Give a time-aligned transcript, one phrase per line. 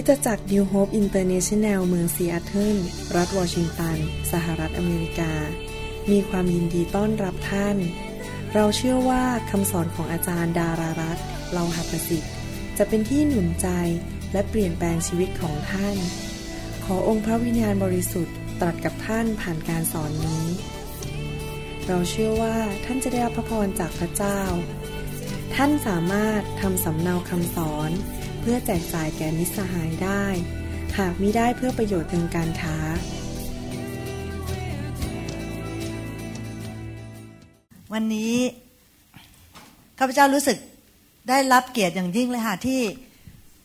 [0.00, 2.76] คริสตจักร New Hope International เมืองซีแอตเทิล
[3.16, 3.98] รัฐวอชิงตัน
[4.32, 5.32] สหรัฐอเมริกา
[6.10, 7.76] มีความยินดีต้อนรับท่าน
[8.54, 11.18] เราเชื่อว่าคำสอนของอาจารย์ดารารัต
[11.52, 12.32] เราหัประสิทธิ์
[12.78, 13.68] จะเป็นที่หนุนใจ
[14.32, 15.96] และเปลี่ยนแปลงชีวิตของท่าน
[16.84, 20.44] ขอองค์พระวิญญาณบริสุทธิ์ตรัสกับท่านผ่านการสอนนี้
[21.86, 24.40] เราเชื่อว่าท่านจะได้รับพระพรจากพระเจ้า
[25.54, 27.92] ท่านสามารถทำสำเนาคำสอน
[28.50, 30.24] พื่อแจกจ่ายแก่มิตรสหายได้
[30.98, 32.76] หากมิได้เพื่อประโยชน์ทางการค้า
[37.92, 38.34] วันนี้
[39.98, 40.58] ข้าพเจ้ารู้สึก
[41.28, 42.82] ได้รับเกียรติอย่างยิ่งเลยค่ะที่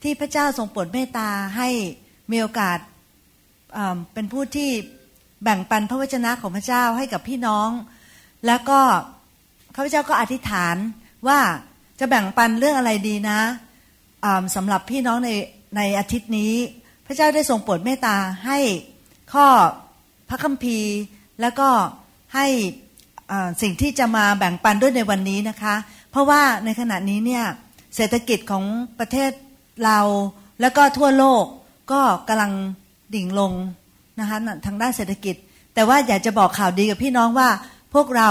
[0.03, 1.69] ที่พระเจ้าทรงโปรดเมตตาให้
[2.31, 2.77] มีโอกาส
[4.13, 4.69] เป็นผู้ที่
[5.43, 7.69] แบ่งปันพระวจนะของพระเจ้าให้กับพี่น้อง
[8.45, 8.79] แล้วก็
[9.75, 10.75] ข้าพเจ้าก็อธิษฐาน
[11.27, 11.39] ว่า
[11.99, 13.39] จะแบ่งปันเรื่องอะไรดีนะ
[14.55, 15.29] สำหรับพี่น้องใน
[15.77, 16.53] ในอาทิตย์นี้
[17.05, 18.57] พระเจ้าได้ทรงโปรดเมตตาให้
[19.33, 19.47] ข้อ
[20.29, 20.91] พระคัมภีร์
[21.41, 21.69] แล้วก็
[22.35, 22.47] ให้
[23.61, 25.75] สิ่งที่จะมาแบ่งปันด้วยในวันนี้นะคะ
[26.11, 27.43] เพราะว่าในขณะนี้เนี่ย
[27.95, 28.63] เศรษฐกิจของ
[28.99, 29.31] ประเทศ
[29.85, 29.99] เรา
[30.61, 31.43] แล้วก็ทั่วโลก
[31.91, 32.51] ก็กำลัง
[33.15, 33.53] ดิ่งลง
[34.19, 35.35] นะคะทางด้านเศรษฐกิจ
[35.73, 37.49] แต่ว่าอยากจะบอกข่าวดีกับพี่น้องว่า
[37.93, 38.29] พวกเรา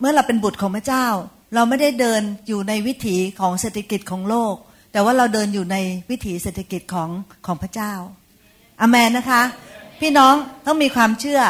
[0.00, 1.06] เมื่อเราเป็นบุตรของพระเจ้า
[1.54, 4.54] เราไม่ได้เดินอยู่ในวิถีของเศรษฐกิจของโลก
[4.92, 5.76] แต่ว่าเราเดินอยู่ใน
[6.10, 7.10] วิถีเศรษฐกิจของ
[7.46, 7.92] ของพระเจ้า
[8.80, 9.42] อเมนนะคะ
[10.00, 10.34] พี่น้อง
[10.66, 11.42] ต้องมีความเชื่อ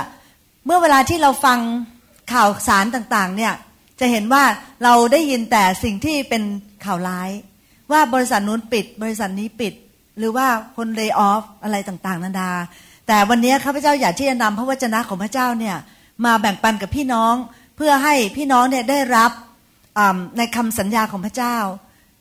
[0.67, 1.59] เมื่อเวลาที่เราฟัง
[2.33, 3.55] ข่าวสารต่างๆเนี่ย
[4.01, 4.45] จะเห็นว่า
[4.85, 6.43] เราได้ยินแต่สิ่งที่เป็น
[6.85, 7.31] ข่าวร้าย
[7.93, 9.73] ว่าบริษัทนู้นปิด บริษัทนี้ปิด
[10.19, 10.47] หรือว่า
[10.77, 12.51] คนเลิกออฟอะไรต่างๆ นานา
[13.07, 15.77] แต่วันนี้ข้าพเจ้าอยากที่จะนำพระวจนะของพระเจ้าเนี่ย
[16.25, 17.35] มาแบ่งปันกับพี่น้อง
[17.77, 19.31] เพื่อให้พี่น้องเนี่ยได้รับ
[20.39, 21.57] ในคำสัญญาของพระเจ้า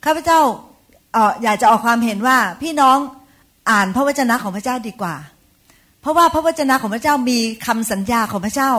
[0.06, 0.40] ข้าพเจ้า
[1.44, 2.98] อยากจะออกความเห็นว่าพี่น้อง
[3.70, 5.16] อ่านพระวจนะของพระเจ้าดีกว่า
[6.02, 8.72] เพราะว่าพระวจนะของพระเจ้ามีคำสัญญาของพระเจ้า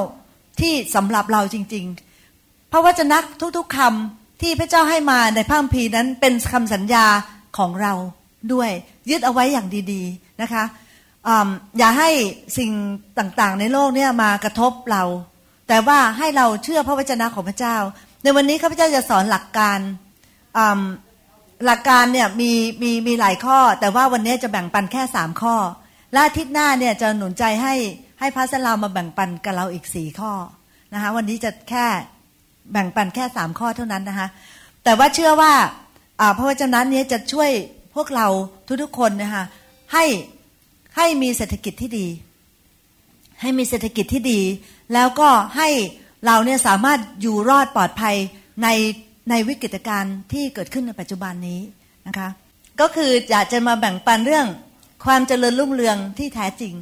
[0.60, 1.84] ที่สำหรับเราจริง
[2.28, 3.18] ๆ พระวจนะ
[3.56, 7.06] ทุกๆคำที่พระเจ้าให้มาในพระคัมภีร์นั้นเป็นคำสัญญา
[7.58, 7.92] ของเรา
[8.52, 8.70] ด้วย
[9.10, 10.64] ยึดเอาไว้อย่างดีๆนะคะ
[11.28, 11.30] อ
[11.78, 12.10] อย่าให้
[12.58, 12.70] สิ่ง
[13.18, 15.04] ต่างๆ ในโลกนี้มากระทบเรา
[15.68, 17.76] แต่ว่าให้เราเชื่อพระวจนะของพระเจ้า
[18.22, 19.78] ในวันนี้ข้าพเจ้าจะสอนหลักการ
[21.66, 22.50] หลักการเนี่ยมี
[22.82, 25.56] มีมีหลายข้อ แต่ว่าวันนี้จะแบ่งปันแค่สามข้อ
[26.12, 27.74] และอาทิตย์หน้าเนี่ยจะหนุนใจให้
[28.20, 30.32] ให้พระสลามาแบ่งปันกับเราอีกสี่ข้อ
[30.92, 31.86] นะคะวันนี้จะแค่
[32.72, 34.28] แบ่งปันแค่สามข้อเท่านั้นนะคะ
[34.84, 35.52] แต่ว่าเชื่อว่า
[36.36, 37.50] พระวจนะนี้จะช่วย
[37.94, 38.26] พวกเรา
[38.82, 39.44] ทุกๆคนนะคะ
[39.92, 40.04] ให้
[40.96, 42.06] ให้มีเศรษฐกิจที่ดี
[43.40, 44.40] ให้มีเศรษฐกิจที่ดี
[44.94, 45.68] แล้วก็ให้
[46.26, 48.16] เราเนี่ยสามารถอยู่รอดปลอดภัย
[48.62, 48.68] ใน
[49.30, 51.60] ในวิกฤตการณ์ที่เกิดขึ้นในปัจจุบันนี้
[52.06, 52.28] นะคะ
[52.80, 54.46] ก็คืออยากจะมาแบ่งปันเรื่อง
[55.04, 56.74] ความเจริญรุ่งเรืองที่แท้จริง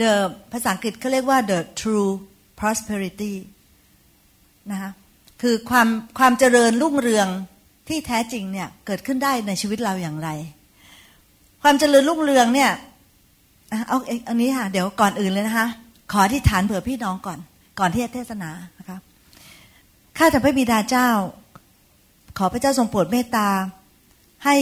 [0.00, 0.12] the
[0.52, 2.10] ภาษาอังกฤษเขาเรียกว่า the true
[2.60, 3.34] prosperity
[4.70, 4.90] นะคะ
[5.42, 5.88] คือความ
[6.18, 7.28] ความเจริญรุ่งเรือง
[7.88, 10.28] ที่แท้จริงเนี่ยเกิดขึ้นได้ในชีวิตเราอย่างไร
[11.62, 12.70] ความเจริญรุ่งเรืองเนี่ย
[13.88, 13.98] เอา
[14.28, 15.68] อันนี้ค่ะเดี๋ยวก่อนอื่นเลยนะคะ
[16.12, 17.38] ขอที่ฐานเผื่อพี่น้องก่อน
[17.78, 18.98] ก่อนที่จะเทศนานะคะ
[20.18, 21.10] ข้าแต่พระบิดาเจ้า
[22.38, 23.48] ขอพระเจ้าทรงโปรดเมตตา
[24.44, 24.56] ให้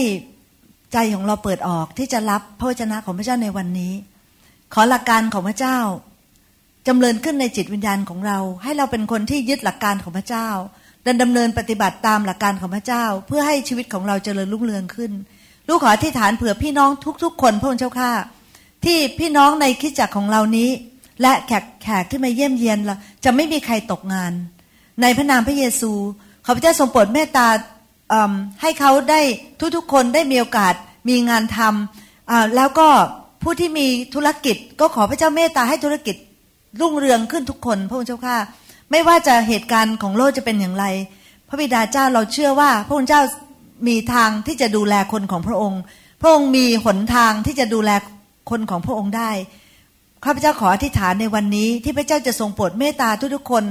[0.93, 3.93] ใจของเราเปิดออกที่จะรับพระวจนะของพระเจ้าในวันนี้
[4.73, 5.77] ขอหลักการของพระเจ้า
[6.87, 10.47] จำเริญขึ้นในจิตวิญญาณของเรา ให้เราเป็นคนที่ยึดหลักการของพระเจ้า
[11.05, 15.11] ดินดำเนินปฏิบัติตามหลักการของพระเจ้า เพื่อให้ชีวิตของเราเจริญรุ่งเรืองขึ้น
[15.67, 16.89] ลูกขอที่ฐานเผื่อพี่น้อง
[17.23, 18.11] ทุกๆ คนพระองค์เจ้าข้า
[18.85, 20.69] ที่พี่น้องในคิดจักของเรานี้
[21.21, 24.33] และแขกแขกที่มาเยี่ยมเยียนเราจะไม่มีใครตกงาน
[25.01, 25.91] ในพระนามพระเยซู
[26.45, 27.47] ขอพระเจ้าทรงโปรดเมตตา
[28.61, 29.21] ให้เขาได้
[29.75, 30.73] ทุกๆ คนได้มีโอกาส
[31.09, 32.87] มีงานทำแล้วก็
[33.43, 36.15] ผู้ที่มีธุรกิจ ก็ขอพระเจ้าเมตตาให้ธุรกิจ
[36.79, 38.37] รุ่งเรืองขึ้นทุกคนพระองค์เจ้าข้า
[38.91, 40.85] ไม่ว่าจะเหตุการณ์ของโลกจะเป็นอย่างไร
[41.49, 43.21] พระบิดาเจ้าเราเชื่อว่า พระองค์เจ้า
[43.87, 45.81] มีทางที่จะดูแลคนของพระองค์
[46.21, 47.91] พระองค์มีหนทางที่จะดูแล
[48.49, 49.31] คนของพระองค์ได้
[50.23, 53.63] ข้าพเจ้าขออธิษฐานในวันนี้ที่พระเจ้าจะทรงโปรดเมตตาทุกๆคน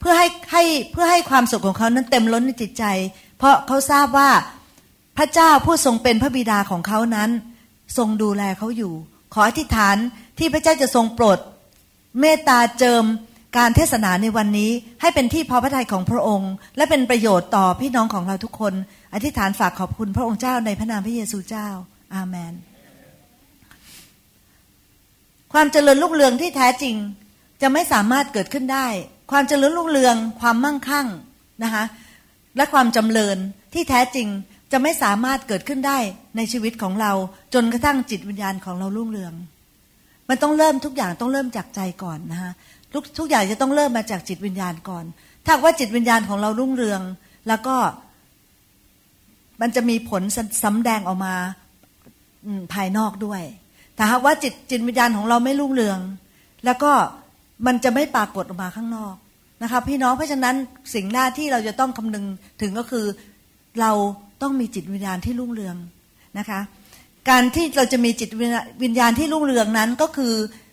[0.00, 2.84] เพื่อให้ให้เพื่อให้ความสุขของเขานั้นเต็มล้นในจิตใจ
[3.38, 4.30] เพราะเขาทราบว่า
[5.18, 7.30] พระเจ้าผู้ทรงเป็นพระบิดาของเขานั้น
[7.96, 8.92] ทรงดูแลเขาอยู่
[9.34, 9.96] ขออธิษฐาน
[10.38, 11.38] ที่พระเจ้าจะทรงโปรด
[12.20, 13.04] เมตตาเจิม
[13.56, 14.70] การเทศนาในวันนี้
[15.00, 18.74] ให้เป็นที่พอพระทัยของพระองค์ และเป็นประโยชน์ต่อพี่น้องของเราทุกคน
[19.14, 21.68] อธิษฐานฝากขอบคุณพระองค์เจ้าในพระนามพระเยซูเจ้า
[22.14, 22.52] อาเมน
[25.58, 26.96] ความเจริญรุ่งเรืองที่แท้จริง
[27.62, 28.86] จะไม่สามารถเกิดขึ้นได้
[29.30, 31.06] ความเจริญรุ่งเรือง ความมั่งคั่ง
[31.64, 31.84] นะคะ
[32.56, 33.38] และความจำเริญ
[33.74, 34.28] ที่แท้จริง
[34.72, 35.98] จะไม่สามารถเกิดขึ้นได้
[36.36, 37.12] ในชีวิตของเรา
[37.54, 39.32] จนกระทั่งจิตวิญญาณของเรารุ่งเรือง
[40.28, 42.52] มันต้องเริ่มทุกอย่างต้องเริ่มจากใจก่อนนะฮะ
[42.92, 45.04] ทุกทุกอย่างจะต้องเริ่มมาจากจิตวิญญาณก่อน
[45.44, 47.00] ถ้าว่าจิตวิญญาณของเรารุ่งเรือง
[47.48, 47.76] แล้วก็
[49.60, 50.22] มันจะมีผล
[50.64, 51.34] สำแดงออกมา
[52.72, 53.42] ภายนอกด้วย
[53.96, 55.98] แต่หากว่าจิตจิตวิญญาณของเราไม่รุ่งเรือง
[56.64, 56.92] แล้วก็
[57.66, 59.14] มันจะไม่ปรากฏออกมาข้างนอก
[59.62, 60.54] นะคะพี่น้องเพราะฉะนั้น
[60.94, 62.24] สิ่งแรกที่เราจะต้องคำนึง
[62.60, 63.06] ถึงก็คือ
[63.80, 63.92] เรา
[64.42, 65.76] ต้องมีจิตวิญญาณที่รุ่งเรือง
[66.38, 66.60] นะคะ
[67.30, 68.30] การที่เราจะมีจิต
[68.82, 70.32] วิญญาณที่รุ่งเรืองนั้นก็คือ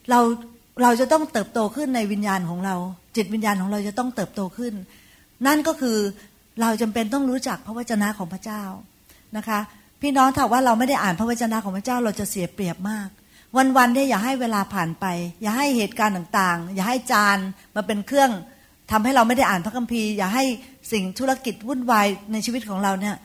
[0.09, 0.19] เรา
[0.81, 2.75] เราจะต้องเติบโตขึ้นในวิญญาณของเรา
[3.15, 4.73] จิตวิญญาณของเราจะต้องเติบโตขึ้น
[5.45, 5.97] นั่นก็คือ
[6.61, 8.63] เราจำเป็นต้องรู้จักพระวจนะของพระเจ้า
[9.37, 9.59] นะคะ
[10.03, 13.07] พี่น้องถ้าว่าเราไม่ได้อ่านพระวจนะของพระเจ้าเราจะเสียเปรียบมาก
[13.77, 15.05] วันๆเนี่ยอย่าให้เวลาผ่านไป
[15.41, 17.37] อย่าให้เหตุการณ์ต่างๆ อย่าให้จาน
[17.75, 18.31] มาเป็นเครื่อง
[18.91, 20.43] ทำให้เราไม่ได้อ่านพระคัมภีร์ อย่าให้
[20.91, 23.15] สิ่งธุรกิจวุ่นวายในชีวิตของเราเนี่ย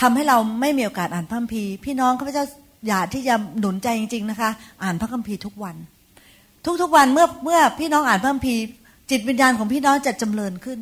[0.00, 2.44] ทำให้เราไม่มีโอกาสอ่านพระคัมภีร์ พี่น้องข้าพเจ้า
[2.88, 4.50] อยากที่จะหนุนใจจริง ๆนะคะ
[4.82, 5.76] อ่านพระคัมภีร์ทุกวัน
[6.82, 8.62] ทุกๆวันเมื่อเมื่อพี่น้องอ่านพระคัมภีร์
[9.10, 10.78] จิตวิญญาณของพี่น้องจะจำเริญขึ้น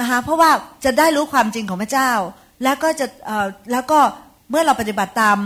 [0.00, 0.50] นะคะเพราะว่า
[0.84, 2.10] จะได้รู้ความจริงของพระเจ้า
[2.64, 3.06] แล้วก็จะ
[3.72, 4.00] แล้วก็
[4.50, 5.38] เมื่อเราปฏิบัติตาม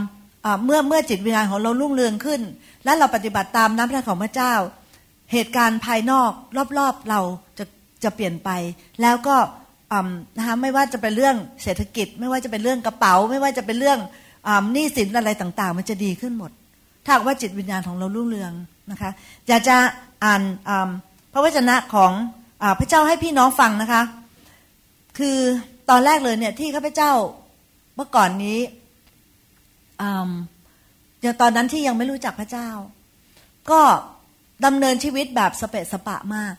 [0.65, 2.41] เมื่อเมื่อจิตวิญญาณของเรารุ่งเรืองขึ้น
[2.85, 4.55] และเราปฏิบัติตามน้ำพระทัยของพระเจ้า
[5.33, 6.31] เหตุการณ์ภายนอก
[6.79, 7.21] รอบๆเรา
[7.59, 7.65] จะ
[8.05, 8.51] จะเปลี่ยนไป
[9.03, 9.37] แล้วก็
[10.37, 13.99] นะคะไม่ว่าจะเป็นเรื่องเศรษฐกิจ ไม่ว่าจะเป็นเรื่องกระเป๋า ไม่ว่าจะเป็นเรื่อง
[14.73, 16.51] หนี้สินอะไรต่างๆ มันจะดีขึ้นหมด
[17.05, 18.53] ถ้าว่าจิตวิญญาณของเรารุ่งเรือง
[18.91, 19.11] นะคะ
[19.49, 19.77] อยากจะ
[20.25, 20.43] อ่าน
[21.33, 22.13] พระวจนะของ
[22.63, 24.03] อพระเจ้าให้พี่น้องฟังนะคะ
[25.19, 25.39] คือ
[25.91, 27.13] ตอนแรกเลยเนี่ยที่ข้าพเจ้า
[27.97, 28.59] เมื่อก่อนนี้
[31.23, 32.69] อย่างตอนนั้นที่ยังไม่รู้จักพระเจ้า
[33.71, 33.81] ก็
[34.65, 36.55] ดำเนินชีวิตแบบสเปะสปะมาก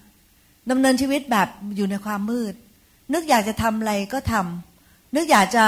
[0.71, 2.53] ดำเนินชีวิตแบบอยู่ในความมืด
[3.13, 5.65] นึกอยากจะทำอะไรก็ทำนึกอยากจะ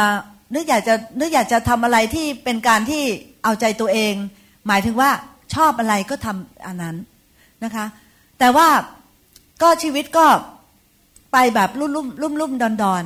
[0.56, 3.04] นึกอยากจะนึกอยากจะทำอะไรที่เป็นการที่
[3.44, 4.14] เอาใจตัวเอง
[4.68, 5.10] หมายถึงว่า
[5.54, 6.96] ชอบอะไรก็ทำอันนั้น
[7.64, 7.86] นะคะ
[8.40, 8.68] แต่ว่า
[9.62, 10.28] ก็ชีวิตก็
[11.34, 13.04] ไปแบบรุ่มรุ่มรุ่มรุ่มดอนดอน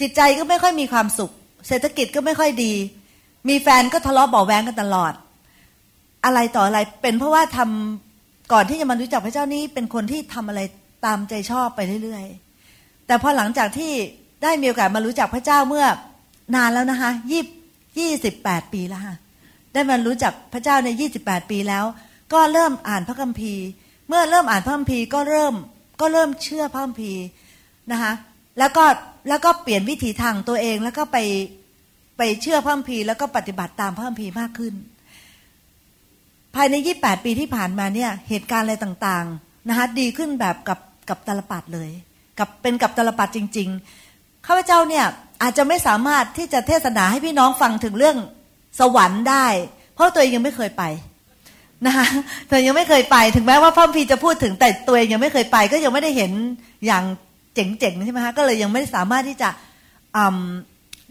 [0.00, 1.30] จิตใจก็ไม่ค่อยมีความสุข
[1.68, 2.72] เศรษฐกิจก็ไม่ค่อยดี
[3.48, 5.12] มีแฟนก็ทะเลาะเบาแวงกันตลอด
[6.24, 10.60] อะไรต่ออะไรเป็นเพราะว่าทำก่อนที่จะมารู้จักพระเจ้านี้เป็นคนที่ทำอะไร
[11.04, 13.92] ตามใจชอบไปเรื่อยๆ แต่พอหลังจากที่
[14.42, 15.86] ได้มีโอกาสมารู้จักพระเจ้าเมื่อ
[16.54, 17.42] นานแล้วนะคะยี่
[17.98, 19.16] ยี่สิบแปดปีแล้วค่ะ
[19.72, 21.84] ได้มารู้จักพระเจ้าในยี่สิบแปดปีแล้ว
[22.32, 23.64] ก็เริ่มอ่านพระคัมภีร์
[24.08, 25.54] เมื่อเริ่มอ่านพระคัมภีร์ก็เริ่ม
[26.00, 27.24] ก็เริ่มเชื่อพระคัมภีร์
[27.92, 28.12] นะคะ
[28.58, 28.84] แล้วก็
[29.28, 31.18] แล้วก็เปลี่ยนวิถีทางตัวเองแล้วก็ไป
[32.16, 34.74] ไปเชื่อพระคัมภีร์แล้วก็ปฏิบัติตามพระคัมภีร์มากขึ้น
[36.54, 41.90] ภายในยี่แปดปีที่ผ่านมาเนี่ยเหตุการณ์อะไรต่างๆนะคะดีขึ้นแบบกับกับตลปัดเลย
[42.38, 43.68] กับเป็นกับตลปัดจริง
[44.08, 45.04] ๆข้าพเจ้าเนี่ย
[45.42, 48.16] อาจจะไม่สามารถที่จะเทศนาให้พี่น้องฟังถึงเรื่อง
[48.80, 49.46] สวรรค์ได้
[49.94, 50.84] เพราะตัวเองยังไม่เคยไป
[51.86, 52.06] นะคะ
[52.48, 56.32] เธอยังไม่เคยไปถึงแม้ว่าพระพีจะพูดถึงแต่ตัวเองยังไม่เคยไป ก็ยังไม่ได้เห็น
[56.86, 57.04] อย่าง
[57.54, 59.48] เจ๋งๆใช่ไหมคะก็เลยยังไม่สามารถที่จะ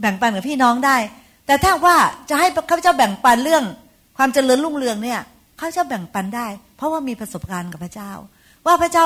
[0.01, 0.97] แบ่งปันกับพี่น้องได้
[1.45, 1.97] แต่ถ้าว่า
[2.29, 3.63] จะให้ข้าพเจ้าแบ่งปันเรื่อง
[4.17, 5.19] ความเจริญรุ่งเรืองเนี่ย
[5.59, 6.47] ข้าพเจ้าแบ่งปันได้
[6.77, 8.11] เพราะว่ามีประสบการณ์กับพระเจ้า
[8.65, 9.03] ว่าพระเจ้า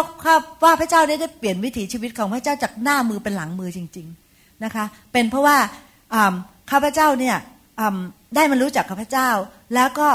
[0.64, 5.58] ว่าพระเจ้าได้ได้เปลี่ยนวิถีชีวิตของพระเจ้าจากหน้ามือเป็นหลังมือจริง ๆนะคะ เป็นเพราะว่า
[6.72, 7.38] ข้าพเจ้าเนี่ย
[8.36, 9.30] ได้มารู้จักกับพระเจ้า
[9.76, 10.10] แล้วก็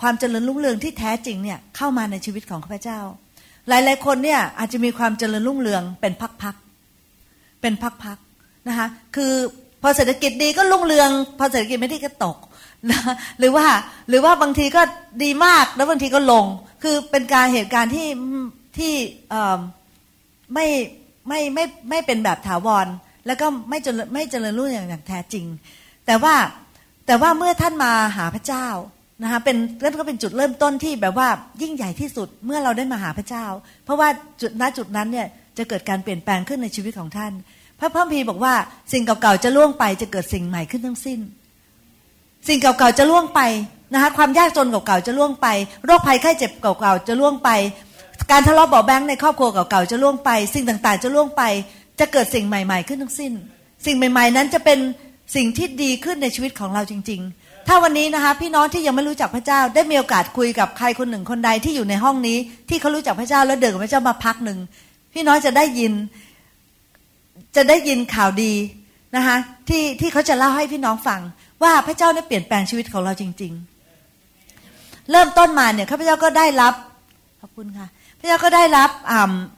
[0.00, 3.00] ความเจริญรุ่งเรืองที่แท้จริงเนี่ยเข้ามาในชีวิตของข้าพเจ้า
[3.68, 9.32] หลายๆคนเนี่ยอาจจะมีความเจริญรุ่งเรืองเป็นพักๆเป็นพักๆนะคะคือ
[9.82, 12.36] พอเศรษฐกิจดีก็รุ่งเรือง พอเศรษฐกิจไม่ดีก็ตก
[12.90, 13.00] นะ
[13.38, 13.66] หรือว่า
[14.08, 14.82] หรือว่าบางทีก็
[15.22, 16.44] ดีมากแล้วบางทีก็ลง
[16.82, 18.08] คือเป็นการเหตุการณ์ที่
[18.78, 18.94] ที่
[20.54, 20.66] ไม่
[21.28, 22.86] ไม่ไม่ไม่เป็นแบบถาวร
[23.26, 25.44] แล้วก็ไม่เจริญไม่เจริญรุ่งเรืองอย่างแท้จริง
[26.06, 26.34] แต่ว่า
[27.06, 28.68] แต่ว่าเมื่อท่านมาหาพระเจ้า
[29.22, 31.28] นะคะเป็นนั่นก็เป็นจุดเริ่มต้นที่แบบว่า
[31.62, 33.44] ยิ่งใหญ่ที่สุดเมื่อเราได้มาหาพระเจ้า
[33.84, 34.08] เพราะว่า
[34.40, 35.26] จุดณจุดนั้นเนี่ย
[35.58, 37.32] จะเกิดการเปลี่ยนแปลงขึ้นในชีวิตของท่าน
[37.80, 38.54] พระพัมพีบอกว่า
[38.92, 41.20] สิ่งเก่าๆจะล่วงไปจะเกิดสิ่งใหม่ขึ้นทั้งสิ้น
[42.48, 43.40] สิ่งเก่าๆจะล่วงไป
[43.92, 45.46] นะคะความยากจนเก่าๆจะล่วงไป
[45.84, 47.50] โรคภัยไข้เจ็บเก่าๆจะล่วงไป
[48.30, 51.42] การทะเลาะเบาแบงในครอบครัวเก่าๆจะล่วงไป สิ่งต่างๆ จะล่วงไป
[52.00, 53.32] จะเกิดสิ่งใหม่ ๆ ขึ้นทั้งสิ้น
[53.86, 54.78] สิ่งใหม่ ๆ นั้นจะเป็น
[55.36, 64.58] สิ่งที่ดีขึ้นในชีวิตของเราจริง ๆ ถ้าวันนี้นะคะพี่น้องที่ยังไม่รู้จักพระเจ้า ได้มีโอกาสคุยกับใครคนหนึ่งคนใดที่อยู่ในห้องนี้ ที่เขารู้จักพระเจ้าแล้วเดินกับพระเจ้ามาพักหนึ่ง
[65.14, 65.92] พี่น้องจะได้ยิน
[67.56, 68.52] จะได้ยินข่าวดี
[69.16, 69.36] นะคะ
[69.68, 71.20] ที่ที่เขาจะเล่าให้พี่น้องฟัง
[71.62, 73.52] ว่าพระเจ้าได้เปลี่ยนแปลงชีวิตของเราจริง
[74.32, 76.74] ๆ เริ่มต้นมาเนี่ยข้าพเจ้าก็ได้รับ
[77.40, 77.86] ขอบคุณค่ะ
[78.18, 78.90] พระเจ้าก็ได้รับ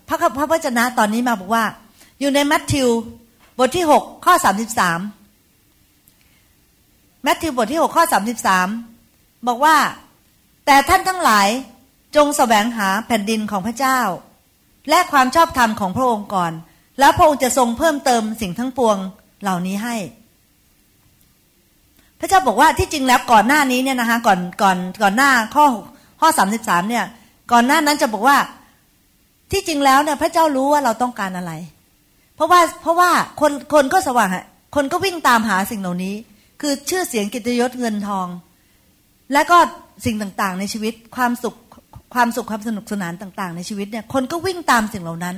[0.09, 1.65] พระพระวจนะตอนนี้มาบอกว่า
[2.21, 2.89] อยู่ในมัทธิว
[3.59, 5.01] บทที่หกข้อสามสิบสาม
[7.23, 8.05] แมทธิวบทที่6ข้อ
[8.77, 9.77] 33บอกว่า
[10.67, 11.49] แต่ท่านทั้งหลาย
[12.17, 14.01] จงแสวงหาแผ่นดินของพระเจ้า
[14.91, 16.53] และความชอบธรรมของพระองค์ก่อน
[16.99, 18.97] แล้วพระองค์จะทรงเพิ่มเติมสิ่งทั้งปวง
[19.43, 19.97] เหล่านี้ให้
[22.21, 25.67] พระเจ้าบอกว่าที่จริงแล้วก่อนหน้านี้เนี่ยนะคะก่อนก่อนก่อนหน้าข้อ
[26.21, 27.05] ข้อสามสิบสามเนี่ย
[27.53, 28.37] ก่อนหน้านั้นจะบอกว่า
[29.53, 31.53] ที่จริงแล้วเนี่ยพระเจ้ารู้ว่าเราต้องการอะไร
[32.35, 34.31] เพราะว่าเพราะว่าคนคนก็สว่าง
[34.77, 36.15] คนก็วิ่งตามหาสิ่งเหล่านี้
[36.61, 38.27] คือชื่อเสียงกิตยศเงินทอง
[39.33, 39.59] และก็
[40.05, 41.57] สิ่งต่างๆ ในชีวิตความสุข
[42.15, 45.37] ความสุขความสนุกสนานต่าง ๆ ในชีวิตเนี่ยคนก็วิ่งตามสิ่งเหล่านั้น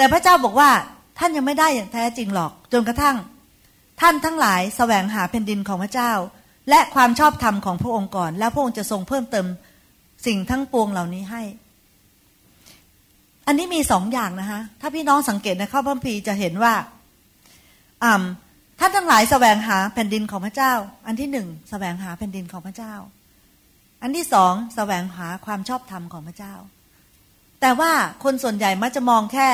[0.00, 0.70] แต่พระเจ้าบอกว่า
[1.18, 3.16] ท่านยังไม่ได้อย่างแท้จริงหรอก จนกระทั่ง
[4.00, 6.12] ท่านทั้งหลายแสวงหาแผ่นดินของพระเจ้า
[6.70, 9.46] และความชอบธรรมของพระองค์ก่อน แล้วพระองค์จะทรงเพิ่มเติม
[10.26, 11.42] สิ่งทั้งปวงเหล่านี้ให้
[13.46, 16.74] อันนี้มีสองอย่างนะคะถ้าพี่น้องสังเกตในข้อพระพีจะเห็นว่า
[18.04, 18.22] อ่า
[18.80, 20.72] ท่านทั้งหลายแสวงหาแผ่นดินของพระเจ้า
[21.06, 22.94] อันที่หนึ่งแสวงหาแผ่นดินของพระเจ้า
[24.02, 26.54] อันที่สองแสวงหาความชอบธรรมของพระเจ้า
[27.60, 27.92] แต่ว่า
[28.24, 29.50] คนส่วนใหญ่มักจะมองแค่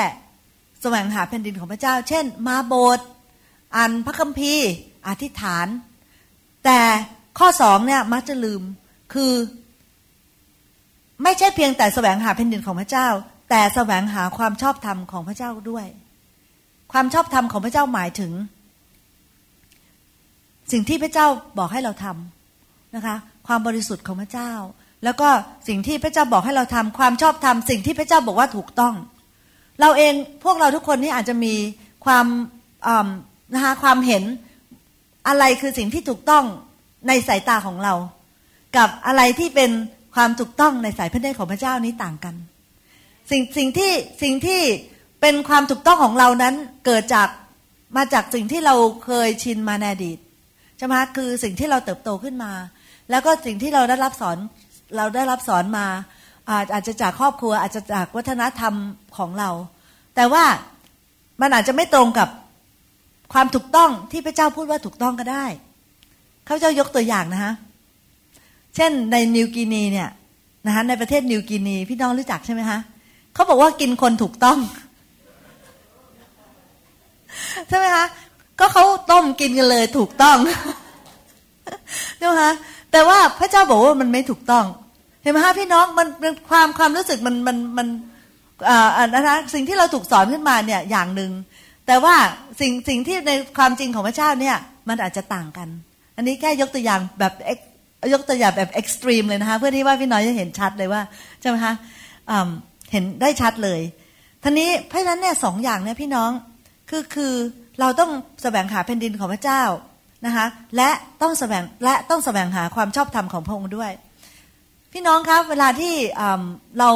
[0.88, 3.07] แสวงหาแผ่นดินของพระเจ้า เช่น มาโบสถ์
[3.76, 4.69] อ่านพระคัมภีร์
[5.09, 5.66] อธิษฐาน
[6.64, 6.81] แต่
[7.38, 8.62] ข้อสองเนี่ยมักจะลืม
[9.14, 9.33] คือ
[11.23, 13.09] ไม่ใช่เพียงแต่แสวงหาแผ่นดินของพระเจ้า
[13.50, 15.87] แต่แสวงหาความชอบธรรมของพระเจ้าด้วย
[16.93, 18.33] ความชอบธรรมของพระเจ้าหมายถึง
[20.73, 21.26] สิ่งที่พระเจ้า
[21.59, 23.16] บอกให้เราทำนะคะ
[23.47, 24.52] ความบริสุทธิ์ของพระเจ้า
[25.05, 25.28] แล้วก็
[25.69, 28.95] สิ่งที่พระเจ้าบอกให้เราทำความชอบธรรมสิ่งที่พระเจ้าบอกว่าถูกต้อง
[29.80, 30.14] เราเอง
[30.45, 31.54] พวกเราทุกคนนี่อาจจะมี
[32.04, 32.26] ความ
[33.54, 34.25] นะคะความเห็น
[35.28, 36.45] อะไรคือสิ่งที่ถูกต้อง
[37.09, 37.95] ในสายตาของเรา
[38.76, 39.71] กับอะไรที่เป็น
[40.14, 42.35] ความถูกต้องในสายพระเนตรของพระเจ้านี้ต่างกัน
[43.30, 43.92] สิ่งสิ่งที่
[44.23, 44.62] สิ่งที่
[45.21, 46.54] เป็นความถูกต้องของเรานั้น
[46.87, 47.28] เกิดจาก
[47.97, 50.18] มาจากสิ่งที่เราเคยชินมาในอดีต
[50.78, 52.52] ใช่ไหมคือสิ่งที่เราเติบโตขึ้นมา
[53.11, 54.37] แล้วก็สิ่งที่เราได้รับสอน
[54.97, 55.87] เราได้รับสอนมา
[56.73, 58.75] อาจจะจากครอบครัวอาจจะจากวัฒนธรรม
[59.17, 59.50] ของเรา
[60.17, 60.45] แต่ว่า
[61.41, 62.29] มันอาจจะไม่ตรงกับ
[63.33, 65.47] ความถูกต้องที่พระเจ้าพูดว่าถูกต้องก็ได้
[66.47, 67.53] ข้าพเจ้ายกตัวอย่างนะฮะ
[68.76, 70.09] เช่นในนิวกินีเนี่ย
[70.67, 72.79] นะคะในประเทศนิวกินีพี่น้องรู้จักใช่ไหมคะ
[73.35, 74.59] เขาบอกว่ากินคนถูกต้อง
[77.69, 78.05] ใช่ไหมคะ
[78.59, 80.37] ก็เขาต้มกินกันเลยถูกต้อง
[82.19, 82.53] ใช่ไหมคะ
[82.93, 84.65] แต่ว่าพระเจ้าบอกว่ามันไม่ถูกต้อง
[85.26, 86.09] ห็นไหมคะพี่น้องมัน
[86.50, 87.88] ความความรู้สึกมันมันมัน
[88.68, 91.30] อ่านะคะสิ่งที่เราถูกสอนขึ้นมาเนี่ยอย่างหนึ่ง
[91.87, 92.14] แต่ว่า
[92.61, 94.56] สิ่งสิ่งที่ในความจริงของพระเจ้าเนี่ย
[94.88, 95.68] มันอาจจะต่างกัน
[96.16, 97.33] อันนี้แค่ยกตัวอย่างแบบ
[98.12, 101.02] ยกตัวอย่างแบบเอ็กซ์ตรีมเลยนะคะเพื่อที่ว่าพี่น้อยจะเห็นชัดเลยว่า
[101.40, 101.75] ใช่ไหมคะ
[102.92, 103.80] เห็นได้ชัดเลย
[104.42, 106.30] ท่านี้เพราะฉะนั้นเนี่ยสองอย่างเนี่ยพี่น้อง
[106.90, 107.33] คือคือ
[107.80, 108.11] เราต้อง
[108.42, 109.62] แสวงหาแผ่นดินของพระเจ้า
[110.26, 110.90] นะคะและ
[111.23, 113.92] ต้องแสวงและต้องแสวงหาความชอบธรรมของพระองค์ด้วย
[114.99, 115.95] พี่น้องครับเวลาที่
[116.79, 116.91] เรา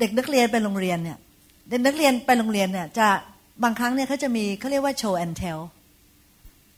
[0.00, 1.18] เด็กนักเรียนไปโรงเรียนเนี่ย
[1.70, 3.06] เด็กนักเรียนไปโรงเรียนเนี่ยจะ
[3.62, 5.58] บางครั้งเนี่ยเขาจะมีเขาเรียกว่า show and tell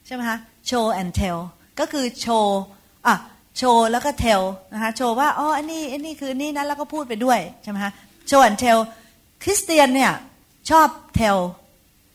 [0.06, 1.36] ใช่ไหมคะ show and tell
[1.80, 2.60] ก็คือโชว์
[3.06, 3.16] อะ
[3.58, 4.40] โชว์แล้วก็ tell
[4.72, 7.92] นะคะโชว์ว่าอ๋ออันนี้อันนี้คือนี่นะแล้วก็พูดไปด้วยใช่ไหมคะ
[8.28, 8.78] show and tell
[9.42, 10.12] คริสเตียนเนี่ย
[10.70, 11.36] ชอบ tell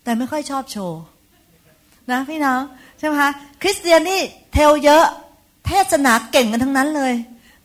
[0.04, 1.00] แต่ไม่ค่อยชอบโชว์
[2.12, 2.62] นะพี่น้อง
[3.00, 4.22] ใช่ไหมคะคริสเตียนนี่
[4.54, 5.04] tell เยอะ
[5.68, 7.14] เทศนาเก่งกันทั้งนั้นเลย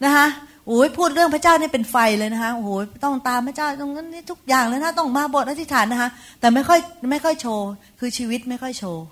[0.07, 0.28] นะคะ
[0.69, 2.71] โอ้ยพูดเรื่องพระเจ้านี่เป็นไฟเลยนะคะโอ้โห
[3.05, 6.11] ต้องตามพระเจ้าตรงนั้นนี่ทุกอย่างเลยนะต้องมาบทอธิษฐานนะคะ
[6.41, 7.67] แต่ไม่ค่อยไม่ค่อยโชว์
[8.01, 9.03] คือชีวิตไม่ค่อยโชว์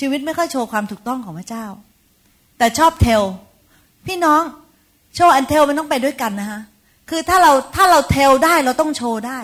[0.00, 1.66] ชีวิตไม่ค่อยโชว์ความถูกต้องของพระเจ้า
[2.58, 3.22] แต่ชอบเทล
[4.06, 4.42] พี่น้อง
[5.16, 6.60] โชว์อันเทลมันต้องไปด้วยกันนะคะ
[7.10, 9.40] คือถ้าเราถ้าเราเทลได้เราต้องโชว์ได้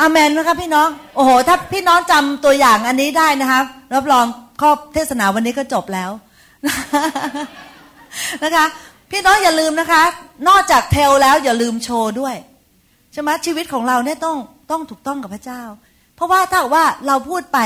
[0.00, 3.60] อามนไหมครับพี่น้อง โอ้โห ถ้าพี่น้องจำตัวอย่างอันนี้ได้นะคะ
[3.94, 4.24] รับรอง
[4.60, 6.10] ข้อบเทศนาวันนี้ก็จบแล้ว
[8.42, 8.64] นะคะ
[9.10, 10.02] พี่น้องอย่าลืมนะคะ
[10.48, 12.36] นอกจากเทลแล้วอย่าลืมโชว์ด้วย
[13.12, 14.36] ใช่ไหมชีวิตของเราเนี่ยต้อง
[14.70, 15.62] ต้องถูกต้องกับพระเจ้า
[16.14, 17.58] เพราะว่าถ้าว่าเราพูดไป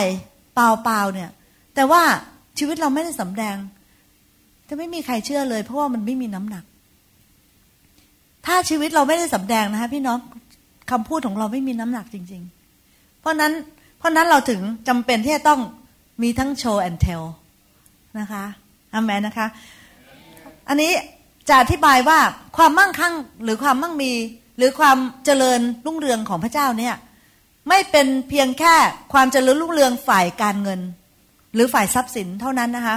[0.55, 1.31] เปล่าๆเนี่ย
[1.75, 2.03] แต่ว่า
[2.59, 3.57] ชีวิตเราไม่ได้สำแดง
[4.69, 6.65] จะไม่มีใครเชื่อเลย เพราะว่ามันไม่มีน้ำหนัก
[8.47, 10.19] ถ้าชีวิตเราไม่ได้สำแดงนะคะพี่น้อง
[10.91, 12.43] คำพูดของเราไม่มีน้ำหนักจริง
[12.81, 13.53] ๆ เพราะนั้น
[13.99, 15.61] เพราะนั้นเราถึงจำเป็นที่จะต้อง
[16.23, 17.23] มีทั้ง show and tell
[18.21, 18.45] นะคะ
[18.95, 19.47] อาเมนนะคะ
[20.69, 20.93] อันนี้
[21.51, 22.19] จะอธิบายว่า
[22.57, 24.13] ความมั่งคั่งหรือความมั่งมี
[24.57, 26.95] หรือความเจริญรุ่งเรืองของพระเจ้าเนี่ย
[27.69, 28.75] ไม่เป็นเพียงแค่
[29.13, 30.81] ความเจริญรุ่งเรืองฝ่ายการเงิน
[31.55, 32.97] หรือฝ่ายทรัพย์สินเท่านั้นนะคะ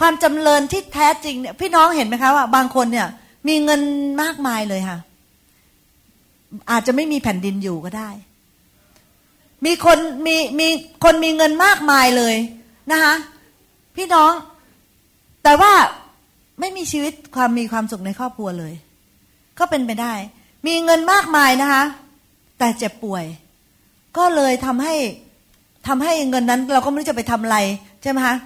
[0.00, 3.08] ความจำเริญที่แท้จริงเนี่ยพี่น้องเห็นไหมคะว่าบางคนเนี่ย
[3.48, 3.80] มีเงิน
[4.22, 4.98] มากมายเลยค่ะ
[6.70, 8.10] อาจจะไม่มีแผ่นดินอยู่ก็ได้
[9.64, 10.68] มีคนมีมี
[11.04, 12.34] คนมีเงินมากมายเลย
[12.92, 13.14] นะคะ
[13.96, 14.32] พี่น้อง
[15.44, 15.72] แต่ว่า
[16.60, 18.74] ไม่มีชีวิตความมีความสุขในครอบครัวเลย
[19.58, 20.14] ก็เป็นไปได้
[20.66, 21.82] มีเงินมากมายนะคะ
[22.58, 23.24] แต่เจ็บป่วย
[24.16, 24.94] ก็เลยทำให้
[25.88, 27.58] ทำให้เงินนั้น เราก็ไม่รู้จะไปทำอะไร
[28.02, 28.36] ใช่ไหมคะ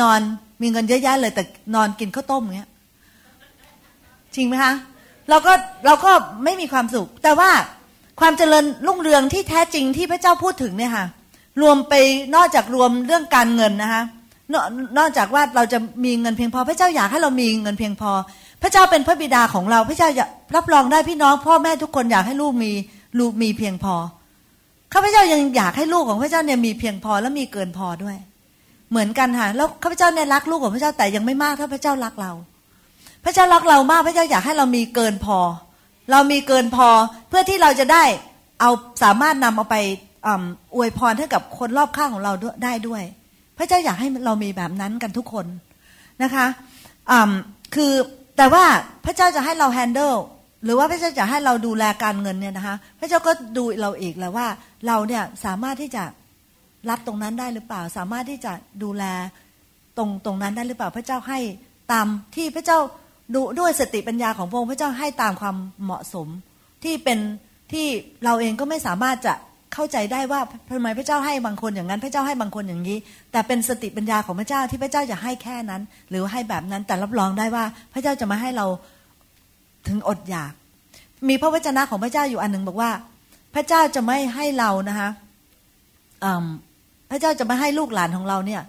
[0.00, 0.20] นอน
[0.62, 1.42] มีเงินเยอะแยะเลย แต่
[1.74, 2.70] นอนกินข้าวต้มเงี้ย
[4.34, 4.72] จริงไหมคะ
[5.30, 5.52] เราก็
[5.86, 6.12] เราก็
[6.44, 7.50] ไม่มีความสุข แต่ว่า
[8.20, 11.06] ความเจริญรุ่งเรืองที่แท้จริงที่พระเจ้าพูดถึงเนี่ยค่ะ
[11.62, 11.94] รวมไป
[12.34, 14.02] นอกจากรวมเรื่องการเงินนะคะ
[14.52, 14.54] น
[14.98, 18.12] นอกจากว่าเราจะมีเงินเพียงพอ พระเจ้าอยากให้เรามีเงินเพียงพอ
[18.62, 20.08] พระเจ้าเป็นพระบิดาของเรา พระเจ้า
[20.56, 22.72] รับรองได้พี่น้อง พ่อแม่ทุกคนอยากให้ลูกมี
[23.18, 23.94] ลูกมีเพียงพอ
[24.92, 28.16] ข้าพเจ้ายังอยากให้ลูกของพระเจ้าเนี่ยมีเพียงพอและมีเกินพอด้วย
[28.90, 32.32] เหมือนกันค่ะแล้วข้าพเจ้าเนี่ยรักลูกของพระเจ้าแต่ยังไม่มากเท่าพระเจ้ารักเรา
[33.24, 35.38] พระเจ้ารักเรามากพระเจ้าอยากให้เรามีเกินพอ
[36.10, 36.88] เรามีเกินพอ
[37.28, 38.04] เพื่อที่เราจะได้
[38.60, 38.70] เอา
[39.02, 39.76] สามารถนำเอาไป
[40.74, 42.32] อวยพรให้กับคนรอบข้างของเรา
[42.64, 43.02] ได้ด้วย
[43.58, 45.46] พระเจ้าอยากให้เรามีแบบนั้นกันทุกคน
[46.22, 46.46] นะคะ
[47.74, 47.92] คือ
[48.36, 48.64] แต่ว่า
[49.04, 50.14] พระเจ้าจะให้เราแฮนเดิล
[50.64, 54.46] หรือว่าพระเจ้าจะให้เราดูแลการเงินเนี่ยนะคะ พระเจ้าก็ดูเราอีกแล้วว่า
[54.86, 56.04] เราเนี่ยสามารถที่จะ
[56.90, 59.04] รับตรงนั้นได้หรือเปล่า สามารถที่จะดูแล
[59.96, 61.38] ตรงตรงนั้นได้หรือเปล่า พระเจ้าให้
[61.92, 62.78] ตามที่พระเจ้า
[63.34, 66.28] ดูด้วยสติปัญญาของพระองค์พระเจ้าให้ตามความเหมาะสม
[66.84, 67.18] ที่เป็น
[67.72, 67.86] ที่
[68.24, 69.34] เราเองก็ไม่สามารถจะ
[69.74, 72.98] เข้าใจได้ว่าทำไมพระเจ้าให้บางคนอย่างนั้น พระเจ้าให้บางคนอย่างนี้
[73.32, 78.66] แต่เป็นสติปัญญาของพระเจ้าที่พระเจ้าจะให้แค่นั้น หรือให้แบบนั้นแต่รับรองได้ว่าพระเจ้าจะมาให้เรา
[79.88, 80.52] ถึงอดอยาก
[81.28, 82.90] มีพระวจนะของพระเจ้าอยู่อันหนึ่งบอกว่า
[83.54, 85.08] พระเจ้าจะไม่ให้เรานะคะ
[87.10, 88.62] พระเจ้าจะไม่ให้ลูกหลานของเราเนี่ย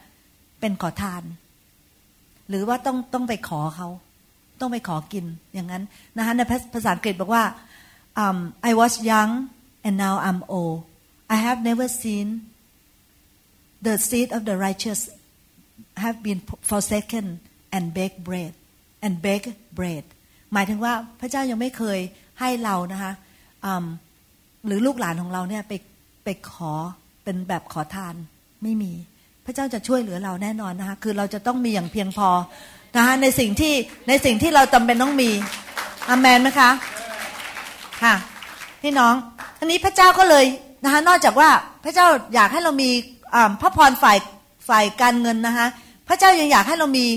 [0.60, 1.24] เป็นขอทาน
[2.50, 3.88] หรือว่าต้องต้องไปขอเขา
[4.60, 5.84] ต้องไปขอกินอย่างนั้น
[6.18, 6.42] นะคะใน
[6.74, 7.44] ภาษาอังกฤษบอกว่า
[8.24, 8.38] um,
[8.70, 9.32] I was young
[9.86, 10.78] and now I'm old
[11.36, 12.28] I have never seen
[13.88, 15.02] the seed of the righteous
[16.04, 17.26] have been forsaken
[17.76, 18.54] and bake bread
[19.06, 19.48] and bake
[19.80, 20.04] bread
[20.54, 22.00] หมายถึงว่าพระเจ้ายังไม่เคย
[22.40, 23.12] ให้เรานะคะ
[24.66, 25.74] หรือลูกหลานของเราเนี่ยไป
[26.24, 26.74] ไปขอ
[27.24, 28.16] เป็นแบบขอทาน
[28.64, 28.94] ไม่มี
[29.46, 32.30] พระเจ้าจะช่วยเหลือเราแน่นอนนะคะคือเราจะต้องมีอย่างเพียงพอ
[32.96, 33.74] นะคะในสิ่งที่
[34.08, 35.30] ในสิ่งที่เราจาเป็นต้องมี
[36.10, 36.70] อามนไหมคะ
[38.04, 38.16] ค่ะ
[38.82, 39.14] พี่น้อง
[39.60, 40.46] ทีนี้พระเจ้าก็เลย
[40.84, 41.50] นะคะนอกจากว่า
[41.84, 42.90] พระเจ้าอยากให้เรามี
[43.62, 44.18] พระพรฝ่าย
[44.70, 45.68] ฝ่ายการเงินนะคะ
[46.08, 47.08] พระเจ้ายังอยากให้เรามี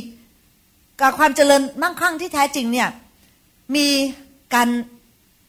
[1.01, 2.89] กับความเจริญมั่งคั่งที่แท้จริงเนี่ย
[3.77, 3.87] มี
[4.55, 4.69] การ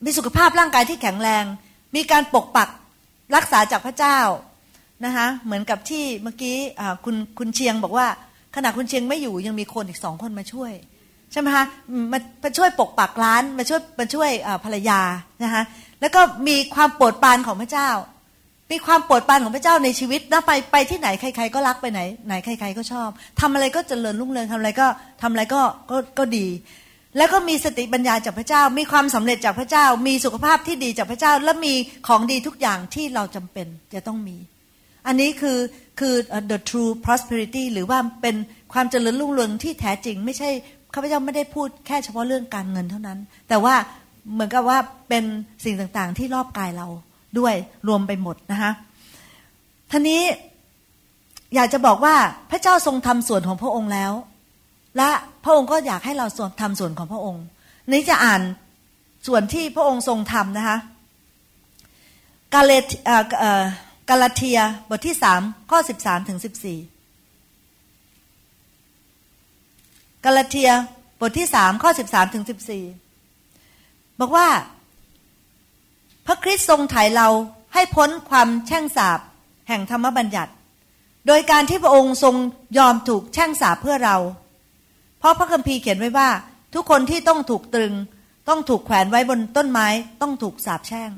[0.06, 1.44] มีสุขภาพร่างกายที่แข็งแรง
[1.96, 2.70] มีการปกปัก
[3.36, 4.20] รักษาจากพระเจ้า
[5.06, 6.56] นะคะเหมือนกับที่เมื่อกี้
[7.06, 8.08] คุณคุณเชียงบอกว่า
[8.56, 10.72] ขณะคุณเชียงไม่อยู่ยังมีคนอีกสองคนมาช่วย
[11.32, 11.66] ใช่ไหมคะ
[12.12, 14.30] มามาช่วยปกปักร้านมาช่วยมาช่วย
[14.66, 15.00] ภรรยา
[15.44, 15.64] นะคะ
[16.04, 17.90] แล้วก็มีความโปรดปรานของพระเจ้า
[18.72, 23.10] มีความโปรดปรานของพระเจ้าในชีวิตนะไปไปที่ไหนใคร ๆ ก็รักไปไหนไหนใคร ๆ ก็ชอบ
[23.42, 24.88] ทำอะไรก็เจริญรุ่งเรืองทำอะไรก็
[25.22, 25.62] ทำอะไรก็
[25.92, 26.48] ก็ก็ดี
[27.18, 31.74] แล้วก็มีสติปัญญาจากพระเจ้า มีความสำเร็จจากพระเจ้า มีสุขภาพที่ดีจากพระเจ้า และมี
[32.08, 34.38] ของดีทุกอย่างที่เราจำเป็นจะต้องมี
[35.08, 35.58] อันนี้คือ
[36.00, 36.16] คือ
[36.52, 38.36] the true prosperity หรือว่าเป็น
[38.74, 40.50] ความเจริญรุ่งเรืองที่แท้จริง ไม่ใช่
[40.94, 43.76] ข้าพเจ้าไม่ได้พูดแค่เฉพาะเรื่องการเงินเท่านั้น แต่ว่า
[44.32, 45.24] เหมือนกับว่าเป็น
[45.64, 46.88] สิ่งต่างๆ ที่รอบกายเรา
[47.40, 47.54] ด้วย
[47.88, 48.72] รวมไปหมดนะคะ
[49.92, 50.22] ท่านี้
[51.56, 52.16] อยากจะบอกว่า
[52.52, 54.12] พระเจ้าทรงทำส่วนของพระองค์แล้ว
[54.98, 55.10] และ
[55.44, 56.26] พระองค์ก็อยากให้เรา
[56.62, 57.44] ทำส่วนของพระองค์
[57.92, 58.42] นี้จะอ่าน
[59.28, 60.78] ส่วนที่พระองค์ทรงทำนะคะ
[62.54, 62.72] กาเล
[64.10, 64.60] กาลาเทีย
[64.90, 66.80] บทที่สามข้อสิบสามถึงสิบสี่
[70.26, 70.72] กาลาเทีย
[71.22, 72.84] บทที่สามข้อสิบสามถึงสิบสี่
[74.20, 74.48] บอกว่า
[76.26, 77.28] พระคริสต์ทรงไถ่เรา
[77.74, 79.20] ให้พ้นความแช่งสาบ
[79.68, 80.52] แห่งธรรมบัญญัติ
[81.28, 82.36] โดยการที่พระองค์ทรง
[82.78, 84.18] ยอมถูกแช่งสาบเพื่อเรา
[85.20, 86.30] เพราะพระคัมภีร์เขียนไว้ว่า
[86.74, 87.94] ทุกคนที่ต้องถูกตรึง
[88.50, 89.88] ต้องถูกแขวนไว้บนต้นไม้
[90.22, 91.12] ต้องถูกสาบแช่ง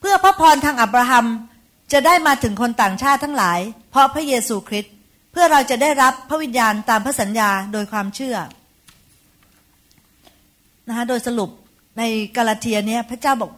[0.00, 1.26] เพื่อพระพรทางอับราฮัม
[1.92, 3.58] จะได้มาถึงคนต่างชาติทั้งหลาย
[3.90, 4.92] เพราะพระเยซูคริสต์
[5.32, 8.36] เพื่อเราจะได้รับพระวิญญาณตามพระสัญญาโดยความเชื่อ
[10.88, 11.50] นะคะโดยสรุป
[11.98, 12.02] ใน
[12.36, 13.52] กาลาเทียเนี่ยพระเจ้าบอก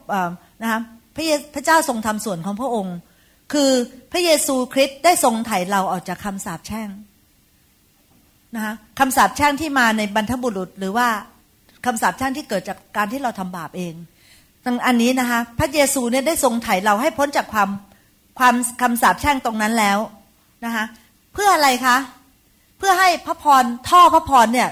[0.61, 0.79] นะคะ
[1.15, 1.23] พระ
[1.55, 2.97] พระเจ้าทรงทำส่วนของพระองค์
[3.53, 3.71] คือ
[4.11, 6.89] พระเยซูคริสต์ได้ทรงไถ่เราออกจากคำสาปแช่ง
[8.55, 11.07] นะคะคำสาปแช่งที่มาในบรรทบุรุษ หรือว่า
[11.85, 13.93] คำสาปแช่งที่เกิดจากการที่เราทำบาปเอง
[14.65, 17.69] ตังอันนี้นะคะพระเยซูเนี่ยได้ทรงไถ่เราให้พ้นจากความ
[18.39, 19.97] ความคำสาปแช่งตรงนั้นแล้ว
[20.65, 20.85] นะคะ
[21.33, 21.97] เพื่ออะไรคะ
[22.77, 24.69] เพื่อให้พระพรท่อพระพรเนี่ย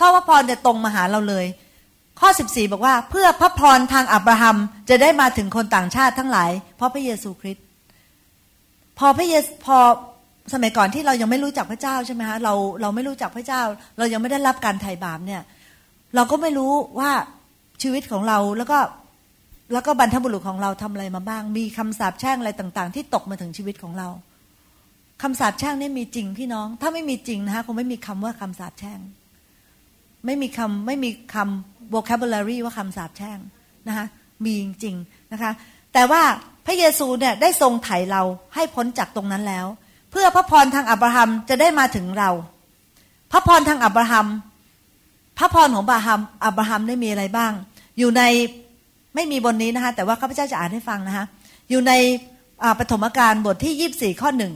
[0.00, 1.46] ท่อพระพรจะตรงมาหาเราเลย
[2.22, 4.56] ข้อ 14 บอกว่าเพื่อพระพรทางอับราฮัม
[4.90, 7.64] จะได้มาถึงคนต่างชาติทั้งหลาย เพราะพระเยซูคริสต์
[8.98, 9.78] พอพระเยซพอ
[10.52, 13.62] สมัยก่อนที่เรายังไม่รู้จักพระเจ้าใช่ไหมคะเราเราไม่รู้จักพระเจ้า
[13.98, 15.42] เรายังไม่ได้รับการไถ่บาปเนี่ย
[16.14, 17.10] เราก็ไม่รู้ว่า
[17.82, 18.78] ชีวิตของเราแล้วก็
[19.72, 24.08] แล้วก็บรรทบุรุษของเราทำอะไรมาบ้าง มีคำสาปแช่งอะไรต่าง ๆ ที่ตกมาถึงชีวิตของเรา
[25.22, 28.98] คำสาปแช่งนี่มีจริงพี่น้อง ถ้าไม่มีจริงนะคะคงไม่มีคำว่าคำสาปแช่ง
[30.26, 33.38] ไม่มีคำไม่มีคำ vocabulary ว่าคำสาปแช่ง
[33.88, 34.06] นะคะ
[34.44, 35.52] มีจริงๆนะคะ
[35.92, 36.22] แต่ว่า
[36.66, 38.22] พระเยซูเนี่ยได้ทรงไถ่เรา
[38.54, 39.66] ให้พ้นจากตรงนั้นแล้ว
[40.10, 42.30] เพื่อพระพรทางอับราฮัมจะได้มาถึงเรา
[43.32, 44.26] พระพรทางอับราฮัม
[45.38, 47.52] พระพรของอับราฮัมอับราฮัมได้มีอะไรบ้าง
[47.98, 48.22] อยู่ใน
[49.14, 51.24] ไม่มีบนนี้นะคะแต่ว่าข้าพเจ้าจะอ่านให้ฟังนะคะ
[51.70, 51.92] อยู่ใน
[52.78, 54.54] ปฐมกาลบทที่ยี่บสี่ข้อหนึ่ง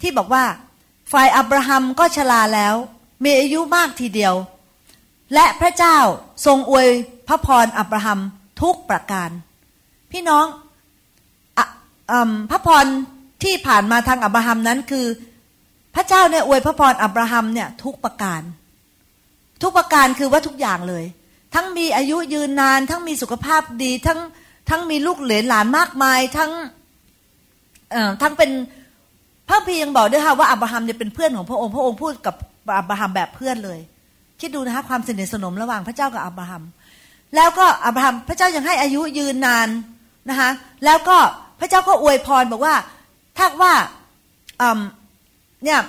[0.00, 0.44] ที่บอกว่า
[1.12, 2.74] ฝ่ายอับราฮัมก็ชราแล้ว
[3.24, 4.34] มีอายุมากทีเดียว
[5.34, 5.96] และพระเจ้า
[6.46, 6.88] ทรงอวย
[7.28, 8.20] พระพรอับราฮัม
[8.62, 9.30] ทุกประการ
[10.12, 10.46] พี่น้อง
[12.50, 12.86] พระพร
[13.42, 15.06] ที่ผ่านมาทางอับราฮัมนั้นคือ
[15.94, 18.42] พระเจ้าเนี่ยอวยพระพรอับราฮัมเนี่ยทุกประการ
[19.62, 21.04] ทุกประการคือว่าทุกอย่างเลย
[21.54, 24.20] ทั้งมีอายุยืนนาน ทั้งมีสุขภาพดีทั้ง
[24.70, 26.50] ทั้งมีลูกเหลนหลานมากมายทั้ง
[28.22, 28.50] ทั้งเป็น
[29.48, 32.34] พระพียังบอกด้วยค่ะว่าอับราฮัมเนี่ยเป็นเพื่อนของพระองค์พระองค์พูดกับ
[32.78, 33.78] อับราฮัมแบบเพื่อนเลย
[34.40, 36.62] คิดดูนะคะความสนิทสนมระหว่างพระเจ้ากับอับราฮัม
[37.36, 39.68] แล้วก็อับราฮัมพระเจ้ายังให้อายุยืนนาน
[40.30, 40.50] นะคะ
[40.84, 41.16] แล้วก็
[41.60, 42.74] พระเจ้าก็อวยพรบอกว่า
[43.36, 43.74] ถ้าว่า
[45.64, 45.80] เนี่ย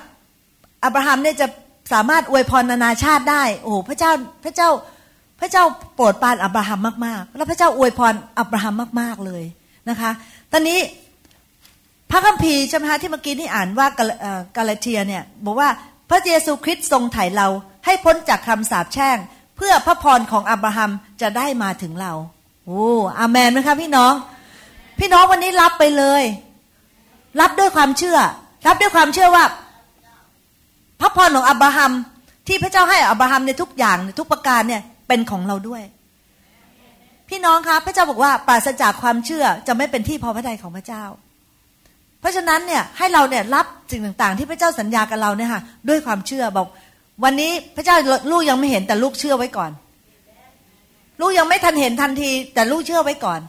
[0.83, 1.47] อับราฮัมเนี่ยจะ
[1.93, 4.11] สามารถอวยพรนานาชาติได้ โอ้พระเจ้า
[4.43, 4.69] พระเจ้า
[5.39, 5.63] พระเจ้า
[5.95, 9.43] โปรดปรานอับราฮัมมากๆ แล้วพระเจ้าอวยพรอับราฮัมมาก ๆเลย
[9.89, 10.11] นะคะ
[10.51, 10.79] ตอนนี้
[12.11, 13.87] พระคัมภีร์ใช่ไหมคะที่เมื่อกี้นี่อ่านว่า
[14.55, 15.69] กาลาเทียเนี่ยบอกว่า
[16.09, 17.47] พระเยซูคริสต์ทรงไถ่เรา
[17.89, 19.17] ให้พ้นจากคำสาปแช่ง
[19.57, 22.13] เพื่อพระพรของอับราฮัมจะได้มาถึงเรา
[22.65, 22.87] โอ้
[23.19, 24.13] อาเมนไหมคะพี่น้อง
[24.99, 26.23] พี่น้องวันนี้รับไปเลย
[27.41, 28.17] รับด้วยความเชื่อ
[28.67, 29.43] รับด้วยความเชื่อว่า
[31.01, 31.91] พระพรของอับราฮัม
[32.47, 35.83] ที่พระเจ้าให้อับราฮัมในทุกอย่างในทุกประการเนี่ยเป็นของเราด้วย
[37.29, 41.05] พี่น้องคะพระเจ้าบอกว่าปราศจากความเชื่อจะไม่เป็นที่พอพระทัยของพระเจ้า
[42.21, 46.67] เพราะฉะนั้นเนี่ยให้เราเนี่ยรับสิ่งต่างๆ ที่พระเจ้าสัญญากับเราเนี่ยค่ะด้วยความเชื่อบอก
[47.23, 47.95] วันนี้พระเจ้า
[48.31, 49.71] ลูกยังไม่เห็นแต่ลูกเชื่อไว้ก่อน
[51.19, 53.39] ลูกยังไม่ทันเห็นทันที แต่ลูกเชื่อไว้ก่อน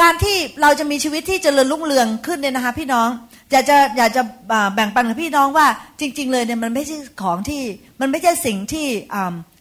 [0.00, 3.08] การที่เราจะมีชีวิตที่จเจริญรุ่งเรืองขึ้นเนี่ยนะคะ พี่น้อง
[3.50, 4.22] อยากจะอยากจะ
[4.74, 5.66] แบ่งปันกับพี่น้องว่า
[6.00, 7.62] จริง ๆ เลยเนี่ยมันไม่ใช่ของที่
[8.00, 8.86] มันไม่ใช่สิ่งที่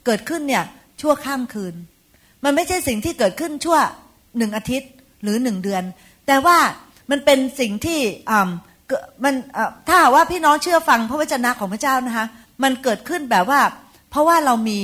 [0.06, 0.64] เกิดขึ้นเนี่ย
[1.02, 1.76] ชั่วข้ามคืน
[2.44, 3.78] มันไม่ใช่สิ่งที่เกิดขึ้นชั่ว
[4.38, 4.90] หนึ่งอาทิตย์
[5.24, 5.84] หรือหนึ่งเดือน
[6.28, 6.58] แต่ว่า
[7.12, 8.00] มันเป็นสิ่งที่
[9.24, 9.36] มัน
[9.88, 12.26] ถ้าว่าพี่น้องเชื่อฟังพระวจนะของพระเจ้านะคะ
[12.64, 13.62] มันเกิดขึ้นแบบว่า
[14.10, 14.80] เพราะว่าเรามี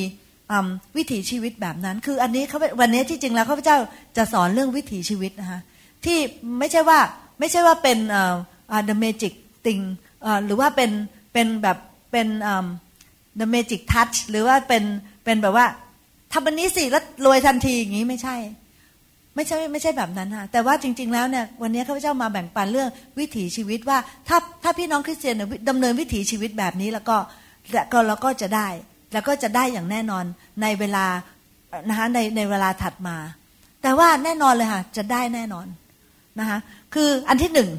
[0.97, 3.77] วิถีชีวิตแบบนั้น คืออันนี้เขาวันนี้ที่จริงแล้วพระเจ้า
[4.17, 5.59] จะสอนเรื่องวิถีชีวิตนะคะ
[6.05, 6.17] ที่
[6.59, 6.99] ไม่ใช่ว่า
[7.39, 7.97] ไม่ใช่ว่าเป็น
[8.89, 9.33] the magic
[9.65, 9.83] thing
[10.45, 10.91] หรือว่าเป็น
[11.33, 11.77] เป็นแบบ
[12.11, 12.27] เป็น
[13.39, 14.83] the magic touch หรือว่าเป็น
[15.25, 15.65] เป็นแบบว่า
[16.33, 18.35] ทำอันนี้สิแล้วรวยทันทีอย่างนี้ไม่ใช่
[19.35, 25.35] ไม่ใช่ไม่ใช่แบบนั้นค่ะแต่ว่าจริง ๆ แล้วเนี่ยวันนี้ข้าพเจ้ามาแบ่งปันเรื่องวิถีชีวิตว่าถ้าถ้าพี่น้องคริสเตียน
[25.69, 27.17] ดำเนินวิถีชีวิตแบบนี้แล้วก็
[27.73, 28.67] และก็เราก็จะได้
[29.13, 30.25] แล้วก็จะได้อย่างแน่นอน
[30.61, 31.05] ในเวลา
[31.89, 33.17] นะคะในในเวลาถัดมา
[33.81, 35.67] แต่ว่าแน่นอนเลยค่ะจะได้แน่นอน
[36.39, 36.57] นะคะ
[36.93, 37.69] คืออันที่หนึ่ง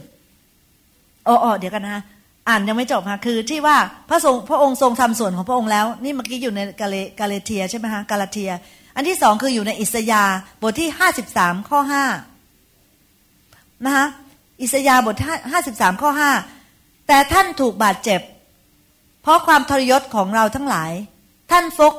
[1.27, 2.03] อ๋อเดี๋ยวกันนะคะ
[2.49, 3.77] อ่านยังไม่จบค่ะคือที่ว่า
[4.09, 8.51] พระทรงพระองค์ทรงทำส่วนของพระองค์แล้ว นี่เมื่อกี้อยู่ในกาเลกาเลเทียใช่ไหมคะกาลาเทีย
[8.97, 10.23] อันที่สองคืออยู่ในอิสยา
[10.63, 12.05] บทที่ห้าสิบสามข้อห้า
[13.85, 14.07] นะคะ
[14.63, 15.17] อิสยาบท
[15.53, 16.31] ห้าสิบสามข้อห้า
[17.09, 18.21] แต่ท่านถูกบาดเจ็บ
[19.23, 20.93] เพราะความทรยศของเราทั้งหลาย
[21.51, 21.95] ท่านฟก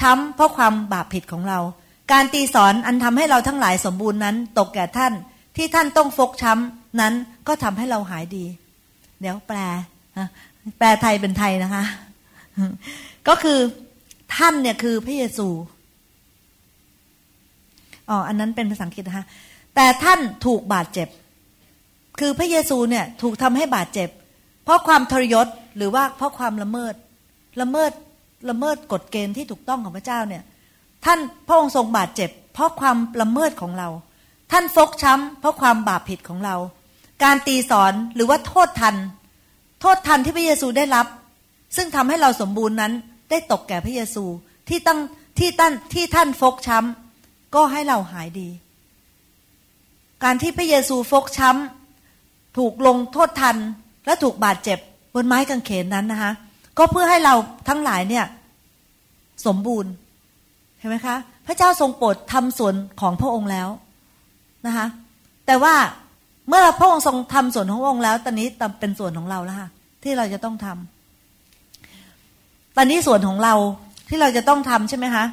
[0.00, 1.58] ช้ำเพราะความบาปผิดของเรา
[2.12, 5.12] การตีสอนอันทำให้เราทั้งหลายสมบูรณ์นั้น ตกแก่ท่าน
[5.56, 7.12] ที่ท่านต้องฟกช้ำนั้น
[7.48, 8.44] ก็ทำให้เราหายดี
[9.20, 9.58] เดี๋ยวแปล
[10.78, 11.84] แปลไทยเป็นไทยนะคะ
[13.28, 13.58] ก็คือ
[14.36, 15.48] ท่านเนี่ยคือพระเยซู
[18.08, 19.26] อ๋ออันนั้นเป็นภาษาอังกฤษนะคะ
[19.74, 21.08] แต่ท่านถูกบาดเจ็บ
[22.20, 24.08] คือพระเยซูเนี่ยถูกทำให้บาดเจ็บ
[24.64, 26.94] เพราะความทรยศ หรือว่าเพราะความละเมิด
[27.60, 27.92] ละเมิด
[28.48, 30.42] ละเมิดกฎเกณฑ์ที่ถูกต้องของพระเจ้าเนี่ย
[31.04, 33.88] ท่านพระองค์ทรงบาดเจ็บ เพราะความละเมิดของเรา
[34.52, 36.56] ท่านฟกช้ำเพราะความบาปผิดของเรา
[37.24, 38.96] การตีสอนหรือว่าโทษทัน
[39.80, 41.06] โทษทันที่พระเยซูได้รับ
[41.76, 42.92] ซึ่งทำให้เราสมบูรณ์นั้น
[43.30, 44.24] ได้ตกแก่พระเยซู
[44.68, 45.00] ที่ตั้ง
[45.38, 48.48] ที่ตั้นที่ท่านฟกช้ำก็ให้เราหายดี
[50.24, 53.56] การที่พระเยซูฟกช้ำถูกลงโทษทัน
[54.06, 54.78] และถูกบาดเจ็บ
[55.14, 56.32] บนไม้กางเขนนั้นนะคะ
[56.78, 57.34] ก็เพื่อให้เรา
[57.68, 58.24] ทั้งหลายเนี่ย
[59.46, 59.92] สมบูรณ์
[60.78, 63.68] เห็นไหมคะ พระเจ้าทรงโปรดทำส่วนของพระองค์แล้ว
[64.66, 64.86] นะคะ
[65.46, 65.74] แต่ว่า
[66.48, 68.46] เมื่อพระองค์ทรงทำส่วนของพระองค์แล้ว ตอนนี้
[68.80, 69.68] เป็นส่วนของเราแล้วค่ะ
[70.02, 73.54] ที่เราจะต้องทำตอนนี้ส่วนของเรา
[74.08, 75.24] ที่เราจะต้องทำใช่ไหมคะ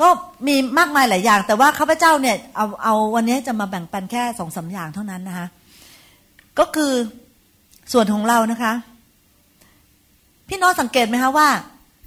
[0.00, 0.08] ก็
[0.46, 5.46] มีมากมายหลายอย่าง แต่ว่าข้าพเจ้าเนี่ยเอาเอาวันนี้จะมาแบ่งปันแค่สองสาอย่างเท่านั้นนะคะ
[6.58, 6.92] ก็คือ
[7.92, 8.72] ส่วนของเรานะคะ
[10.48, 11.48] พี่น้องสังเกตไหมคะว่า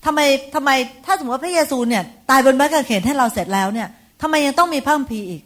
[0.06, 0.20] ทำไม
[0.56, 0.70] ทำไม
[1.06, 3.88] ถ้าสมมติว่าพระเยซูเนี่ย ตายบนไม้กางเขนให้เราเสร็จแล้วเนี่ย
[4.22, 5.42] ทำไมยังต้องมีพระคัมภีร์อีก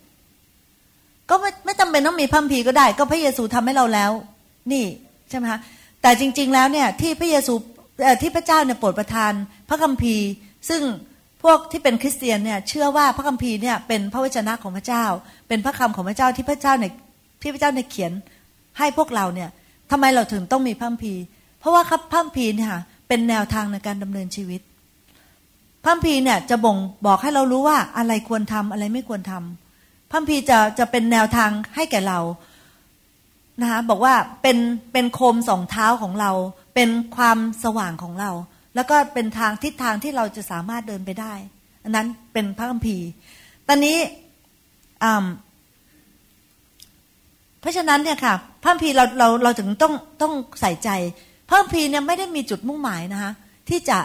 [1.30, 4.12] ก็ไม่ไม่จำเป็นต้องมีพระคัมภีร์ก็ได้ ก็พระเยซูทำให้เราแล้ว
[4.72, 4.86] นี่
[5.30, 5.60] ใช่ไหมคะ
[6.02, 7.54] แต่จริง ๆ แล้วเนี่ยที่พระเยซู
[8.22, 9.34] ที่พระเจ้าเนี่ยโปรดประทาน
[9.70, 10.26] พระคัมภีร์
[10.70, 10.82] ซึ่ง
[11.44, 15.06] พวกที่เป็นคริสเตียนเนี่ยเชื่อว่าพระคัมภีร์เนี่ยเป็นพระวจนะของพระเจ้า
[15.48, 16.92] เป็นพระคำของพระเจ้าที่พระเจ้าเนี่ย
[17.42, 18.12] ที่พระเจ้าเนี่ยเขียน
[18.78, 19.50] ให้พวกเราเนี่ย
[19.92, 21.22] ทำไมเราถึงต้องมีพระคัมภีร์
[21.62, 22.74] เพราะว่าครับพัมภีเนี่ย
[23.08, 24.62] เป็นแนวทางในการดำเนินชีวิต
[25.86, 32.20] พัมภีเนี่ยจะบ่งบอกให้เรารู้ว่าอะไรควรทำอะไรไม่ควรทำพัมภีจะจะเป็นแนวทางให้แก่เรา
[33.62, 34.58] นะคะบอกว่าเป็น
[34.94, 36.32] เป็นโคมสองเท้าของเรา
[36.76, 38.32] เป็นความสว่างของเรา
[38.76, 41.34] แล้วก็เป็นทางทิศทางที่เราจะสามารถเดินไปได้
[41.84, 43.08] อันนั้นเป็นพระคัมภีร์
[43.68, 43.98] ตอนนี้
[47.60, 50.90] เพราะฉะนั้นเนี่ยค่ะพระคัมภีร์เราเราเราถึงต้องต้องใส่ใจ
[51.52, 53.32] พระคัมภีร์เนี่ยไม่ได้มีจุดมุ่งหมายนะคะ
[53.70, 54.00] ที่จะ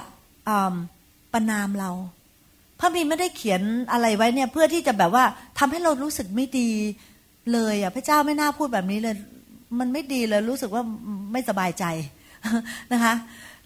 [1.32, 1.90] ประนามเรา
[2.78, 5.24] พระคัมภีร์ไม่ได้เขียนอะไรไว้เนี่ยเพื่อที่จะแบบว่า
[5.58, 6.70] ทำให้เรารู้สึกไม่ดี
[7.52, 9.14] เลยอะพระเจ้าไม่น่าพูดแบบนี้เลย
[9.78, 10.82] มันไม่ดีเลยรู้สึกว่า
[11.32, 11.84] ไม่สบายใจ
[12.92, 13.14] นะคะ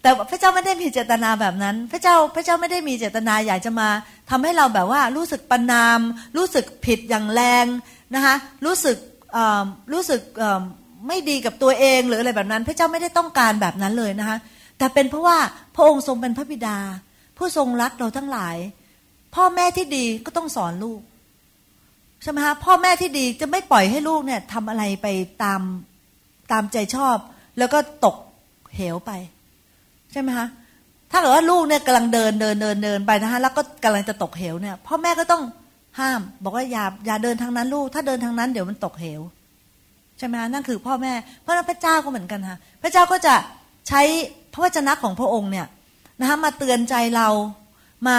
[0.02, 3.88] แต่พระเจ้าไม่ได้มีเจตนาแบบนั้น พระเจ้าพระเจ้าไม่ได้มีเจตนาอยากจะมา
[4.30, 6.00] ทำให้เราแบบว่ารู้สึกประนาม
[6.36, 7.66] รู้สึกผิดอย่างแรง
[8.14, 8.96] นะคะรู้สึก
[9.92, 10.20] รู้สึก
[11.08, 14.38] ไม่ดีกับตัวเองหรืออะไรแบบนั้น พระเจ้าไม่ได้ต้องการแบบนั้นเลยนะคะ
[14.78, 15.38] แต่เป็นเพราะว่า
[15.74, 16.78] พระองค์ทรงเป็นพระบิดา
[17.36, 18.56] ผู้ทรงรักเราทั้งหลาย
[19.34, 21.00] พ่อแม่ที่ดีก็ต้องสอนลูก
[22.22, 25.06] ใช่ไหมคะพ่อแม่ที่ดีจะไม่ปล่อยให้ลูกเนี่ยทำอะไรไป
[25.42, 25.60] ตาม
[26.52, 27.16] ตามใจชอบ
[27.58, 28.16] แล้วก็ตก
[28.76, 29.10] เหวไป
[30.12, 30.46] ใช่ไหมคะ
[31.10, 35.42] ถ้าเกิดว่าลูกเนี่ยกำลังเดินเดินเดินเดินไปนะคะแล้วก็กำลังจะตกเหวเนี่ย พ่อแม่ก็ต้อง
[36.00, 39.20] ห้าม บอกว่าอย่าอย่าเดินทางนั้นลูก ถ้าเดินทางนั้นเดี๋ยวมันตกเหว
[40.20, 43.34] ใช่ไหมคะนั่นคือพ่อแม่ เพราะนั้นพระเจ้าก็เหมือนกันค่ะพระเจ้าก็จะ
[43.88, 44.02] ใช้
[44.52, 45.66] พระวจนะของพระองค์เนี่ย
[46.20, 47.28] นะคะมาเตือนใจเรา
[48.08, 48.18] มา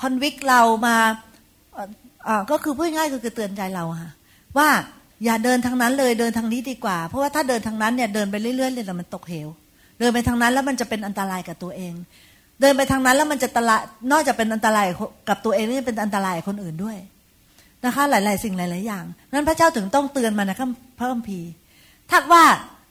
[0.00, 0.96] คอนวิกเรามา
[2.50, 4.10] ก็คือพูดง่ายก็คือเตือนใจเราค่ะ
[4.58, 4.68] ว่า
[5.24, 9.48] อย่าเดินทางนั้นเลยเดินทางนี้ดีกว่า เพราะว่าถ้าเดินทางนั้นเนี่ยเดินไปเรื่อยๆเลยแต่มันตกเหว
[9.98, 11.94] เดินไปทางนั้นแล้วมันจะเป็นอันตรายกับตัวเอง
[12.60, 13.76] เดินไปทางนั้นแล้วมันจะตละ
[14.12, 14.86] นอกจากเป็นอันตราย
[15.28, 16.96] กับตัวเองนี่เป็นอันตรายคนอื่นด้วย
[17.86, 20.68] นะคะ หลาย ๆ สิ่งหลาย ๆ อย่างนั้นพระเจ้าถึงต้องเตือนมานะครับ
[20.98, 21.48] พระคัมภีร์
[22.10, 22.44] ถ้าว่า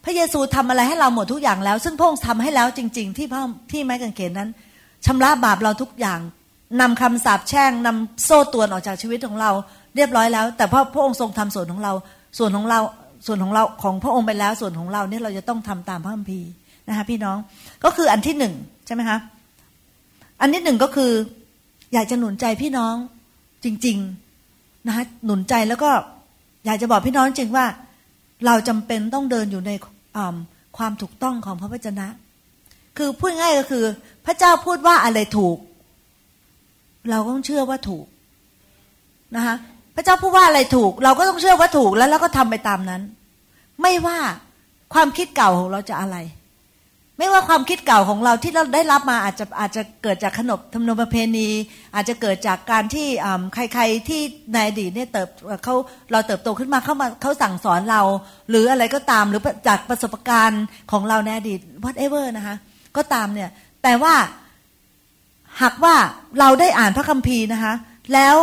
[0.06, 4.49] พระเยซูทำอะไรให้เราหมดทุกอย่างแล้ว ซึ่งพระองค์ทำให้แล้วจริง ๆ ที่พระที่ไม้กางเขนนั้น
[5.06, 6.19] ชำระบาปเราทุกอย่าง
[6.82, 9.51] นำคำสาปแช่งนำโซ่ตวนออกจากชีวิตของเรา
[9.95, 11.93] เรียบร้อยแล้ว แต่พระพระองค์ทรงทำส่วนของเรา
[12.38, 12.79] ส่วนของเรา
[13.27, 16.49] ส่วนของเราของพระองค์ไปแล้วส่วนของเราเนี่ยเราจะต้องทำตามพระคัมภีร์
[16.88, 17.38] นะคะพี่น้อง
[17.84, 18.53] ก็คืออันที่หนึ่ง
[18.86, 19.17] ใช่ไหมคะ
[20.41, 21.12] อันที่หนึ่งก็คือ
[21.93, 22.95] อยากจะหนุนใจพี่น้อง
[23.63, 24.22] จริง ๆ
[24.88, 25.91] นะคะหนุนใจแล้วก็
[26.65, 27.65] อยากจะบอกพี่น้องจริงว่า
[28.46, 29.72] เราจำเป็นต้องเดินอยู่ใน
[30.78, 32.08] ความถูกต้องของพระวจนะ
[32.98, 33.86] คือพูดง่ายก็คือ
[34.26, 35.58] พระเจ้าพูดว่าอะไรถูก
[37.10, 38.06] เราก็ต้องเชื่อว่าถูก
[39.36, 39.56] นะคะ
[39.96, 43.02] พระเจ้าพูดว่าอะไรถูก เราก็ต้องเชื่อว่าถูกแล้วเราก็ทำไปตามนั้น
[43.82, 44.19] ไม่ว่า
[44.93, 46.17] ความคิดเก่าของเราจะอะไร
[47.17, 51.47] ไม่ว่าความคิดเก่าของเราที่เราได้รับมาอาจจะอาจจะเกิดจากขนบธรรมนประเพณี
[51.95, 53.08] อาจจะเกิดจากการที่
[53.54, 54.21] ใครๆที่
[54.54, 55.28] ในอดีตเนี่ยเติบ
[55.63, 55.76] เขา
[56.12, 58.02] เราเติบโตขึ้นมาเข้ามาเขาสั่งสอนเรา
[58.49, 62.56] หรืออะไรก็ตามหรือจากประสบการณ์ของเราในอดีต whatever นะคะ
[62.97, 63.49] ก็ตามเนี่ย
[63.84, 64.13] แต่ว่า
[65.62, 65.95] หากว่า
[66.39, 67.73] เราได้อ่านพระคัมภีร์นะคะ
[68.13, 68.36] แล้ว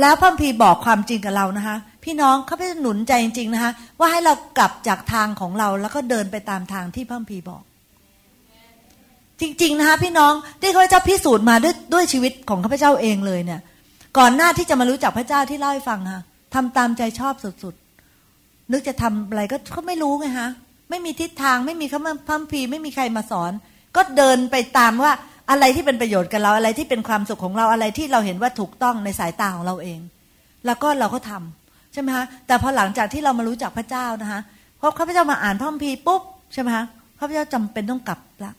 [0.00, 7.62] แล้วพระคัมภีร์บอกความจริงกับเรานะคะพี่น้องเขาไปหนุนใจจริงๆนะคะว่าให้เรากลับจากทางของเราแล้วก็เดินไปตามทางที่พระคัมภีร์บอก
[9.40, 13.60] จริงๆนะคะพี่น้องที่ข้าพเจ้าพิสูจน์มาด้วยด้วยชีวิตของข้าพเจ้าเองเลยเนี่ย
[14.18, 16.22] ก่อนหน้าที่จะมารู้จักพระเจ้าที่เล่าให้ฟังค่ะ
[16.54, 20.48] ทำตามใจชอบสุดๆ นึกจะทำอะไรก็เขาไม่รู้ไงฮะ
[20.90, 23.52] ไม่มีทิศทางไม่มีคำพัมภีไม่มีใครมาสอน
[23.96, 25.12] ก็เดินไปตามว่า
[25.50, 30.00] อะไรที่เป็นประโยชน์กับเราอะไรที่เป็นความสุขของเราอะไรที่เราเห็นว่าถูกต้องในสายตาของเราเอง
[30.66, 34.40] แล้วก็เราก็ทำใช่ไหมคะแต่พอหลังจากที่เรามารู้จักพระเจ้านะคะ
[34.80, 36.22] พอข้าพเจ้ามาอ่านพระคัมภีร์ปุ๊บ
[36.52, 36.84] ใช่ไหมคะ
[37.18, 38.52] ข้าพเจ้าจำเป็นต้องกลับละ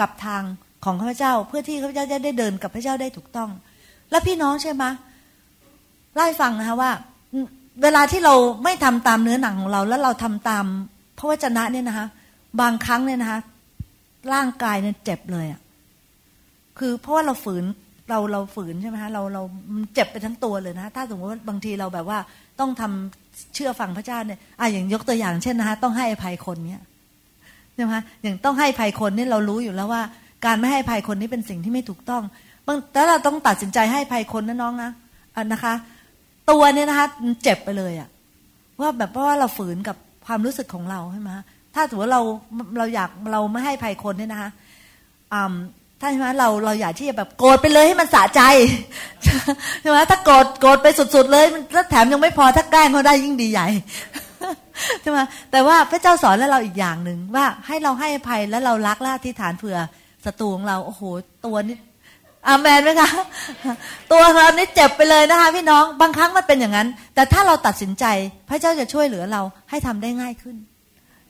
[0.00, 0.42] กับทาง
[0.84, 3.50] ของข้าพเจ้า เพื่อที่ข้าพเจ้าจะได้เดินกับพระเจ้าได้ถูกต้อง
[4.10, 4.84] แล้วพี่น้องใช่ไหม
[6.14, 6.90] ไล่ฟังนะคะว่า
[7.82, 8.34] เวลาที่เรา
[8.64, 10.64] ไม่ทำตามเนื้อหนังของเรา แล้วเราทำตาม
[11.18, 12.06] พระวจนะเนี่ยนะคะ
[12.60, 13.40] บางครั้งเนี่ยนะคะ
[14.32, 15.60] ร่างกายเนี่ยเจ็บเลยอะ
[16.78, 17.64] คือเพราะว่าเราฝืน
[18.08, 19.42] เราเราฝืนใช่ไหมฮะเราเรา
[19.94, 22.18] เจ็บไปทั้งตัวเลยนะ ถ้าสมมติว่าบางทีเราแบบว่า
[22.60, 26.82] ต้องทำเชื่อฟังพระเจ้าเนี่ยอะอย่างยกตัวอย่างเช่นนะฮะต้องให้อภัยคนเนี้ย
[27.78, 30.02] ช่ไหมอย่างต้องให้ภัยคนนี่เรารู้อยู่แล้วว่า
[30.44, 32.22] การไม่ให้ภัยคนนี่เป็นสิ่งที่ไม่ถูกต้อง
[32.92, 34.90] แต่เราต้องตัดสินใจให้ภัยคนนะน้องนะ
[35.52, 35.74] นะคะ
[36.50, 37.06] ตัวเนี่ยนะคะ
[37.42, 38.08] เจ็บไปเลยอะ
[38.80, 41.30] ว่าแบบเพราะว่าเราฝืนกับความรู้สึกของเราใช่ไหม
[41.74, 42.20] ถ้าถือว่าเรา
[42.78, 44.50] เราอยากเราไม่ให้ภัยคนเนี่ยนะคะ
[46.00, 48.42] ถ้าใช่ไหมเราเราอยากที่จะแบบโกรธไปเลยให้มันสะใจ
[49.82, 53.68] ใช่ไหมถ้าโกรธโกรธไปสุด ๆ เลยแล้วแถมยังไม่พอถ้าแกล้งเขาได้ยิ่งดีใหญ่
[55.02, 55.18] ใช่ไหม
[55.50, 59.78] แต่ว่าพระเจ้าสอนแล้วเราอีกอย่างหนึ่งว่าให้เราให้อภัยแล้วเรารักและอธิษฐานเผื่อ
[60.24, 61.02] ศัตรูของเราโอ้โห
[61.46, 61.78] ตัวนี้
[62.48, 63.10] อาแมนไหมคะ
[64.12, 68.04] ตัวเรานี่เจ็บไปเลยนะคะพี่น้องบางครั้งมันเป็นอย่างนั้น แต่ถ้าเราตัดสินใจ
[68.48, 70.56] พระเจ้าจะช่วยเหลือเราให้ทำได้ง่ายขึ้น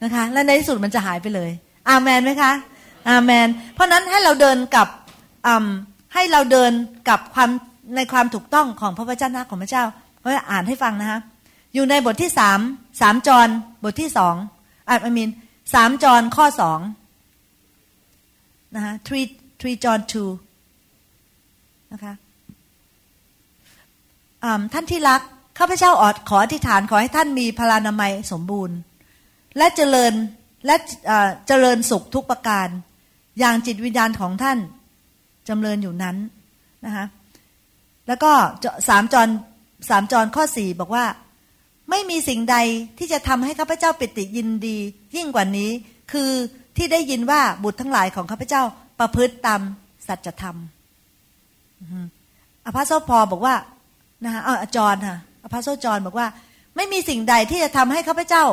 [0.02, 1.50] นะคะ และในที่สุดมันจะหายไปเลย
[1.88, 2.52] อาแมนไหมคะ
[3.08, 4.88] อาเมน เพราะนั้นให้เราเดินกับ
[6.14, 6.72] ให้เราเดิน
[7.08, 7.50] กับความ
[7.96, 9.84] ในความถูกต้องของพระวจนะของพระเจ้า
[10.20, 11.18] เพราะอ่านให้ฟังนะคะ
[11.78, 12.60] อยู่ในบทที่สาม
[13.00, 13.48] สามจร
[13.84, 14.34] บทที่สอง
[14.88, 15.30] อ่านมิน
[15.74, 16.80] สามจรข้อสอง
[18.74, 19.26] นะคะ three
[19.60, 20.30] three John two
[21.92, 22.12] นะคะ
[24.72, 25.20] ท่านที่รัก
[25.58, 28.76] ข้าพเจ้าอดขออธิษฐานขอให้ท่านมีพลานามัยสมบูรณ์
[29.56, 30.12] และเจริญ
[30.66, 30.76] และ
[31.46, 32.68] เจริญสุขทุกประการ
[33.38, 34.58] อย่างจิตวิญญาณของท่าน
[35.48, 36.16] จำเริญอยู่นั้น
[36.84, 37.04] นะคะ
[38.08, 38.32] แล้วก็
[38.88, 39.28] สามจร
[39.90, 41.04] สามจรข้อสี่บอกว่า
[41.90, 42.56] ไม่มีสิ่งใด
[42.98, 44.76] ที่จะทำให้ข้าพเจ้าปิติยินดี
[45.16, 45.70] ยิ่งกว่านี้
[46.12, 46.30] คือ
[46.76, 48.62] ที่ได้ยินว่าบุตรทั้งหลายของข้าพเจ้า
[49.00, 49.60] ประพฤติตาม
[50.08, 50.56] สัจธรรม
[52.66, 53.54] อภาโซพอบอกว่า
[54.24, 56.26] นะคะอจรค่ะอภาโซจรบอกว่า
[56.76, 58.44] ไม่มีสิ่งใดที่จะทำให้ข้าพเจ้า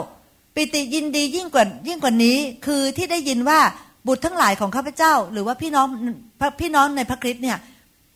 [0.56, 3.60] ปิติยินดียิ่งกว่ายิ่งกว่านี้ คือที่ได้ยินว่า
[4.08, 5.88] บุตรทั้งหลายของข้าพเจ้า หรือว่าพี่น้อง
[6.62, 7.58] พี่น้องในพระคริสต์เนี่ย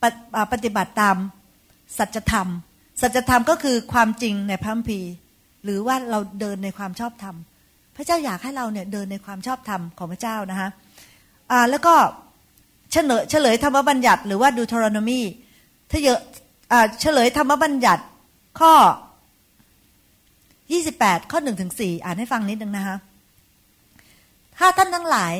[0.01, 0.03] ป
[0.51, 1.15] ปฏิบัติตาม
[1.97, 2.47] สัจธรรม
[3.01, 5.11] สัจธรรมก็คือความจริงในพระคัมภีร์
[5.63, 7.35] หรือว่าเราเดินในความชอบธรรม
[7.95, 10.69] พระเจ้าอยากให้เราเนี่ยเดินในความชอบธรรมของพระเจ้านะคะ
[11.51, 11.95] อ่าแล้วก็
[12.91, 15.19] เฉลยเฉลยธรรมบัญญัติหรือว่าดูทรนมี
[15.91, 16.19] ถ้าเยอะ
[16.71, 18.03] อ่าเฉลยธรรมบัญญัติ
[18.59, 18.73] ข้อ
[20.41, 22.97] 28 ข้อ1ถึง4อ่านให้ฟังนิดนึงนะคะ
[24.57, 25.33] ถ้าท่านทั้งหลาย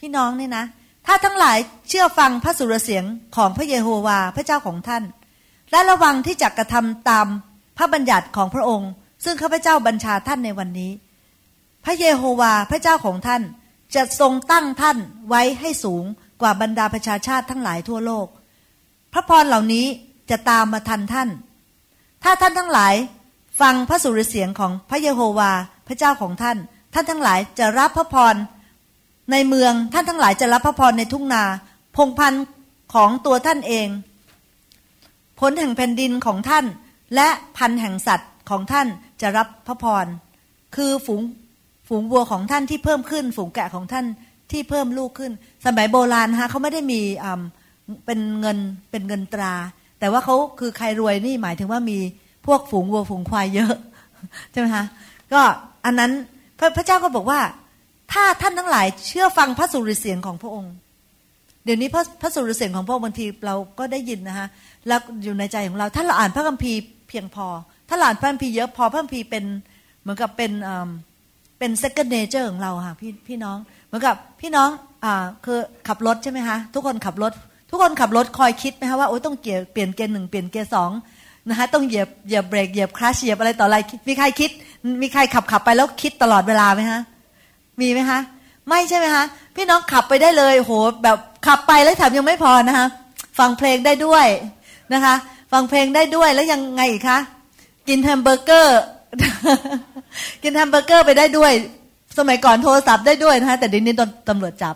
[0.00, 0.64] พี่น้องเนี่ยนะ
[1.06, 3.04] ถ้าทั้งหลายเชื่อฟังพระสุรเสียง
[3.36, 5.02] ของพระเยโฮวา พระเจ้าของท่าน
[5.72, 7.26] และระวังที่จะกระทำตาม
[7.76, 8.90] พระบัญญัติของพระองค์
[9.24, 10.92] ซึ่งข้าพเจ้าบัญชาท่านในวันนี้
[11.84, 13.42] พระเยโฮวาพระเจ้าของท่าน
[13.94, 16.04] จะทรงตั้งท่านไว้ให้สูง
[16.40, 18.26] กว่าบรรดาประชาชาติทั้งหลายทั่วโลก
[19.12, 19.86] พระพรเหล่านี้
[20.30, 21.28] จะตามมาทันท่าน
[22.22, 22.94] ถ้าท่านทั้งหลาย
[23.60, 25.52] ฟังพระสุรเสียงของพระเยโฮวา
[25.86, 26.58] พระเจ้าของท่าน
[26.94, 28.34] ท่านทั้งหลายจะรับพระพร
[29.32, 31.44] ในเมืองท่านทั้งหลายจะรับพระพรในทุ่งนา
[31.96, 32.44] พงพันธ์
[32.94, 33.88] ของตัวท่านเอง
[35.42, 36.64] ผลแห่งแผ่นดินของท่าน
[37.14, 38.86] และพันแห่งสัตว์ของท่าน
[39.20, 40.06] จะรับพระพร
[40.76, 41.22] คือฝูง
[41.88, 44.06] ฝูงวัวของท่านที่เพิ่มขึ้น ฝูงแกะของท่าน
[44.50, 45.32] ที่เพิ่มลูกขึ้น
[45.66, 47.00] สมัยโบราณฮะเขาไม่ได้มี
[48.06, 48.58] เป็นเงิน
[48.90, 49.54] เป็นเงินตรา
[50.00, 51.98] แต่ว่าเขาคือใครรวยนี่หมายถึงว่ามี
[52.46, 53.74] พวกฝูงวัวฝูงควายเยอะ
[54.52, 54.84] ใช่ไหมคะ
[55.32, 55.40] ก็
[55.84, 56.12] อันนั้น
[56.58, 57.40] พระพระเจ้าก็บอกว่า
[58.12, 60.72] ถ้าท่านทั้งหลายเชื่อฟังพระสุรเสียงของพระองค์
[61.64, 64.46] เดี๋ยวนี้พระพระสุรเสียงของพระองค์บางทีเราก็ได้ยินนะคะ
[64.88, 67.46] แล้วอยู่ในใจของเรา ถ้าเราอ่านพระคัมภีร์เพียงพอ
[67.88, 69.44] ถ้าเราอ่านพระคัมภีร์เยอะพอพระคัมภีร์เป็น
[70.02, 70.52] เหมือนกับเป็น
[71.58, 74.68] เป็น second nature ของเราค่ะพี่พี่น้อง เหมือนกับพี่น้อง
[75.04, 77.32] อ่าคือขับรถใช่ไหมคะทุกคนขับรถ
[77.70, 80.90] ทุกคนขับรถคอยคิดไหมคะว่าโอ้ต้องเกียร์เปลี่ยนเกียร์หนึ่งเปลี่ยนเกียร์สอง
[81.48, 83.76] นะคะต้องเหยียบเหยียบเบรกเหยียบคลัชเหยียบอะไรต่ออะไร
[84.08, 84.50] มีใครคิด
[85.02, 87.00] มีใครขับขับไปแล้วคิดตลอดเวลาไหมคะ
[87.80, 88.18] มีไหมคะ
[88.68, 89.24] ไม่ใช่ไหมคะ
[89.56, 91.16] พี่น้องขับไปได้เลยโหแบบ
[91.46, 92.86] ขับไปแล้วแถมยังไม่พอนะคะ
[93.38, 94.26] ฟังเพลงได้ด้วย
[94.94, 95.14] นะคะ
[95.52, 97.18] ฟังเพลงได้ด้วยแล้วยังไงอีกคะ
[97.88, 98.80] กินแฮมเบอร์เกอร์
[100.42, 101.52] กินแฮมเบอร์เกอร์ไปได้ด้วย
[102.18, 103.94] สมัยก่อนโทรศัพท์ได้ด้วยนะคะแต่เดี๋ยวนี้
[104.28, 104.74] ตำรวจจับ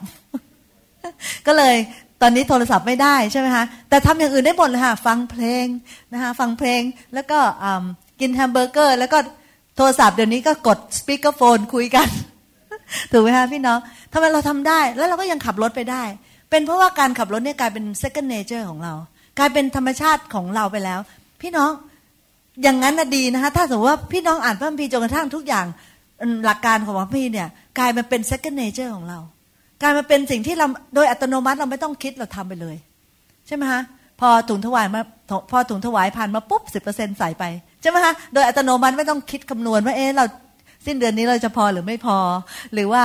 [1.46, 1.74] ก็เลย
[2.22, 5.64] ตอนนี้โทรศัพท์ไม่ได้ใช่ไหมคะ แต่ทำอย่างอื่นได้หมดเลยค่ะ ฟังเพลง
[6.12, 6.82] นะคะฟังเพลง
[7.14, 7.38] แล้วก็
[8.20, 9.18] กินแฮมเบอร์เกอร์ แล้วก็
[9.76, 12.08] โทรศัพท์เดี๋ยวนี้ก็กด speakerphone คุยกัน
[13.12, 13.78] ถูกไหมคะพี่น้อง
[14.12, 16.02] ทำไมเราทำได้ แล้วเราก็ยังขับรถไปได้
[16.50, 18.94] เป็นเพราะว่าการขับรถเนี่ยกลายเป็น second nature ของเรา
[19.38, 21.00] กลายเป็นธรรมชาติของเราไปแล้ว
[21.42, 21.70] พี่น้อง
[22.62, 25.66] อย่างนั้นนะดีนะคะถ้าสมมติว่าพี่น้องอ่านพระคัมภีร์จนกระทั่งทุกอย่าง
[26.44, 29.18] หลักการของพระคัมภีร์เนี่ย กลายมาเป็น second nature ของเรา
[29.82, 32.76] กลายมาเป็นสิ่งที่เราโดยอัตโนมัติเราไม่ต้องคิดเราทำไปเลย
[33.46, 33.82] ใช่ไหมคะ
[34.20, 35.00] พอถุงถวายมา
[35.50, 37.44] พอถุงถวายผ่านมาปุ๊บสิบเปอร์เซ็นใส่ไป
[37.80, 40.24] ใช่ไหมคะโดยอัตโนมัติไม่ต้องคิดคำนวณว่าเอ๊ะเรา
[40.86, 42.18] สิ้นเดือนนี้เราจะพอหรือไม่พอ
[42.74, 43.04] หรือว่า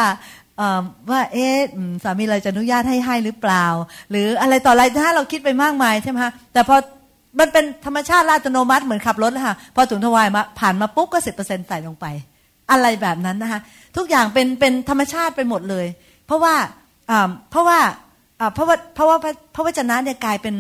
[1.10, 1.58] ว่าเอ๊ะ
[2.04, 3.66] สามีเราจะอนุญาตให้ให้หรือเปล่า
[4.12, 6.76] หรืออะไรต่ออะไรถ้าเราคิดไปมากมายใช่ไหมคะแต่พอ
[7.40, 12.06] มันเป็นธรรมชาติอัตโนมัติเหมือนขับรถเลยค่ะพอถุงถวายมาผ่านมาปุ๊บก็สิบเปอร์เซ็นต์ใส่ลงไป
[12.72, 13.60] อะไรแบบนั้นนะคะ
[13.98, 15.86] ทุกอย่างเป็นเป็นธรรมชาติไปหมดเลย
[16.26, 16.56] เพราะว่า
[17.52, 17.80] เพราะว่า
[18.54, 19.18] เพราะว่าเพราะว่า
[19.56, 20.56] พระวจนะเนี่ยกลายเป็น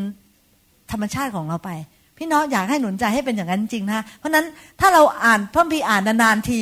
[0.91, 1.70] ธรรมชาติของเราไป
[2.18, 4.45] พี่น้องอยากให้หนุนใจให้เป็นอย่างนั้นจริงนะเพราะนั้น
[4.80, 6.60] ถ้าเราอ่านพระพีอ่านนานๆที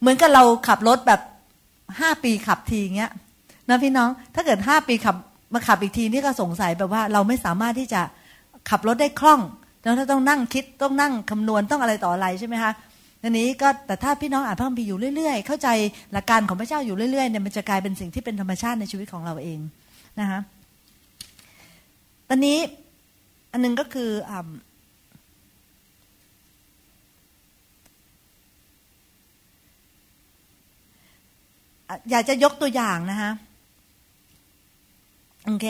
[0.00, 1.20] เหมือนกับเราขับรถแบบ
[2.00, 3.12] ห้าปีขับทีเงี้ย
[3.68, 5.16] นะพี่น้องถ้าเกิดห้าปีขับ
[5.54, 8.00] มาขับอีกทีนี่ก็สงสัยแบบว่า เราไม่สามารถที่จะ
[8.70, 9.40] ขับรถได้คล่อง
[9.82, 12.72] แล้วถ้าต้องนั่งคิดต้องนั่งคำนวณต้องอะไรต่ออะไรใช่ไหมคะ
[13.22, 15.68] ทีนี้ก็แต่ถ้าพี่น้องอ่านพระคัมภีร์อยู่เรื่อยๆ เข้าใจ
[16.12, 19.58] หลักการของพระเจ้าอยู่เรื่อยๆเนี่ยมันจะกลายเป็นสิ่งที่เป็นธรรมชาติในชีวิตของเราเอง
[20.20, 20.40] นะคะ
[22.28, 22.58] ตอนนี้
[23.52, 24.32] อันนึงก็คืออ
[32.10, 33.30] อยากจะยกตัวอย่างนะคะ
[35.44, 35.66] โอเค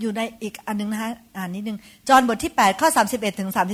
[0.00, 1.78] อยู่ในอีกอันนึงนะคะอ่านนิดนึง
[2.08, 3.64] จอห์นบทที่ 8 ข้อ 31 ถึง 32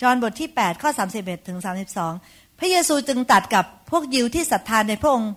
[0.00, 0.90] จอห์นบทที่ 8 ข้อ
[1.20, 1.58] 31 ถึง
[2.06, 5.32] 32 พระเยซูจึงตัดกับพวกยิวที่ศรัทธาในพระองค์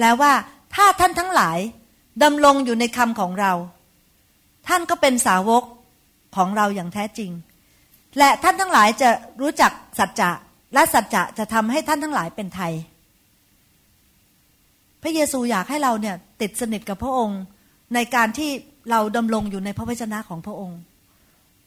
[0.00, 0.32] แล้วว่า
[0.74, 1.58] ถ้าท่านทั้งหลาย
[2.22, 3.52] ดำรงอยู่ในคำของเรา
[4.68, 5.62] ท่านก็เป็นสาวก
[6.36, 7.30] ของเราอย่างแท้จริง
[8.18, 9.08] และท่านทั้งหลายจะ
[9.42, 10.30] รู้จักสัจจะ
[10.74, 12.72] และสัจจะจะทำให้ท่านทั้งหลายเป็นไทย
[15.02, 17.40] พระเยซูอยากให้เราเนี่ยติดสนิทกับพระองค์
[17.94, 18.50] ในการที่
[18.90, 20.78] เราดำรงอยู่ในพระวจนะของพระองค์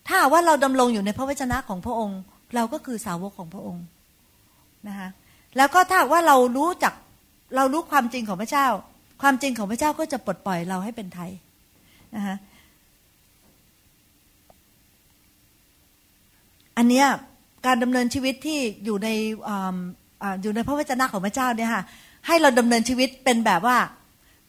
[0.08, 2.20] ถ้าว่าเราดำรงอยู่ในพระวจนะของพระองค์
[2.56, 3.86] เราก็คือสาวกของพระองค์
[4.88, 5.10] นะคะ
[5.58, 6.94] แล้วก็ถ้าว่าเรารู้จัก
[7.56, 8.68] เรารู้ความจริงของพระเจ้า
[9.22, 11.32] ความจริงของพระเจ้าก็จะปลดปล่อยเราให้เป็นไทย
[12.16, 12.36] นะคะ
[16.78, 17.08] อันเนี้ย
[17.66, 19.10] การดำเนินชีวิตที่อยู่ใน
[20.44, 21.84] อยู่ในพระวจนะของพระเจ้าเนี่ยค่ะ
[22.28, 23.78] ให้เราดำเนินชีวิตเป็นแบบว่า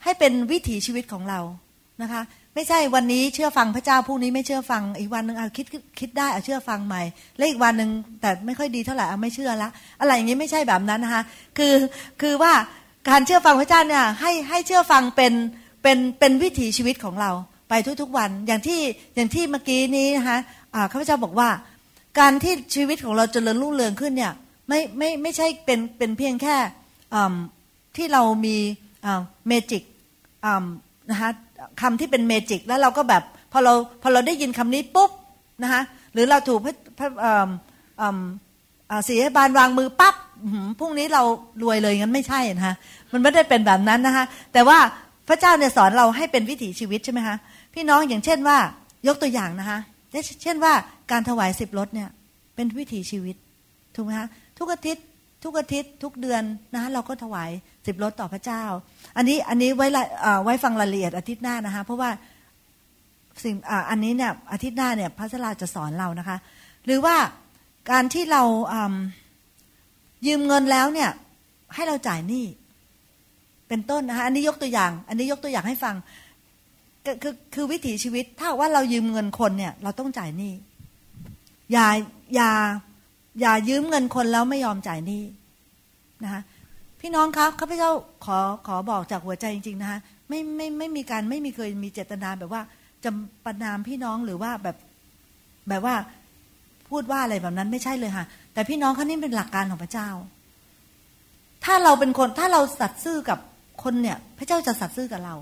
[0.03, 1.41] ให้เป็นวิถีชีวิตของเรา
[2.03, 2.23] นะคะ
[2.55, 5.67] ไม่ใช่วันนี้เชื่อฟังพระเจ้าพรุ่งนี้ไม่เชื่อฟังอีกวันหนึ่งเอาคิด
[6.01, 7.03] คิดได้เอาเชื่อฟังใหม่
[7.37, 9.71] แล้วอีกวันหนึ่งแต่ไม่ค่อยดีเท่าไหร่เอาไม่เชื่อละ
[10.01, 11.23] อะไรอย่างนี้ไม่ใช่แบบนั้นนะคะ
[11.59, 11.75] คือ
[12.21, 12.53] คือว่า
[13.09, 15.33] การเชื่อฟังพระเจ้าเนี่ยให้ให้เชื่อฟังเป็น
[15.83, 17.31] เป็นเป็นวิถีชีวิตของเรา
[17.69, 18.81] ไปทุกๆวันอย่างที่
[19.15, 20.39] อย่างที่เมื่อกี้นี้นะคะ
[20.93, 21.49] ข้าพเจ้าบอกว่า
[22.19, 24.33] การที่ชีวิตของเราจเจริญรุ่งเรืองขึ้นเนี่ย
[24.69, 26.57] ไม่ไม่ไม่ใช่เป็นเป็นเพียงแค่
[27.97, 28.57] ที่เรามี
[29.49, 29.83] เมจิก
[31.11, 31.31] นะคะ
[31.81, 33.23] คำที่เป็นเมจิกแล้วเราก็แบบ
[33.53, 35.11] พอเราพอเราได้ยินคำนี้ปุ๊บ
[35.63, 35.83] นะคะ
[36.13, 36.61] หรือเราถูก
[36.99, 37.09] พระ
[39.09, 40.15] สีบานวางมือปั๊บ
[40.79, 41.23] พรุ่งนี้เรา
[41.63, 42.75] รวยเลยงั้นไม่ใช่นะคะ
[43.13, 44.79] มันไม่ได้เป็นแบบนั้นนะคะแต่ว่า
[45.29, 47.37] พระเจ้าเนี่ยสอนเราให้เป็นวิถีชีวิตใช่ไหมคะ
[47.75, 48.59] พี่น้องอย่างเช่นว่า
[49.07, 49.79] ยกตัวอย่างนะคะ
[50.43, 50.73] เช่นว่า
[51.11, 52.09] การถวายสิบรถเนี่ย
[52.55, 53.37] เป็นวิถีชีวิต
[53.95, 54.29] ถูกไหมคะ
[54.59, 55.05] ทุกอาทิตย์
[55.45, 56.43] ทุกอาทิตย์ทุกเดือน
[56.75, 57.51] นะเราก็ถวาย
[57.87, 58.63] สิบรถต่อพระเจ้า
[59.17, 59.87] อันนี้อันนี้ไว้
[60.45, 62.11] ไว้ฟังรายละเอียดอาทิตย์หน้านะคะ เพราะว่า
[63.45, 63.55] สิ่ง
[63.91, 66.37] อันนี้เนี่ยอาทิตย์หน้าเนี่ยพระสลาจะสอนเรานะคะ
[66.85, 67.17] หรือว่า
[67.91, 68.43] การที่เรา
[70.27, 71.11] ยืมเงินแล้วเนี่ย
[71.75, 72.45] ให้เราจ่ายหนี้
[73.69, 75.95] เป็นต้นนะคะอันนี้ยกตัวอย่าง อันนี้ยกตัวอย่างให้ฟัง
[77.23, 80.53] คือคือวิถีชีวิตถ้าว่าเรายืมเงินคนเนี่ย เราต้องจ่ายหนี้
[81.73, 81.87] อย่า
[82.35, 82.51] อย่า
[83.41, 85.23] อย่ายืมเงินคนแล้วไม่ยอมจ่ายหนี้
[86.25, 86.43] นะคะ
[87.01, 87.91] พี่น้องครับข้าพเจ้า
[88.25, 92.63] ขอขอบอกจากหัวใจจริง ๆ นะคะไม่ไม่ไม่มีการไม่มีเคยมีเจตนาแบบว่า
[93.05, 93.11] จะ
[93.45, 94.77] ประนามพี่น้องหรือว่าแบบ
[95.69, 95.95] แบบว่า
[96.89, 100.09] พูดว่าอะไรแบบนั้นไม่ใช่เลยค่ะ แต่พี่น้องเขานี่เป็นหลักการของพระเจ้า
[101.65, 103.39] ถ้าเราเป็นคนถ้าเราสัตย์ซื่อกับ
[103.83, 105.35] คนเนี่ย พระเจ้าจะสัตย์ซื่อกับเรา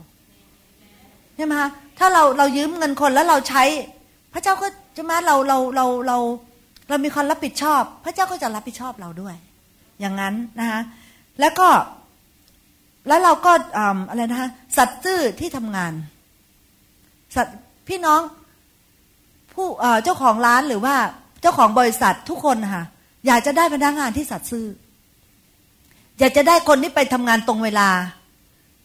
[1.37, 3.65] ใช่ไหมคะถ้าเราเรายืมเงินคนแล้วเราใช้
[4.33, 6.19] พระเจ้าก็จะมาเราเราเราเรา
[6.91, 9.35] เรามีความรับผิดชอบ พระเจ้าก็จะรับผิดชอบเราด้วย
[10.01, 10.81] อย่างนั้นนะคะ
[11.41, 11.69] แล้วก็
[13.09, 13.53] แล้วเราก็
[14.09, 15.93] อะไรนะคะสัตว์ซื่อที่ทำงาน
[17.37, 18.21] สัตว์พี่น้อง
[19.55, 19.67] ผู้
[20.05, 20.95] เจ้าของร้านหรือว่า
[21.43, 22.85] เจ้าของบริษัททุกคนค่ะ
[23.27, 24.67] อยากจะได้พนักงานที่สัตย์ซื่อ
[26.19, 27.89] อยากจะได้คนที่ไปทำงานตรงเวลา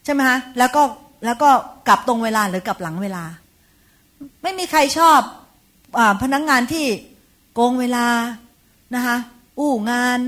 [0.06, 0.84] ใช่ไหมคะแล้วก็
[1.26, 1.50] แล้วก็
[1.88, 3.24] กลับตรงเวลาหรือกลับหลังเวลา
[4.44, 5.20] ไม่มีใครชอบ
[5.98, 6.86] อพนักงานที่
[7.56, 8.08] โกงเวลา
[8.96, 9.18] นะคะ
[9.60, 10.20] อู้งาน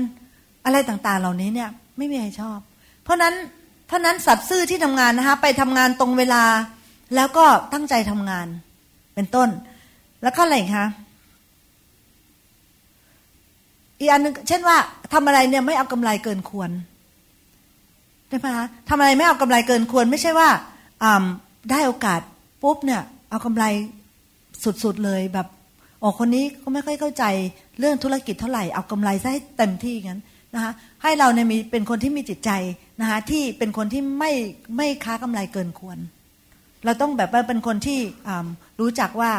[0.64, 2.58] อะไรต่างๆ เหล่านี้เนี่ยไม่มีใครชอบ
[3.02, 3.34] เพราะนั้น
[3.86, 6.44] เพรานั้นสัตว์ซื่อที่ทำงานนะคะไปทำงานตรงเวลา
[7.14, 8.46] แล้วก็ตั้งใจทำงาน
[9.14, 9.48] เป็นต้น
[10.22, 10.86] แล้วก็อะไรคะ
[13.98, 14.76] อีกอันนึงเช่นว่า
[15.12, 16.70] ทำอะไรเนี่ยไม่เอากำไรเกินควร
[18.28, 20.48] ใช่ไหมคะทำอะไรไม่เอากำไรเกินควร ไม่ใช่ว่า
[21.70, 22.20] ได้โอกาส
[22.62, 23.64] ปุ๊บเนี่ย เอากำไร
[24.84, 25.46] สุดๆเลยแบบ
[26.00, 27.24] โอ้คนนี้ก็ไม่ค่อยเข้าใจ
[27.78, 30.20] เรื่องธุรกิจเท่าไหร่เอากำไรซะให้เต็มที่งั้น
[30.54, 30.72] นะคะ
[31.02, 32.50] ให้เราเนี่ยมีเป็นคนที่มีจิตใจ
[33.00, 34.32] นะคะที่เป็นคนที่ไม่
[34.76, 35.98] ไม่ค้ากำไรเกินควร
[36.84, 37.98] เราต้องแบบว่าเป็นคนที่
[38.80, 39.30] รู้จักว่า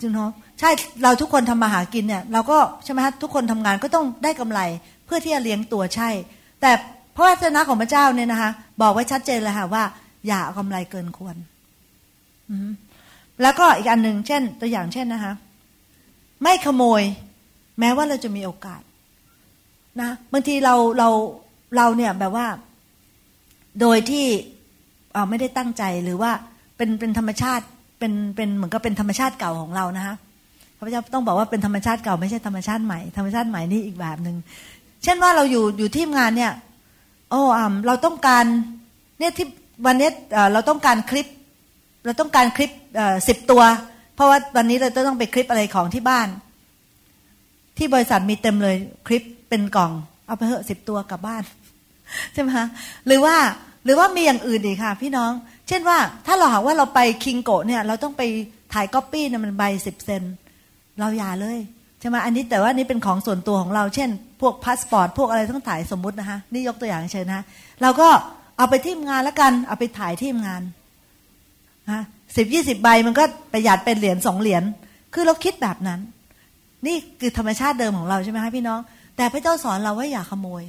[0.00, 0.70] จึงเนาะใช่
[1.02, 4.60] เราทุกคนทำมาหากินเนี่ยเราก็ใช่ไหมฮะทุกคนทำงานก็ต้องได้กำไร
[5.06, 6.10] เพื่อพื่อที่จะเลี้ยงตัวใช่
[6.60, 6.70] แต่
[7.16, 8.50] พระวจนะของพระเจ้าเนี่ยนะคะ
[8.82, 9.84] บอกไว้ชัดเจนเลยค่ะว่า
[10.26, 11.36] อย่าเอากำไรเกินควร
[13.42, 15.32] แล้วก็อีกอันหนึ่งเช่น ตัวอย่างเช่นนะคะ
[16.42, 17.02] ไม่ขโมย
[17.80, 18.82] แม้ว่าเราจะมีโอกาส
[20.00, 21.08] นะบางทีเราเรา
[21.76, 22.46] เราเนี่ยแบบว่า
[23.80, 24.26] โดยที่
[25.28, 26.30] ไม่ได้ตั้งใจหรือว่า
[26.76, 27.64] เป็นเป็นธรรมชาติ
[27.98, 30.14] เป็นเป็นเหมือนกับเป็นธรรมชาติเก่าของเรานะคะ
[30.76, 34.36] พระเจ้าต้องบอกว่าเป็นธรรมชาติเก่าไม่ใช่ธรรมชาติใหม่ธรรมชาติใหม่นี่อีกแบบหนึ่ง
[35.02, 36.52] เช่นว่าเราอยู่อยู่ที่งานเนี่ย
[37.30, 38.44] โอ้อ่าเราต้องการ
[39.18, 39.46] เนี่ยที่
[39.86, 40.10] วันนี้
[40.52, 41.26] เราต้องการคลิป
[42.04, 42.70] เราต้องการคลิป
[43.28, 43.62] สิบตัว
[44.22, 46.28] ราะว่าวันนี้เราต้องไปคลิปอะไรของที่บ้าน
[47.78, 49.92] ที่บริษัทมีเต็มเลยคลิปเป็นกล่อง
[50.26, 51.42] เอาไปเหอะสิบตัวกลับบ้าน
[52.32, 52.66] ใช่ไหมคะ
[53.06, 53.36] หรือว่า
[53.84, 55.30] หรือว่ามีอย่างอื่นอีกค่ะ พี่น้อง
[55.68, 58.22] เช่นว่า ถ้าเราหากว่าเราไป Kinko's เนี่ย เราต้องไป
[58.72, 60.22] ถ่ายก๊อปปี้เนี่ยมันใบสิบเซนต์
[61.00, 61.58] เราอย่าเลย
[62.00, 64.10] ใช่ไหมอันนี้แต่ว่านี่เป็นของส่วนตัวของเรา เช่น
[64.40, 67.42] พวกพาสปอร์ตพวกอะไรต้องถ่ายสมมุตินะคะนี่ยกตัวอย่างเชิญนะ
[67.82, 68.08] เราก็
[68.56, 70.62] เอาไปที่งานแล้วกัน เอาไปถ่ายที่งาน
[71.90, 72.02] นะ
[72.36, 74.62] สิบยี่สิบใบมันก็ประหยัดเป็นเหรียญสองเหรียญ
[75.14, 76.00] คือเราคิดแบบนั้น
[76.86, 78.80] นี่คือธรรมชาติเดิมของเราใช่ไหมคะพี่น้อง
[79.16, 80.62] แต่พระเจ้าสอนเราว่าอย่าขโมย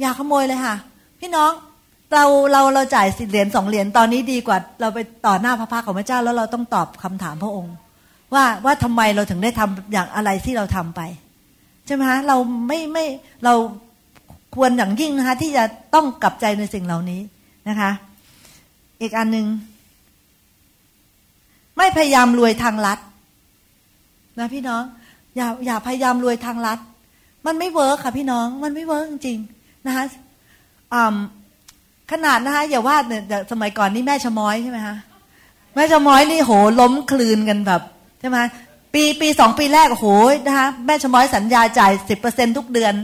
[0.00, 0.76] อย่าขโมยเลยค่ะ
[1.20, 1.50] พี่น้อง
[2.14, 7.74] เราเราเราจ่ายสิเหรียญสองเหรียญตอนนี้ดีกว่า เราไปต่อหน้าพระพักของพระเจ้าแล้วเราต้องตอบคำถามพระองค์
[8.34, 11.00] ว่าว่าทำไมเราถึงได้ทำอย่างอะไรที่เราทำไป
[11.86, 12.36] ใช่ไหมคะเรา
[12.68, 13.04] ไม่ไม่
[13.44, 13.54] เรา
[14.54, 17.20] ควรอย่างยิ่งนะคะที่จะต้องกลับใจในสิ่งเหล่านี้
[17.68, 17.90] นะคะ
[19.00, 19.46] อีกอันหนึ่ง
[21.78, 22.98] ไม่พยายามรวยทางลัด
[24.38, 24.82] นะพี่น้อง
[25.36, 26.78] อย่าอย่าพยายามรวยทางลัด
[27.46, 30.04] มันไม่ work ค่ะพี่น้องมันไม่ work จริงๆนะคะ
[32.12, 33.22] ขนาดนะคะอย่าว่าเนี่ย
[33.52, 34.96] สมัยก่อนนี่แม่ชะม้อยใช่ไหมคะ
[35.74, 36.50] แม่ชะม้อยนี่โห
[36.80, 37.82] ล้มครืนกันแบบ
[38.20, 38.38] ใช่ไหม
[38.94, 40.06] ปีปีสองปีแรกโห
[40.46, 42.94] นะคะแม่ชม้อยสัญญาจ่ายสิบเปอร์เซ็นต์ทุกเดือน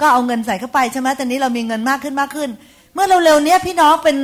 [0.00, 2.50] ก็เอาเงินใส่เข้าไปใช่ไหมตอนนี้เรามีเงินมากขึ้นมากขึ้น
[2.94, 4.16] เมื่อเร็วๆนี้พี่น้องเป็น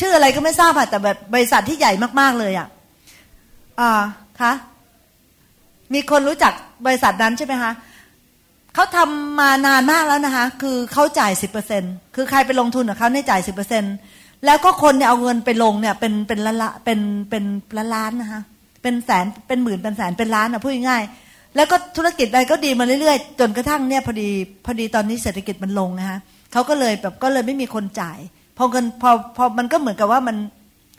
[0.00, 2.68] ชื่ออะไรก็ไม่ทราบค่ะแต่แบบบริษัทที่ใหญ่มากๆเลยอะ
[3.80, 3.90] อ่า
[4.40, 4.52] คะ
[5.94, 6.52] มีคนรู้จัก
[6.86, 7.72] บริษัทนั้นใช่ไหมคะ
[8.74, 11.82] เขาทำมานานมากแล้วนะคะ คือเขาจ่ายสิบเปอร์เซ็น
[12.14, 13.84] คือใครไปลงทุนกับเขาเนี่ยจ่ายสิบเปอร์เซ็น
[14.44, 17.44] แล้วก็คนเนี่ยเอาเงินไปลงเนี่ย เป็นเป็นละละเป็นเป็น
[17.76, 18.40] ละล้านนะคะ
[18.82, 24.28] เป็นแสนเป็นหมื่นเป็นแสนเป็นล้านอะพูดง่ายๆแล้วก็ธุรกิจอะไรก็ดีมาเรื่อยๆ จนกระทั่งเนี่ยพอดี
[24.66, 26.18] พอดีตอนนี้เศรษฐกิจมันลงนะคะ
[26.52, 28.18] เขาก็เลยแบบก็เลยไม่มีคนจ่าย
[28.60, 30.36] พอเงินพอพอมันก็เหมือนกับว่ามัน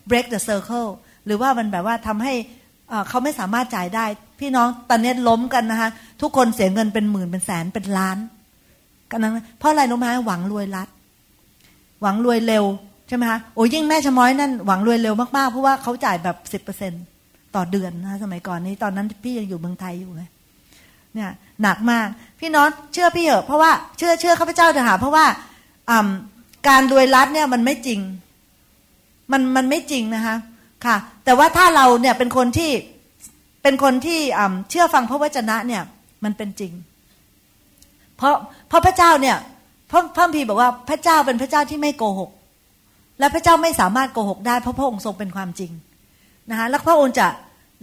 [0.10, 0.90] break the circle
[1.26, 2.34] หรือว่ามันแบบว่าทำให้
[3.10, 4.06] เขาไม่สามารถจ่ายได้
[4.40, 5.90] พี่น้องตอนนี้ล้มกันนะคะ
[6.22, 8.18] ทุกคนเสียเงินเป็นหมื่นเป็นแสนเป็นล้าน
[9.12, 10.90] กันนั้นเพราะอะไรรู้ไหมหวังรวยรัด
[12.02, 12.66] หวังรวยเร็ว
[13.08, 17.04] ใช่ไหมคะโอ้ยิ่งแม่ชะม้อยนั่นหวังรวยเร็วมากๆเพราะว่าเขาจ่ายแบบสิบเปอร์เซ็นต์
[17.56, 20.30] ต่อเดือนนะสมัยก่อนนี้ตอนนั้นพี่ยังอยู่เมืองไทยอยู่เลย
[21.14, 21.30] เนี่ย
[21.62, 22.08] หนักมาก
[22.40, 25.26] พี่น้องเชื่อพี่เหอะเพราะว่าเชื่อเชื่อข้าพเจ้าเถอะหาเพราะว่า
[26.68, 28.00] การรวยรัดเนี่ยมันไม่จริง
[29.32, 30.36] มันมันไม่จริงนะคะ
[30.86, 30.96] ค่ะ
[31.26, 32.72] แต่ว่าถ้าเราเนี่ยเป็นคนที่
[33.64, 34.20] เป็นคนที่
[34.70, 35.84] เชื่อฟังพระวจนะเนี่ย
[36.24, 36.74] มันเป็นจริง
[38.18, 38.36] เพราะ
[38.70, 39.38] เพราะพระเจ้าเนี่ย
[39.92, 42.30] พระพระพีบอกว่าพระเจ้าเป็นพระเจ้าที่ไม่โกหก
[43.20, 45.72] และพระเจ้าไม่สามารถโกหกได้เพราะพระองค์ทรงเป็นความจริง
[46.50, 47.28] นะคะแล้วพระองค์จะ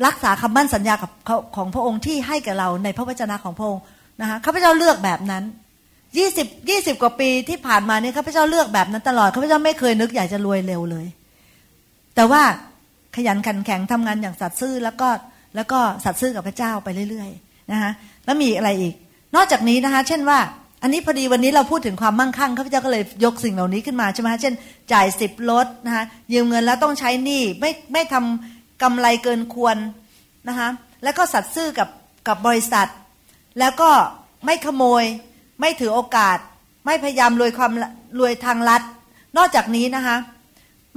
[0.06, 1.10] รักษาคำมั่นสัญญากับ
[1.56, 3.82] ของพระองค์ที่ให้แก่เราในพระวจนะของพระองค์
[4.20, 5.44] นะคะข้าพเจ้าเลือกแบบนั้น
[6.16, 11.06] ยี่สิบยี่สิบกว่าปีที่ผ่านมาเนี่ยข้าพเจ้าเลือกแบบนั้นตลอดข้าพเจ้าไม่เคยนึกอยากจะรวยเร็วเลย
[12.16, 12.42] แต่ว่า
[13.16, 15.08] ขยันขันแข็งทำงานอย่างสัตย์ซื่อแล้วก็
[15.56, 17.90] แล้วก็สัตย์ซื่อกับพระเจ้าไปเรื่อยๆนะคะ
[18.24, 18.94] แล้วมีอะไรอีก
[19.36, 20.38] นอกจากนี้นะคะ เช่นว่า
[20.82, 24.54] อันนี้พอดีวันนี้เราพูดถึงความมั่งคั่งข้าพเจ้าก็เลยยกสิ่งเหล่านี้ขึ้นมาใช่ไหมเช่น
[24.92, 29.76] จ่ายสิบลดนะคะยืมเงินแล้วต้องใช้หนี้ไม่ไม่ทำกำไรเกินควร
[30.48, 30.68] นะคะ
[31.02, 31.88] แล้วก็สัตซ์ซื่อกับ
[32.28, 32.88] กับบริษัท
[33.58, 33.90] แล้วก็
[34.44, 35.04] ไม่ขโมย
[35.60, 36.38] ไม่ถือโอกาส
[36.86, 37.72] ไม่พยายามรวยความ
[38.18, 38.82] รวยทางลัด
[39.36, 40.16] นอกจากนี้นะคะ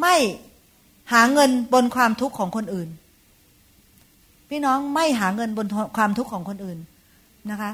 [0.02, 0.16] ไม่
[1.14, 2.90] หาเงินบนความทุกข์ของคนอื่น
[4.50, 6.78] พี่น้องไม่หาเงินบนความทุกข์ของคนอื่น
[7.52, 7.72] นะคะ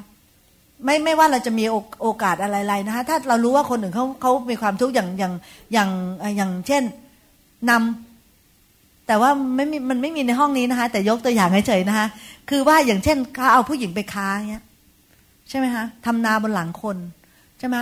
[0.85, 1.65] ไม่ไม่ว่าเราจะมี
[2.01, 5.33] โอกาสอะไรๆนะคะถ้าเรารู้ว่าคนอื่นเขาเขามีความทุกข์อย่างอย่าง
[5.73, 5.89] อย่าง
[6.37, 6.83] อย่างเช่น
[7.69, 12.07] นำแต่ว่าไม่มีมันไม่มีในห้องนี้นะคะ แต่ยกตัวอย่างเฉยๆนะคะ
[12.49, 14.63] คือว่าอย่างเช่นเขาเอาผู้หญิงไปค้าเงี้ย
[15.49, 16.97] ใช่ไหมคะทำนาบนหลังคน
[17.59, 17.77] ใช่ไหม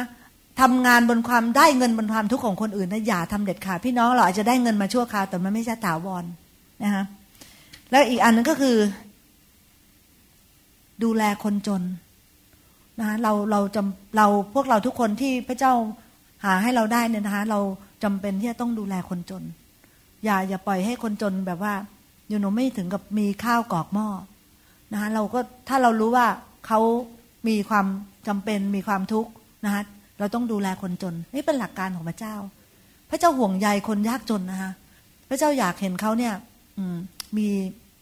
[0.61, 6.23] ทำงานบนความได้เงินบนความทุกข์ของคนอื่นนะอย่าทำเด็ดขาดพี่น้องเราอาจจะได้เงินมาชั่วคราวแต่มันไม่ใช่ถาวร
[6.83, 7.03] นะคะ
[7.91, 8.77] แล้วอีกอันนึงก็คือ
[11.03, 11.83] ดูแลคนจน
[12.99, 15.73] นะคะเราเราจำเราพวกเราทุกคนที่พระเจ้า
[16.45, 17.59] หาให้เราได้เนี่ยนะคะเรา
[18.03, 19.43] จำเป็นที่จะต้องดูแลคนจน
[20.25, 21.73] อย่าอย่าปล่อยให้คนจนแบบว่า
[22.29, 24.07] อยู่หนูไม่ถึงกับมีข้าวกอกหม้อ
[24.93, 26.27] นะคะเราก็ถ้าเรารู้ว่า
[26.67, 26.79] เขา
[27.47, 27.85] มีความ
[28.27, 29.31] จำเป็นมีความทุกข์
[29.65, 29.81] นะคะ
[30.19, 32.35] เราต้องดูแลคนจน นี่เป็นหลักการของพระเจ้า
[33.09, 34.71] พระเจ้าห่วงใยคนยากจนนะคะ
[35.29, 36.33] พระเจ้าอยากเห็นเขาเนี่ย
[37.37, 37.47] มี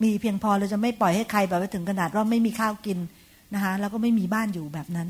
[0.03, 2.97] มีเพียงพอเราจะไม่ปล่อยให้ใครแบบไปถึงขนาดว่าไม่มีข้าวกิน
[3.53, 5.07] นะคะแล้วก็ไม่มีบ้านอยู่แบบนั้น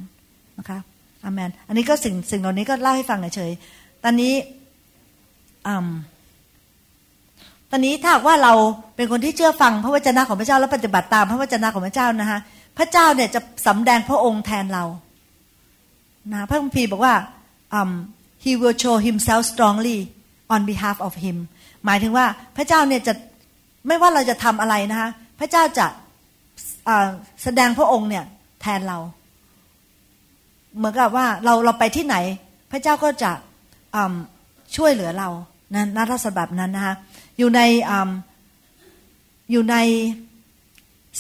[0.60, 0.80] นะคะ
[1.24, 3.52] อามนอันนี้ก็สิ่งสิ่งเหล่านี้ก็เล่าให้ฟังเฉย
[4.04, 4.34] ตอนนี้
[5.68, 5.88] อืม
[7.72, 8.54] ตอนนี้ถ้าว่าเรา
[8.96, 12.40] เป็นคนที่เชื่อฟังพระวจนะของพระเจ้าและปฏิบัติตามพระวจนะของพระเจ้านะคะ
[12.78, 14.86] พระเจ้าเนี่ยจะสำแดงพระองค์แทนเรา
[16.34, 17.16] นะพระคัมภีร์บอกว่า
[17.78, 17.92] um,
[18.44, 19.98] he will show himself strongly
[20.54, 21.38] on behalf of him
[21.86, 22.26] หมายถึงว่า
[22.58, 23.14] พระเจ้าเนี่ยจะ
[23.88, 25.10] ไม่ว่าเราจะทำอะไรนะคะ
[25.40, 25.88] พระเจ้าจะ
[27.44, 28.26] แสดงพระองค์เนี่ย
[28.62, 28.98] แทนเรา
[30.78, 32.16] เหมือนกับว่าเราเราไปที่ไหน
[32.72, 33.32] พระเจ้าก็จะ
[34.76, 35.30] ช่วยเหลือเรา
[35.76, 36.96] นะนัทศบับนั้นนะคะ
[37.38, 37.62] อยู่ใน
[39.52, 39.76] อยู่ใน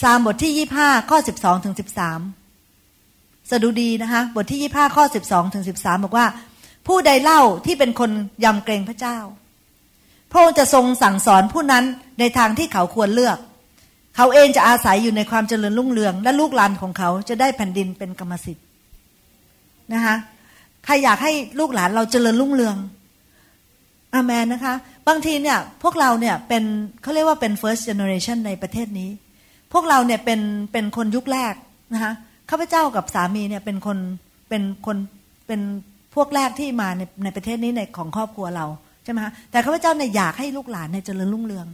[0.01, 2.19] ซามบทที่ยี่ห้าข้อสิบสองถึงสิบสาม
[3.49, 6.27] สดุดีนะคะ บทที่ยี่ห้าข้อสิบสองถึงสิบสามบอกว่า
[6.87, 8.11] ผู้ใดเล่าที่เป็นคน
[8.43, 9.17] ยำเกรงพระเจ้า
[10.31, 11.83] พระองค์จะทรงสั่งสอนผู้นั้น
[12.19, 13.37] ในทางที่เขาควรเลือก
[14.15, 18.65] เขาเองจะอาศัยอยู่ในความเจริญรุ่งเรือง และลูกหลานของเขาจะได้แผ่นดินเป็นกรรมสิทธิ์
[19.93, 20.15] นะคะ
[20.85, 22.75] ใครอยากให้ลูกหลานเราเจริญรุ่งเรือง
[24.13, 24.75] อาเมนนะคะ
[25.07, 26.63] บางทีเนี่ยพวกเราเนี่ยเป็น
[27.01, 29.09] เขาเรียกว่าเป็น first generation ในประเทศนี้
[29.73, 30.39] พวกเราเนี่ยเป็น
[30.71, 31.53] เป็นคนยุคแรก
[31.93, 32.13] นะคะ
[32.49, 33.97] ข้าพเจ้ากับสามีเนี่ยเป็นคน
[34.49, 34.97] เป็นคน
[35.47, 35.61] เป็น
[36.15, 38.65] พวกแรกที่มาในในประเทศนี้ในของครอบครัวเรา
[39.03, 41.67] ใช่ไหมคะแต่ข้าพเจ้าเนี่ยอยากให้ลูกหลานเนี่ยเจริญรุ่งเรือง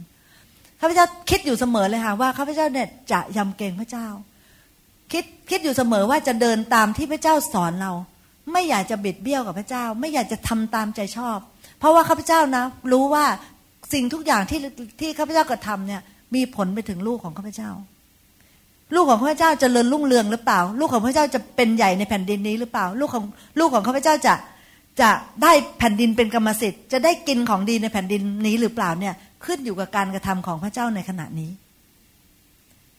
[0.80, 4.06] ข้าพเจ้าคิดอยู่เสมอเลยค่ะว่าข้าพเจ้าเนี่ยจะยำเกรงพระเจ้า
[5.12, 7.92] คิดคิดอยู่เสมอว่าจะเดินตามที่พระเจ้าสอนเรา
[8.52, 11.38] ไม่อยากจะบิดเบี้ยวกับพระเจ้า ไม่อยากจะทำตามใจชอบ
[11.78, 13.24] เพราะว่าข้าพเจ้านะ รู้ว่า
[13.92, 14.60] สิ่งทุกอย่างที่
[15.00, 16.02] ที่ข้าพเจ้ากระทำเนี่ย
[16.34, 17.70] มีผลไปถึงลูกของข้าพเจ้า
[18.94, 23.24] ลูกของข้าพเจ้าจะเริญรุ่งเรืองหรือเปล่า ลูกของข้าพเจ้าจะเป็นใหญ่ในแผ่นดินนี้หรือเปล่า ลูกของ
[23.58, 24.34] ลูกของข้าพเจ้าจะ
[25.00, 25.10] จะ
[25.42, 29.14] ได้แผ่นดินเป็นกรรมสิทธิ์จะได้กินของดีในแผ่นดินนี้หรือเปล่าเนี่ย
[29.44, 31.50] ขึ้นอยู่กับการกระทำของพระเจ้าในขณะนี้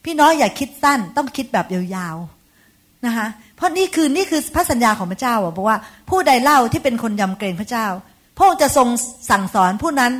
[0.03, 5.77] พี่น้อยอย่าคิดสั้นต้องคิดแบบยาวๆนะคะเพราะนี่คือนี่คือพระสัญญาของพระเจ้าบอกว่า
[6.09, 7.87] ผู้ใดเล่าที่เป็นคนยำเกรงพระเจ้า
[8.37, 8.87] พระองค์จะทรง
[9.29, 10.11] สั่งสอนผู้นั้น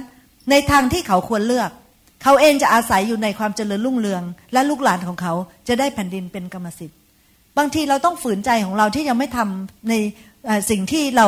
[0.49, 1.69] ในทางที่เขาควรเลือก
[2.23, 5.33] เขาเองจะอาศัยอยู่ในความเจริญรุ่งเรือง และลูกหลานของเขา
[5.67, 6.97] จะได้แผ่นดินเป็นกรรมสิทธิ์
[7.57, 9.93] บางทีเราต้องฝืนใจของเราที่ยังไม่ทำใน
[10.69, 11.27] สิ่งที่เรา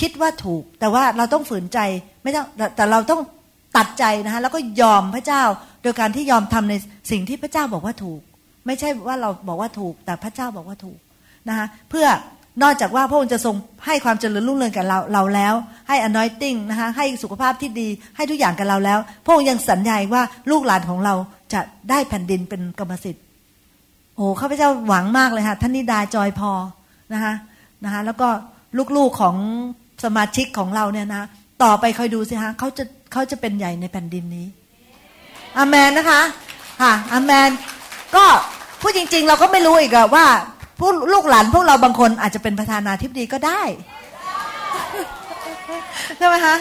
[0.00, 1.78] คิดว่าถูก แต่ว่าเราต้องฝืนใจ
[2.22, 3.20] ไม่ต้องแต่เราต้อง
[3.76, 5.42] ตัดใจนะคะแล้วก็ยอมพระเจ้า
[5.82, 6.74] โดยการที่ยอมทำใน
[7.10, 8.20] สิ่งที่พระเจ้าบอกว่าถูก
[8.66, 10.98] ไม่ใช่ว่าเราบอกว่าถูก แต่พระเจ้าบอกว่าถูก
[11.48, 12.06] นะคะเพื่อ
[12.62, 13.54] นอกจากว่าพระองค์จะทรง
[13.86, 15.54] ให้ความเจริญรุ่งเรืองกับเราเราแล้ว
[15.88, 21.14] ให้ anointing นะคะให้สุขภาพที่ดีให้ทุกอย่างกับเราแล้ว พระองค์ยังสัญญาว่าลูกหลานของเรา
[21.52, 23.24] จะได้แผ่นดินเป็นกรรมสิทธิ์
[24.16, 26.50] โอ้ข้าพเจ้าหวังมากเลยค่ะท่านนิดาจอยพอ
[27.12, 27.34] นะคะ
[27.84, 28.28] นะคะแล้วก็
[28.96, 29.36] ลูกๆของ
[30.04, 31.24] สมาชิกของเราเนี่ยนะ
[31.62, 34.46] ต่อไปคอยดูสิฮะเขาจะเขาจะเป็นใหญ่ในแผ่นดินนี้
[35.56, 36.20] อามนนะคะ
[36.82, 37.50] ค่ะอามน
[38.16, 38.24] ก็
[38.80, 40.26] พูดจริง ๆ เราก็ไม่รู้อีกอะว่า
[40.80, 43.62] ผู้ลูกหลานพวกเราบางคนอาจจะเป็นประธานาธิบดีก็ได้
[46.18, 46.56] ใช่ไหมคะ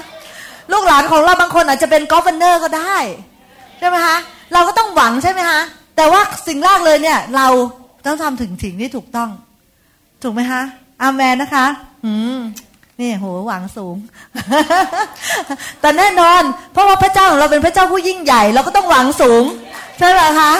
[0.72, 2.96] ลูกหลานของเราบางคนอาจจะเป็นกอล์ฟเนอร์ก็ได้
[3.80, 4.18] ใช่ไหมคะ
[4.54, 5.62] เราก็ต้องหวังใช่ไหมคะ
[5.96, 7.48] แต่ว่าสิ่งแรกเลยเนี่ย เรา
[8.06, 9.30] ต้องทำถึงสิ่งที่ถูกต้อง
[10.24, 10.62] ถูกไหมคะ
[11.02, 11.66] อาเมนนะคะ
[12.06, 12.40] อืม
[13.00, 13.96] นี่โหหวังสูง
[15.82, 16.42] แต่แน่นอน
[16.74, 19.44] เพราะว่าพระเจ้าของเราเป็นพระเจ้าผู้ยิ่งใหญ่ เราก็ต้องหวังสูง
[20.00, 20.52] ใช่ไหมคะ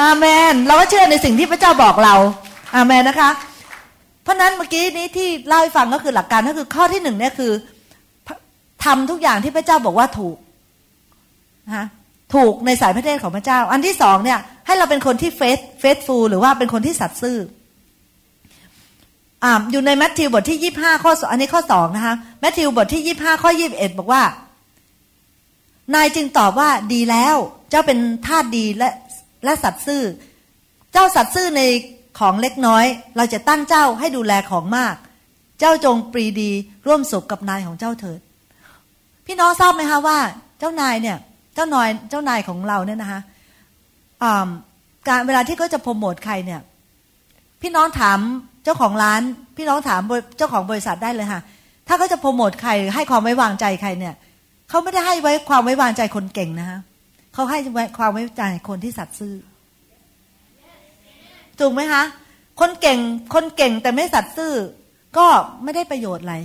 [0.00, 2.14] อาเมน เราก็เชื่อในสิ่งที่พระเจ้าบอกเรา
[2.74, 3.30] อาเมนนะคะ
[4.22, 7.52] เพราะนั้นเมื่อกี้นี้ที่เล่าให้ฟังก็คือหลักการก็คือข้อที่หนึ่งเนี่ยคือ
[8.84, 10.36] ทำทุกอย่างที่พระเจ้าบอกว่าถูก
[11.66, 11.86] นะคะ
[12.34, 17.38] ถูกในสายพระเทศของพระเจ้า อันที่สองเนี่ย ให้เราเป็นคนที่เฟสเฟสฟูลหรือว่าเป็นคนที่สัตย์ซื่อ
[19.70, 24.22] อยู่ในแมทธิวบทที่ยี่ห้าข้ออันนี้ข้อสองนะคะแมทธิวบทที่ยี่ห้าข้อยี่บเอ็ดบอกว่า
[25.94, 27.36] นายจึงตอบว่าดีแล้ว
[27.70, 28.88] เจ้าเป็นทาสดีและ
[29.44, 30.02] และสัตย์ซื่อ
[30.92, 31.62] เจ้าสัตย์ซื่อใน
[32.18, 32.84] ของเล็กน้อย
[33.16, 34.94] เราจะตั้งเจ้าให้ดูแลของมาก
[35.60, 36.50] เจ้าจงปรีดี
[36.86, 38.20] ร่วมสุขกับนายของเจ้าเถิด
[39.26, 40.18] พี่น้องทราบไหมคะว่า
[40.58, 41.16] เจ้านายเนี่ย
[41.54, 43.20] เจ้านายเจ้านายของเราเนี่ยนะคะ
[45.08, 46.60] การเวลาที่เขาจะโปรโมทใครเนี่ย
[47.62, 48.18] พี่น้องถาม
[48.64, 49.22] เจ้าของร้าน
[49.56, 50.00] พี่น้องถาม
[50.38, 51.40] เจ้าของบริษัทได้เลยค่ะ
[51.88, 54.14] ถ้าเขาจะโปรโมทใครให้ความไว้วางใจใครเนี่ย
[54.68, 56.78] เขาไม่ได้ให้ไว้ความไว้วางใจคนเก่งนะคะ
[57.34, 59.34] เขาให้ไว้ความไว้ใจคนที่สัตย์ซื่อ
[61.60, 62.02] ถูกไหมคะ
[62.60, 62.98] คนเก่ง
[63.34, 64.52] คนเก่งแต่ไม่สัตย์ซื่อ
[65.18, 65.26] ก็
[65.62, 66.36] ไม่ได้ประโยชน์อะไร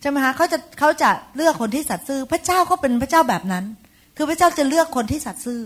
[0.00, 3.64] ใช่ไหมคะเขาจะเขาจะเลือกคนที่สัตย์ซื่อ พระเจ้าก็เป็นพระเจ้าแบบนั้น
[4.16, 5.60] คือพระเจ้าจะเลือกคนที่สัตย์ซื่อ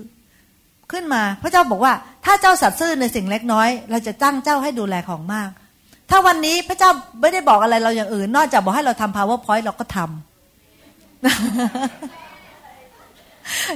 [0.93, 1.93] ขึ้นมาพระเจ้าบอกว่า
[2.25, 5.51] ถ้าเจ้าสัตย์ซื่อในสิ่งเล็กน้อย เราจะจ้างเจ้าให้ดูแลของมาก
[6.11, 6.91] ถ้าวันนี้พระเจ้า
[7.21, 10.11] ไม่ได้บอกอะไรเราอย่างอื่น นอกจากบอกให้เราทำ powerpoint เราก็ทำ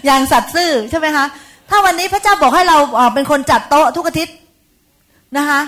[0.04, 1.24] อย่างสัตย์ซื่อใช่ไหมคะ
[1.70, 2.76] ถ้าวันนี้พระเจ้าบอกให้เรา
[3.14, 4.34] เป็นคนจัดโต๊ะทุกอาทิตย์
[5.36, 5.60] นะคะ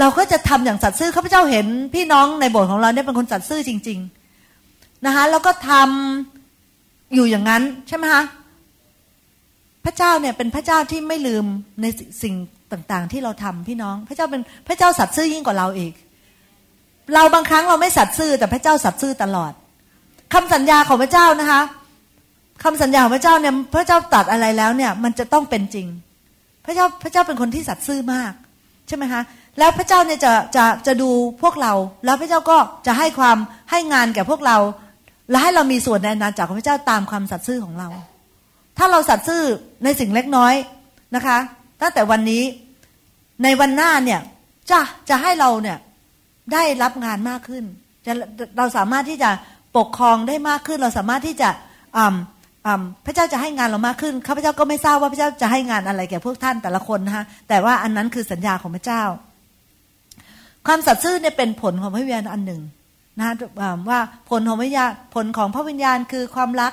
[0.00, 3.98] เราก็จะทำอย่างสัตย์ซื่อข้าพเจ้าเห็นพี่น้องในโบสถ์ของเราเนี่ยเป็นคนสัตย์ซื่อจริง
[4.52, 8.22] ๆนะคะแล้วก็ทำอยู่อย่างนั้นใช่ไหมคะ
[9.84, 11.44] พระเจ้าเนี่ยเป็นพระเจ้าที่ไม่ลืม
[11.82, 11.86] ใน
[12.22, 12.34] สิ่ง
[12.72, 15.92] ต่างๆ ที่เราทำพี่น้อง พระเจ้าเป็นพระเจ้าสัตย์ซื่อยิ่งกว่าเราอีก
[17.14, 19.52] เราบางครั้งเราไม่สัตย์ซื่อแต่พระเจ้าสัตย์ซื่อตลอด
[20.34, 21.62] คำสัญญาของพระเจ้านะคะ
[22.64, 25.86] คำสัญญาของพระเจ้าเนี่ยพระเจ้าตัดอะไรแล้วเนี่ย มันจะต้องเป็นจริง
[26.64, 28.32] พระเจ้าพระเจ้าเป็นคนที่สัตย์ซื่อมาก
[28.88, 29.22] ใช่ไหมคะ
[29.58, 31.10] แล้วพระเจ้าเนี่ยจะจะจะดู
[31.42, 31.72] พวกเรา
[32.04, 33.36] แล้วพระเจ้าก็จะให้ความ
[33.70, 34.58] ให้งานแก่พวกเรา
[35.30, 37.88] และให้เรามีส่วนในนาจากของพระเจ้าตามความสัตย์ซื่อของเรา
[38.78, 39.42] ถ้าเราสัตย์ซื่อ
[39.84, 40.54] ในสิ่งเล็กน้อย
[41.14, 41.38] นะคะ
[41.80, 42.42] ตั้งแต่วันนี้
[43.42, 44.20] ในวันหน้าเนี่ย
[44.70, 45.78] จะจะให้เราเนี่ย
[46.52, 47.64] ได้รับงานมากขึ้น
[48.06, 48.12] จะ
[48.58, 49.30] เราสามารถที่จะ
[49.76, 51.50] ปกครองได้มากขึ้น เราสามารถที่จะ
[53.06, 59.02] พระเจ้าจะให้งานเรามากขึ้นข้าพเจ้าก็ไม่ทราบว่าพระเจ้าจะให้งานอะไรแก่พวกท่านแต่ละคนนะคะแต่ว่าอันนั้นคือสัญญาของพระเจ้า
[60.66, 62.62] ความสัตย์ซื่อเนี่ยเป็นผลของพระวิญญาณอันหนึ่ง
[63.18, 63.34] นะ
[63.90, 64.00] ว่า
[64.30, 66.72] ผลของพระวิญญาณผลของพระวิญญาณคือความรัก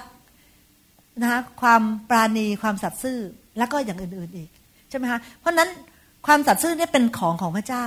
[1.21, 3.17] นะคะความปราณีความสัตย์ซื่อ
[3.57, 4.49] แล้วก็อย่างอื่นๆอีก
[4.89, 5.69] ใช่ไหมคะเพราะนั้น
[6.25, 7.85] ความสัตย์ซื่อเนี่ยเป็นของของพระเจ้า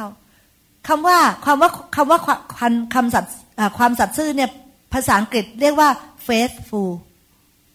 [0.89, 2.19] คำว่าคำว่าคำว่า
[2.95, 3.33] คำสัตย์
[3.79, 4.51] ความสัตย์ซื่อเนี่ย
[4.93, 5.89] ภาษาอังกฤษเรียกว่า
[6.27, 6.91] faithful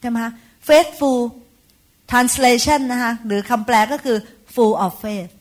[0.01, 0.31] ใช่ไหมคะ
[0.67, 1.21] faithful
[2.11, 4.17] translation นะคะหรือคำแปลก็คือ
[4.53, 5.31] full of faith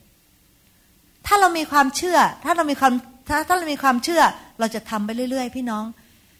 [1.27, 2.93] ถ้าเรามีความเชื่อ ถ้าเรามีความ
[3.29, 4.21] ถ้าถ้าเรามีความเชื่อ
[4.59, 5.85] เราจะทำไปเรื่อย ๆ พี่น้อง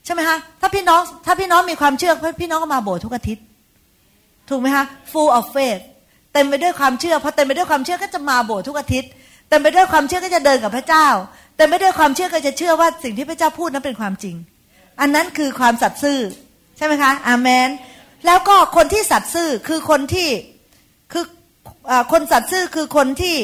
[0.06, 3.44] ใช่ไหมคะถ้าพี่น้องถ้าพี่น้องมีความเชื่อพี่น้องก็มาโบสถ์ทุกอาทิตย์
[4.50, 5.82] ถูกไหมคะ full of faith
[6.34, 9.10] เต็มไปด้วยความเชื่อพอเต็มไปด้วยความเชื่อก็จะมาโบสถ์ทุกอาทิตย์
[9.50, 11.08] เต็มไปด้วยความเชื่อก็จะเดินกับพระเจ้า
[11.58, 14.36] เต็มไปด้วยความเชื่อก็จะเชื่อว่าสิ่งที่พระเจ้าพูดนั้นเป็นความจริง
[15.02, 16.20] อันนั้นคือความสัตย์ซื่อ
[16.78, 17.70] ใช่ไหมคะอาเมน
[18.26, 20.30] แล้วก็คนที่สัตย์ซื่อคือคนที่
[21.12, 21.26] คือ
[22.12, 23.36] คนสัตย์ซื่อคือคนที่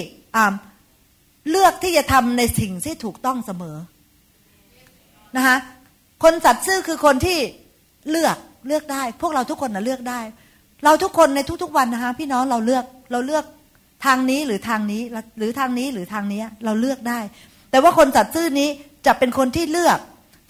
[1.49, 3.77] เลือกที่จะทำในสิ่งที่ถูกต้องเสมอ
[5.37, 5.57] นะคะ
[6.23, 7.39] คนสัตย์ซื่อคือคนที่
[8.09, 10.19] เลือกเลือกได้ พวกเราทุกคนนะเลือกได้
[10.83, 13.45] เราทุกคนในทุกๆวันนะคะพี่น้องเราเลือกเราเลือก
[14.05, 15.01] ทางนี้หรือทางนี้
[15.37, 17.19] หรือทางนี้หรือทางนี้เราเลือกได้
[17.71, 18.69] แต่ว่าคนสัตย์ซื่อนี้
[19.05, 19.99] จะเป็นคนที่เลือก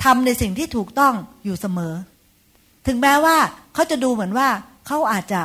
[0.04, 1.14] ทำในสิ่งที่ถูกต้อง
[1.46, 1.94] อยู่เสมอ
[2.88, 3.38] ถึงแม้ว่า
[3.74, 4.48] เขาจะดูเหมือนว่า
[4.88, 5.42] เขาอาจจะ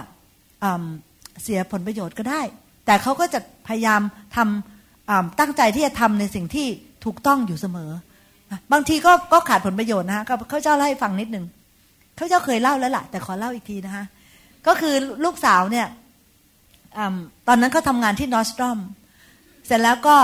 [1.42, 2.42] เสียผลประโยชน์ก็ได้
[2.86, 4.00] แต่เขาก็จะพยายาม
[4.36, 6.66] ทำตั้งใจที่จะทำในสิ่งที่
[7.04, 7.90] ถูกต้องอยู่เสมอ
[8.72, 11.44] บางทีก็ก็ขาดผลประโยชน์นะฮะเขาเจ้าเล่าให้ฟังนิดหนึ่ง
[12.16, 14.04] เขาเจ้าเคยเล่าแล้วแหละแต่ขอเล่าอีกทีนะคะ
[14.66, 15.86] ก็คือลูกสาวเนี่ย
[16.98, 17.00] อ
[17.48, 18.78] ตอนนั้นเขาทำงานที่นอสตรอม
[19.66, 20.16] เสร็จแล้วก็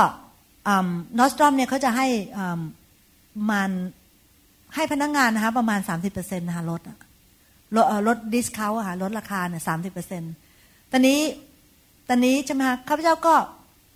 [1.19, 2.07] Nordstrom เนี่ยเขาจะให้
[3.51, 3.71] มัน
[4.75, 6.99] ให้พนักงานนะคะประมาณสามสิบเปอร์เซ็นต์นะคะลดอะ
[7.77, 10.33] ลดลด discount ค่ะลดราคาเนี่ยสามสิบเปอร์เซ็นต์
[10.93, 11.21] ตอนนี้
[12.09, 13.35] ตอนนี้ใช่ไหมคะข้าพเจ้าก็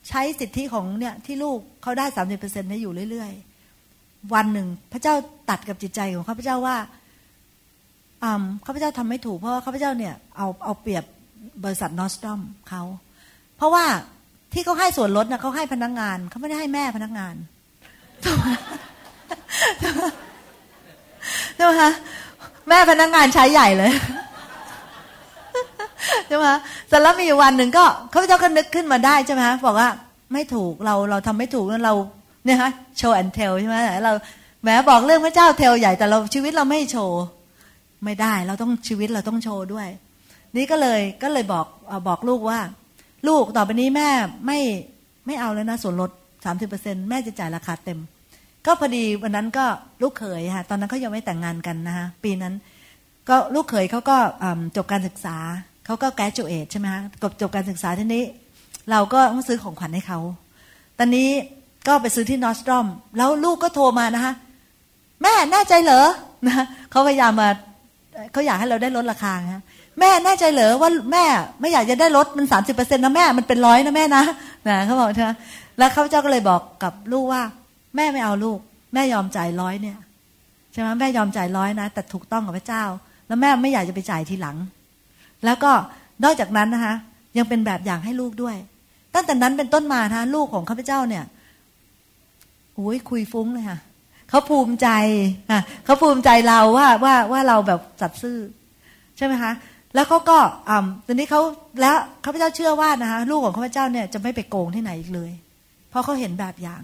[0.09, 5.15] ใช้สิทธิของเนี่ยที่ลูกเขาได้สามสิบเปอร์เซ็นต์ให้อยู่เรื่อยๆ วันหนึ่งพระเจ้า
[5.51, 6.77] ตรัสกับจิตใจของข้าพเจ้าว่า
[8.67, 11.05] ข้าพเจ้าทำไม่ถูกเพราะว่าข้าพเจ้าเนี่ยเอาเอาเปรียบ
[11.65, 12.83] บริษัทนอสตอมเขา
[13.57, 13.85] เพราะว่า
[14.53, 17.35] ที่เขาให้ส่วนลดนะเขาให้พนักงงานเขาไม่ได้ให้แม่พนักงาน
[21.57, 21.91] ใช่ไหมคะ
[22.69, 23.93] แม่พนักงานใช้ใหญ่เลย
[26.27, 26.47] ใช่ไหม
[26.89, 29.89] เสร็จแล้วมีวันหนึ่งก็เขาพเจ้าก็นึกขึ้นมาได้ใช่ไหมบอกว่า
[30.33, 31.95] ไม่ถูกเราเราทำไม่ถูกแล้วเรา
[32.45, 34.13] เนี่ยฮะโชว์แอนเทลใช่ไหมเรา
[34.63, 37.23] แหมบอกเรื่องพระเจ้าเทลใหญ่แต่เราชีวิตเราไม่โชว์
[38.05, 39.89] ไม่ได้ เราต้องชีวิตเราต้องโชว์ด้วย
[40.57, 41.67] นี่ก็เลยก็เลยบอก
[42.09, 42.61] บอกลูกว่า
[43.29, 44.09] ลูกต่อไปนี้แม่
[44.47, 44.59] ไม่
[45.27, 46.11] ไม่เอาแล้วนะส่วนลด
[46.45, 47.99] สามสิบเปอร์เซ็นแม่จะจ่ายราคาเต็ม
[48.67, 49.65] ก็พอดีวันนั้นก็
[50.03, 52.55] ลูกเขยค่ะตอนนั้นเขายังไม่แต่งงานกันนะคะปีนั้น
[53.29, 54.17] ก็ลูกเขยเขาก็
[54.77, 55.37] จบการศึกษา
[55.87, 58.25] เขาก็แกรจูเอทใช่ไหมคะจบจบการศึกษาทีนี้
[58.91, 60.19] เราก็ต้องซื้อของขวัญให้เขา
[60.99, 61.29] ตอนนี้
[61.89, 62.87] ก็ไปซื้อที่นอสตรอม
[63.17, 64.33] แล้วลูกก็โทรมานะคะ
[65.23, 66.03] แม่แน่ใจเหรอ
[66.47, 67.49] นะเขาพยายามมา
[68.33, 69.63] เขาอยากให้เราได้ลดราคานะ
[70.01, 71.25] แม่แน่ใจเหรอว่าแม่
[71.61, 74.25] ไม่อยากจะได้ลดมันสามสิบเปอร์เซ็นต์นะแม่มันเป็นร้อยนะแม่นะ
[74.69, 75.37] นะเขาบอกนะ
[75.79, 77.43] แล้วเขาเจ้าก็เลยบอกกับลูกว่า
[77.97, 78.59] แม่ไม่เอาลูก
[78.95, 79.99] แม่ยอมจ่ายร้อยเนี่ย
[80.73, 82.85] ใช่ไหมแม่ยอมจ่ายร้อยนะ แต่ถูกต้องกับพระเจ้า
[83.27, 84.57] แล้วแม่ไม่อยากจะไปจ่ายทีหลัง
[85.45, 85.71] แล้วก็
[86.25, 86.95] นอกจากนั้นนะคะ
[87.37, 88.57] ยังเป็นแบบอย่างให้ลูกด้วย
[89.15, 91.25] ตั้งแต่นั้นเป็นต้นมานะลูกของข้าพเจ้าเนี่ย
[92.75, 93.79] โอ้ยคุยฟุ้งเลยค่ะ
[94.29, 94.89] เขาภูมิใจ
[95.51, 98.39] ค่ะเขาภูมิใจเราว่าว่าว่าเราแบบสัตซ์ซื่อ
[99.17, 99.53] ใช่ไหมคะ
[99.95, 100.39] แล้วเขาก็
[100.69, 101.41] อ่าตอนนี้เขา
[101.81, 105.33] แล้วข้าพเจ้าเชื่อว่านะคะลูกของข้าพเจ้าเนี่ยจะไม่ไปโกงที่ไหนอีกเลย
[105.91, 106.83] เพราะเขาเห็นแบบอย่าง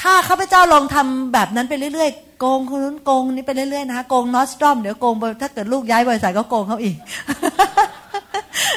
[0.00, 6.96] ถ้าข้าพเจ้าลองทำแบบนั้นไปเรื่อยๆ โกงคนนู้นโกงนี้ไปเรื่อยๆนะคะโกงนอสตรอมเดี๋ยวโกงถ้าเกิดลูกย้ายบริษัทก็โกงเขาอีก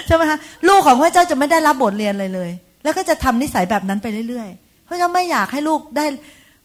[0.06, 2.50] ใช่ไหมคะลูกของพระเจ้าจะไม่ได้รับบทเรียนเลยเลย
[2.84, 6.06] แล้วก็จะทำนิสัยแบบนั้นไปเรื่อยๆพระเจ้าไม่อยากให้ลูกได้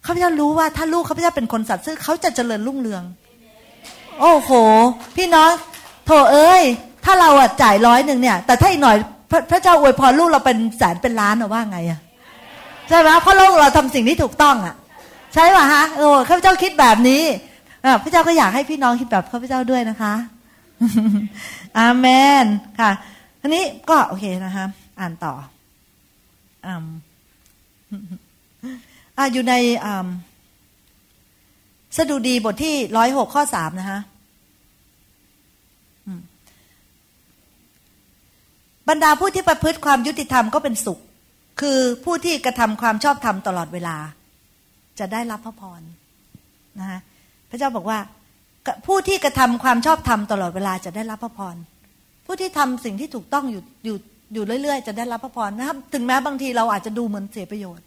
[0.07, 3.03] ข้าพเจ้ารู้ว่าถ้าลูกข้าพเจ้าเป็นคนสัตย์ซื่อเขาจะเจริญรุ่งเรือง
[4.21, 4.51] โอ้โห
[5.17, 5.51] พี่น้อง
[6.07, 6.63] โถเอ้ย
[7.05, 8.97] ถ้าเราอะจ่ายร้อยหนึ่งเนี่ย แต่ถ้าอีกหน่อย
[9.31, 12.01] พระพระเจ้าอวยพรลูกเราเป็นแสนเป็นล้านอะว่าไงอะ
[12.89, 14.75] ใช่ไหมเพราะลูกเราทำสิ่งที่ถูกต้องอะ
[15.35, 17.23] ใช่ป่ะฮะโอ้ข้าพเจ้าคิดแบบนี้
[18.03, 20.15] พระเจ้าก็อยากให้พี่น้องคิดแบบข้าพเจ้าด้วยนะคะ
[21.79, 22.07] อาเม
[22.43, 22.45] น
[22.81, 22.91] ค่ะ
[23.41, 24.65] ทีนี้ก็โอเคนะคะ
[25.01, 25.35] อ่านต่อ
[26.67, 29.55] อ่าอยู่ใน
[31.97, 33.99] สดุดีบทที่ร้อยหกข้อสามนะคะ
[38.89, 40.99] บรรดาผู้ที่ประพฤติความยุติธรรมก็เป็นสุข
[41.61, 43.97] คือผู้ที่กระทำความชอบธรรมตลอดเวลา
[44.99, 45.83] จะได้รับพระพร
[46.79, 47.01] นะคะ
[47.51, 47.99] พระเจ้าบอกว่า
[48.87, 51.57] ผู้ที่กระทำความชอบธรรมตลอดเวลาจะได้รับพระพร
[52.27, 53.97] ผู้ที่ทำสิ่งที่ถูกต้องอยู่อยู่
[54.35, 57.85] อยู่เรื่อย ๆ จะได้รับพระพรนะครับ ถึงแม้บางทีเราอาจจะดูเหมือนเสียประโยชน์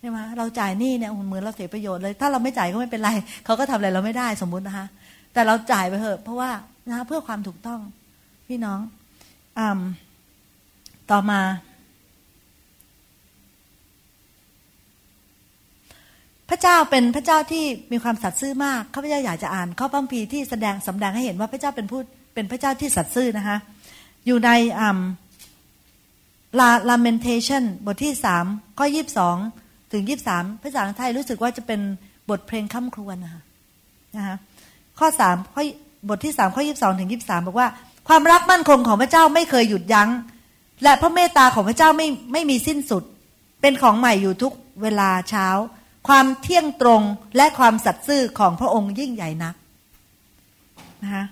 [0.00, 3.10] ใช่ไหมเราจ่ายหนี้เนี่ยเหมือนเราเสียประโยชน์เลย ถ้าเราไม่จ่ายก็ไม่เป็นไร
[3.44, 4.86] เขาก็ทำอะไรเราไม่ได้สมมุตินะคะ
[5.32, 6.50] แต่เราจ่ายไปเถอะ เพราะว่า
[6.90, 7.80] นะเพื่อความถูกต้อง
[8.48, 8.78] พี่น้อง
[9.58, 9.60] อ
[11.10, 11.40] ต่อมา
[16.50, 22.00] พระเจ้าเป็นพระเจ้าที่มีความสัตย์ซื่อมากข้าพเจ้าอยากจะอ่านข้อพระคัมภีร์ที่แสดงสำแดงให้เห็นว่าพระเจ้าเป็นผู้
[22.34, 23.56] เป็นพระเจ้าที่สัตย์ซื่อนะคะ
[24.26, 25.00] อยู่ในอ่า
[26.60, 28.44] ลา lamentation บทที่สาม
[28.78, 29.36] ข้อยีิบสอง
[29.92, 31.80] ถึงยีิบสามภาษาไทยรู้สึกว่าจะเป็น
[32.30, 33.42] บทเพลงค่ำครวญนะคะ
[34.16, 34.36] นะคะ
[34.98, 35.62] ข้อสามข้อ
[36.08, 37.68] บทที่สามข้อยีิบสองถึงยีิบสามบอกว่า
[38.08, 40.08] ความรักมั่นคงของพระเจ้าไม่เคยหยุดยัง้ง
[40.82, 43.02] และพระเมตตาของพระเจ้าไม่ไม่มีสิ้นสุด
[43.60, 45.48] เป็นของใหม่อยู่ทุกเวลาเช้า
[46.08, 47.02] ความเที่ยงตรง
[47.36, 49.54] และความสัตย์ซื่อของพระองค์ยิ่งใหญ่นัก
[51.02, 51.24] นะคะ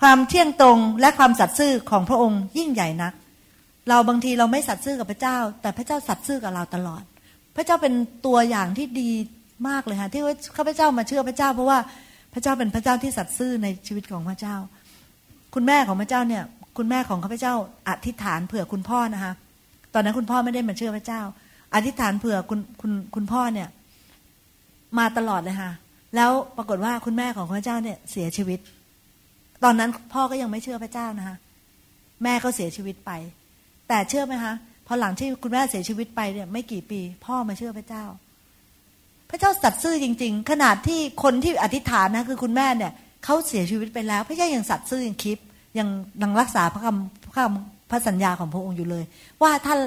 [0.00, 3.12] ความเที่ยงตรงและความสัตย์ซื่อของพระองค์ยิ่งใหญ่นัก
[3.88, 7.02] เราบางทีเราไม่สัตย์ซื่อกับพระเจ้า แต่พระเจ้าสัตย์ซื่อกับเราตลอด
[7.56, 7.94] พระเจ้าเป็น
[8.26, 9.10] ตัวอย่างที่ดี
[9.68, 11.78] มากเลยค่ะที่ว่าข้าพเจ้ามาเชื่อพระเจ้า เพราะว่า
[12.34, 14.56] พระเจ้าเป็นพระเจ้าที่สัตย์ซื่อในชีวิตของพระเจ้า
[15.54, 16.42] คุณแม่ของพระเจ้าเนี่ย
[16.78, 17.54] คุณแม่ของข้าพเจ้า
[17.88, 19.32] อธิษฐานเผื่อคุณพ่อนะคะ
[19.94, 21.20] ตอนนั้นคุณพ่อไม่ได้มาเชื่อพระเจ้า
[21.74, 23.68] อธิษฐานเผื่อคุณคุณคุณพ่อเนี่ย
[24.98, 25.72] มาตลอดเลยค่ะ
[26.16, 28.58] แล้วปรากฏว่าคุณแม่ของพระเจ้าเนี่ยเสียชีวิต
[29.64, 31.36] ตอนนั้นพ่อก็ยังไม่เชื่อพระเจ้านะคะ
[32.22, 33.10] แม่ก็เสียชีวิตไป
[33.88, 34.54] แต่เชื่อไหมคะ
[34.86, 38.04] พอหลังที่คุณแม่เสียชีวิตไปเนี่ยไม่กี่ปี พ่อมาเชื่อพระเจ้า
[39.30, 42.92] พระเจ้าสัตย์ซื่อจริง ๆ ขนาดที่คนที่อธิษฐานนะคือคุณแม่เนี่ย
[43.24, 45.38] เขาเสียชีวิตไปแล้ว พระเจ้ายังสัตย์ซื่อยังคิด
[45.78, 45.88] ยัง
[46.22, 49.04] ยังรักษาพระคำพระคำพระสัญญาของพระองค์อยู่เลย
[49.42, 49.78] ว่าท่าน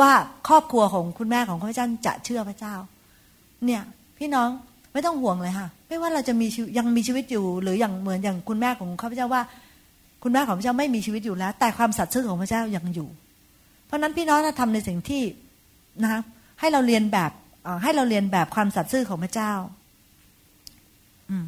[0.00, 0.12] ว่า
[0.48, 2.74] ครอบครัวของคุณแม่ของพระเจ้าจะเชื่อพระเจ้า
[3.66, 3.82] เนี่ย
[4.18, 4.48] พี่น้อง
[4.92, 6.46] ไม่ต้องห่วงเลยค่ะ ไม่ว่าเราจะมี
[6.78, 9.42] ยังมีชีวิตอยู่ หรืออย่างเหมือนอย่างคุณแม่ของข้าพเจ้าว่า
[10.22, 13.08] คุณแม่ของพระเจ้าไม่มีชีวิตอยู่แล้ว แต่ความสัตย์ซื่อของพระเจ้ายังอยู่
[13.86, 15.22] เพราะนั้นพี่น้องจะทำในสิ่งที่
[16.02, 16.20] นะคะ
[16.60, 17.30] ให้เราเรียนแบบ
[17.82, 19.52] ให้เราเรียนแบบความสัตย์ซื่อของพระเจ้า
[21.30, 21.46] อืม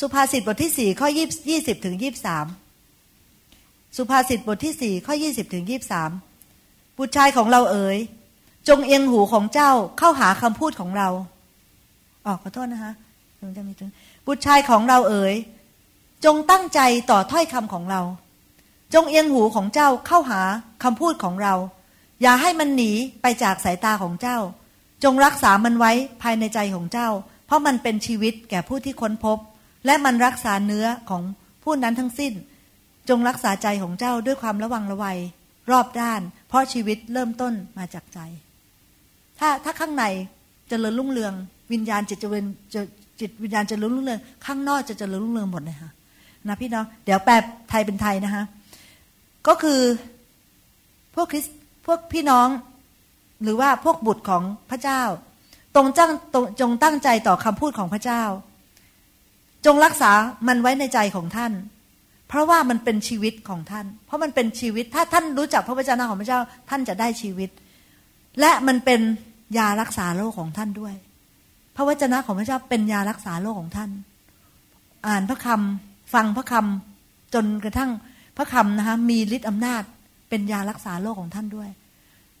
[0.00, 1.08] สุภาษิตบทที่สี่ข้อ
[1.50, 2.46] ยี่สิบถึงยี่บสาม
[3.96, 6.10] สุภาษิตบทที่สี่ข้อยี่สิบถึงยี่บสาม
[6.98, 7.98] บุตรชายของเราเอ๋ย
[8.68, 11.08] จงเอียงหูของเจ้าเข้าหาคำพูดของเรา
[12.26, 12.92] ออกขอโทษนะคะ
[13.40, 13.90] ถึงจะมีถึง
[14.26, 15.34] บุตรชายของเราเอ๋ย
[16.24, 16.80] จงตั้งใจ
[17.10, 18.00] ต่อถ้อยคำของเรา
[18.94, 20.40] จงเอียงหูของเจ้าเข้าหา
[20.84, 21.54] คำพูดของเรา
[22.22, 22.90] อย่าให้มันหนี
[23.22, 24.38] ไปจากสายตาของเจ้า
[25.04, 27.08] จงรักษามันไว้ภายในใจของเจ้า
[27.46, 29.38] เพราะมันเป็นชีวิตแก่ผู้ที่ค้นพบ
[29.86, 31.22] และมันรักษาเนื้อของ
[31.62, 32.32] ผู้นั้นทั้งสิ้น
[33.08, 35.18] จงรักษาใจของเจ้าด้วยความระวังระวัย
[35.70, 38.18] รอบด้าน เพราะชีวิตเริ่มต้นมาจากใจ
[39.38, 40.10] ถ้าถ้าข้างในจ
[40.68, 41.32] เจริญรุ่งเรือง
[41.72, 42.44] วิญญาณจิตจะเวน
[42.74, 42.80] จะ
[43.20, 45.90] จิตวิญญาณจะรุ่งเรือง ข้างนอกจะเจริญรุ่งเรืองหมดเลยค่ะ
[46.48, 47.34] นะพี่น้องเดี๋ยวแปล
[47.70, 48.44] ไทยเป็นไทยนะคะ
[49.46, 49.80] ก็คือ
[51.14, 51.46] พวกคริส
[51.86, 52.48] พวกพี่น้อง
[53.42, 55.02] หรือว่าพวกบุตรของพระเจ้า
[55.74, 56.10] ตรงจัง
[56.60, 58.22] จงตั้งใจต่อคำพูดของพระเจ้า
[59.66, 60.12] จงรักษา
[60.48, 61.52] มันไว้ในใจของท่าน
[62.28, 67.50] เพราะว่ามันเป็นชีวิตของท่าน เพราะมันเป็นชีวิต ถ้าท่านรู้จักพระวจนะของพระเจ้า ท่านจะได้ชีวิต
[68.40, 69.00] และมันเป็น
[69.58, 70.94] ยารักษาโรคของท่านด้วย
[71.76, 73.90] พระวจนะของพระเจ้าเป็นยารักษาโรคของท่าน
[75.06, 77.90] อ่านพระคำฟังพระคำจนกระทั่ง
[78.36, 79.82] พระคำนะคะมีฤทธิ์อำนาจ
[80.28, 81.70] เป็นยารักษาโรคของท่านด้วย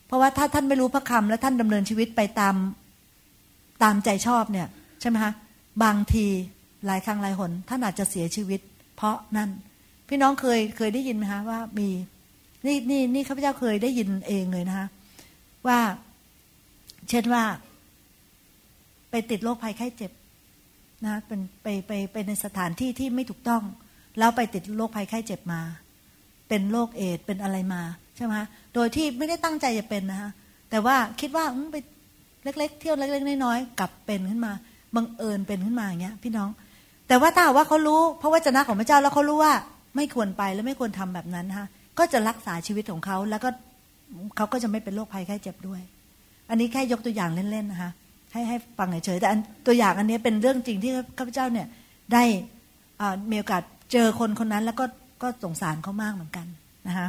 [0.06, 2.54] เพราะว่าถ้าท่านไม่รู้พระคำและท่านดำเนินชีวิตไปตาม
[3.82, 4.66] ตามใจชอบเนี่ย
[5.00, 5.32] ใช่ไหมคะ
[5.82, 6.26] บางที
[6.86, 8.60] หลายครั้งหลายหนท่านอาจจะเสียชีวิต
[8.96, 9.50] เพราะนั่น
[10.08, 11.88] พี่น้องเคยเคยได้ยินไหมคะว่ามี
[12.66, 14.86] นี่นี่นี่ข้าพเจ้าเคยได้ยินเองเลยนะคะ
[15.66, 15.78] ว่า
[17.08, 17.44] เช่นว่า
[19.10, 20.12] ไปติดโรคภัยไข้เจ็บ
[21.06, 23.62] นะเป็นไปไปไปในสถานที่ที่ไม่ถูกต้อง
[24.18, 25.60] แล้วไปติดโรคภัยไข้เจ็บมา
[26.48, 27.82] เป็นโรคเอดเป็นอะไรมา
[28.16, 28.34] ใช่ไหม
[28.74, 30.30] โดยที่ไม่ได้ตั้งใจจะเป็นนะคะ
[30.70, 31.76] แต่ว่าคิดว่าไป
[32.44, 34.52] เล็ก ๆ เที่ยวเล็ก ๆ น้อยๆกลับเป็นขึ้นมา
[34.96, 36.48] บังเอิญเป็นขึ้นมาอย่างเงี้ย พี่น้อง
[37.08, 39.52] แต่ว่าถ้าว่าเขารู้ เพราะว่าจนะของพระเจ้าแล้วเขารู้ว่า
[39.98, 41.66] ไม่ควรไปและไม่ควรทำแบบนั้นนะคะ
[41.98, 43.48] ก็จะรักษาชีวิตของเขาแล้วก็
[44.36, 45.80] เขาก็จะไม่เป็นโรคภัยไข้เจ็บด้วย
[46.50, 47.90] อันนี้แค่ยกตัวอย่างเล่นๆนะคะ
[48.32, 49.28] ให้ให้ฟังเฉยๆแต่
[49.66, 51.66] ตัวอย่างอันนี้เป็นเรื่องจริงที่ข้าพเจ้าเนี่ย
[52.12, 52.22] ได้
[53.30, 54.84] มีโอกาสเจอคนคนนั้นแล้วก็
[55.22, 56.46] ก็สงสารเขามากเหมือนกัน
[56.88, 57.08] นะคะ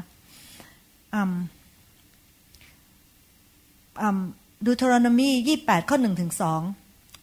[4.65, 6.61] ดูทรนมียี่แปดข้อหนึ่งถึงสอง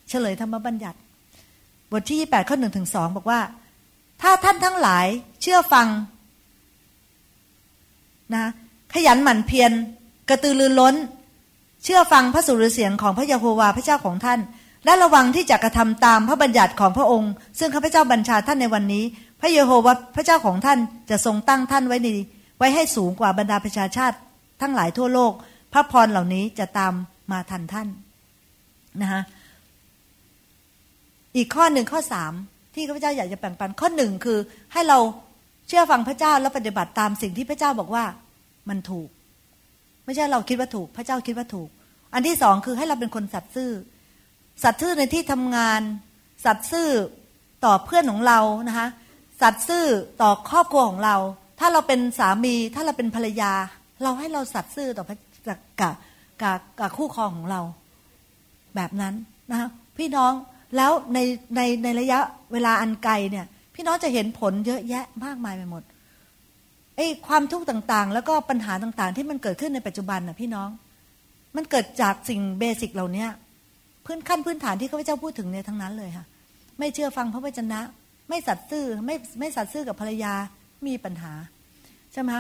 [0.09, 0.99] เฉลยธรรมบัญญัติ
[1.91, 3.41] บทที่ยี่แปดข้อหนึ่งถึงสองบอกว่า
[4.23, 5.07] ถ้าท่านทั้งหลาย
[5.43, 5.87] เชื่อฟัง
[8.35, 8.45] นะ
[8.95, 9.73] ขยันหมั่นเพียร
[10.29, 10.95] กระตือรือร้น
[11.85, 14.41] เชื่อฟังพระสุรเสียงของพระยาโฮวาพระเจ้าของท่าน
[14.85, 19.05] และระวังที่จะกระทำตามพระบัญญัติของพระองค์ ซึ่งข้าพเจ้าบัญชาท่านในวันนี้
[19.41, 20.79] พระเยโฮวาพระเจ้าของท่าน
[21.11, 22.09] จะทรงตั้งท่านไว้ใน
[22.59, 24.17] ไว้ให้สูงกว่าบรรดาประชาชาติ
[24.61, 25.33] ทั้งหลายทั่วโลก
[25.73, 26.93] พระพรเหล่านี้จะตาม
[27.31, 27.89] มาทันท่าน
[29.01, 29.23] นะคะ
[31.37, 32.33] อีกข้อหนึ่งข้อสาม
[32.77, 34.39] ที่ข้าพเจ้าอยากจะแบ่งปันข้อหนึ่งคือ
[34.73, 34.99] ให้เรา
[35.69, 38.05] เชื่อฟังพระเจ้าแล้วปฏิบัติตามสิ่งที่พระเจ้าบอกว่า
[38.69, 39.09] มันถูก
[40.05, 41.69] ไม่ใช่เราคิดว่าถูก พระเจ้าคิดว่าถูก
[42.15, 43.71] อันที่สองคือให้เราเป็นคนสัตย์ซื่อ
[44.63, 45.81] สัตย์ซื่อในที่ทำงาน
[46.45, 46.89] สัตย์ซื่อ
[47.65, 48.89] ต่อเพื่อนของเรานะคะ
[49.43, 49.85] สัตย์ซื่อ
[50.23, 51.17] ต่อครอบครัวของเรา
[51.61, 53.53] ถ้าเราเป็นสามี ถ้าเราเป็นภรรยา
[54.03, 55.19] เราให้เราสัตย์ซื่อต่อกับ
[55.81, 55.91] กั
[56.55, 57.61] บกับคู่ครองของเรา
[58.77, 59.15] แบบนั้น
[59.51, 59.69] นะคะ
[59.99, 60.33] พี่น้อง
[60.77, 61.19] แล้วใน
[61.57, 62.19] ในในระยะ
[62.53, 65.83] เวลาอันไกลเนี่ย พี่น้องจะเห็นผลเยอะแยะมากมายไปหมด
[66.97, 70.69] ไอ้ความทุกข์ต่างๆ แล้วก็ปัญหาต่างๆ ที่มันเกิดขึ้นในปัจจุบันนะพี่น้อง
[71.57, 73.27] มันเกิดจากสิ่งเบสิกเหล่านี้
[74.05, 76.25] พื้นขั้นพื้นฐานที่ข้าพเจ้าพูดถึงเนี่ยทั้งนั้นเลยค่ะ
[76.79, 77.81] ไม่เชื่อฟังพระวจนะ
[78.29, 80.33] ไม่สัตย์ซื่อไม่ไม่สัตย์ซื่อกับภรรยา
[80.87, 81.33] มีปัญหา
[82.13, 82.33] ใช่ไหม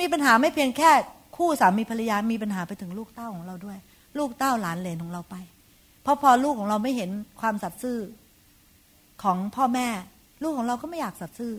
[0.00, 0.90] มีปัญหาไม่เพียงแค่
[1.36, 3.78] คู่สามีภรรยามีปัญหาไปถึงลูกเต้าของเราด้วย
[4.18, 5.36] ลูกเต้าหลานเหลนของเราไป
[6.04, 7.98] เพราะพอลูกของเราไม่เห็นความสัตย์ซื่อ
[9.22, 9.88] ของพ่อแม่
[10.42, 11.52] ลูกของเราก็ไม่อยากสัตย์ซื่อ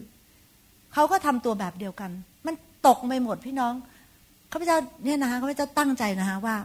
[0.93, 2.11] เขาก็ทำตัวแบบเดียวกัน
[2.45, 2.55] มัน
[2.87, 3.73] ตกไปหมดพี่น้อง
[4.51, 6.55] ข้าพเจ้าเนี่ยนะคะข้าพเจ้าตั้งใจนะคะว่า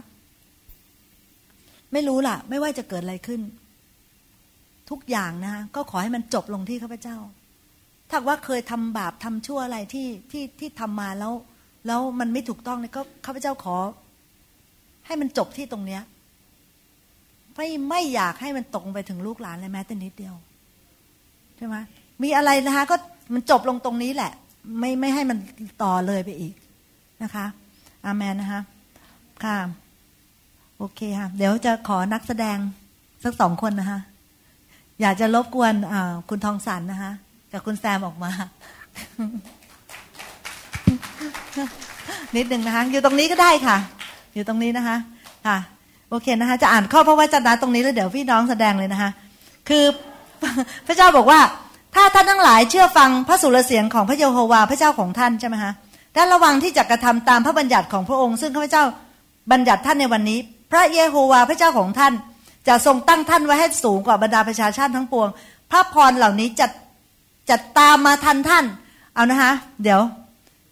[1.93, 3.41] ไม่รู้ล่ะ ไม่ว่าจะเกิดอะไรขึ้น
[4.89, 7.17] ทุกอย่างนะคะก็ขอให้มันจบลงที่ข้าพเจ้า
[8.09, 11.33] ถ้าว่าเคยทำบาปทำชั่วอะไรที่ที่ที่ทำมาแล้ว
[11.87, 13.77] แล้วมันไม่ถูกต้องเนี่ยก็ข้าพเจ้าขอ
[15.05, 16.01] ให้มันจบที่ตรงเนี้ย
[17.55, 20.35] ไม่ไม่อยากให้มันตกไปถึงลูกหลานเลยแม้แต่นิดเดียว
[21.57, 21.75] ใช่ไหม
[22.23, 22.95] มีอะไรนะคะก็
[23.33, 24.31] มันจบลงตรงนี้แหละ
[24.79, 25.37] ไม่ไม่ให้มัน
[25.83, 26.53] ต่อเลยไปอีก
[27.23, 27.45] นะคะ
[28.05, 28.61] อาเมนนะคะ
[29.43, 29.57] ค่ะ
[30.77, 32.57] โอเคค่ะ เดี๋ยวจะขอนักแสดง
[33.23, 33.99] สักสองคนนะคะ
[35.01, 35.73] อยากจะรบกวน
[36.29, 37.11] คุณทองสันนะคะ
[37.51, 38.31] กับคุณแซมออกมา
[42.35, 43.77] นิดหนึ่งนะคะ อยู่ตรงนี้ก็ได้ค่ะ
[44.33, 44.97] อยู่ตรงนี้นะคะ
[45.47, 45.57] ค่ะ
[46.13, 49.11] โอเคนะคะ จะอ่านข้อพระวจนะตรงนี้แล้วเดี๋ยวพี่น้องแสดงเลยนะคะ
[49.69, 49.85] คือ
[50.87, 51.39] พระเจ้าบอกว่า
[51.95, 55.71] ถ้าท่านทั้งหลายเชื่อฟังพระสุรเสียงของพระเยโฮวาพระเจ้าของท่านใช่ไหมคะ
[56.13, 58.83] และระวังที่จะกระทำตามพระบัญญัติของพระองค์ ซึ่งข้าพเจ้า
[59.51, 60.39] บัญญัติท่านในวันนี้
[60.71, 62.13] พระเยโฮวาพระเจ้าของท่าน
[62.67, 65.27] จะทรงตั้งท่านไว้ให้สูงกว่าบรรดาประชาชาติทั้งปวง
[65.71, 66.67] พระพรเหล่านี้จะ
[67.49, 68.65] จะตามมาทันท่าน
[69.15, 69.51] เอานะคะ
[69.83, 70.01] เดี๋ยว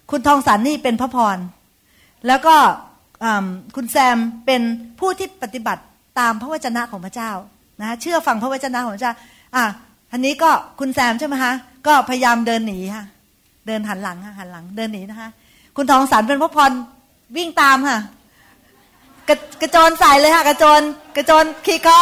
[0.10, 1.38] คุณทองสันนี่เป็นพระพร
[2.28, 2.56] แล้วก็
[3.76, 4.62] คุณแซมเป็น
[5.00, 5.82] ผู้ที่ปฏิบัติ
[6.20, 7.32] ตามพระวจนะของพระเจ้า
[7.82, 9.14] นะเชื่อฟังพระวจนะของพระเจ้า
[9.56, 9.66] อะ
[10.12, 10.50] อันนี้ก็
[10.80, 11.54] คุณแซมใช่ไหมคะ
[11.88, 13.06] ก็พยายามเดินหนีค่ะ
[13.68, 15.30] เดินหันหลังค่ะหันหลังเดินหนีนะคะ
[15.76, 16.72] คุณทองสันเป็นพระพร
[17.38, 18.00] วิ่งตามค่ะ
[19.28, 20.82] กระกระโจนใส่เลยค่ะ กระโจน
[21.18, 22.00] กระโจนขี่คอ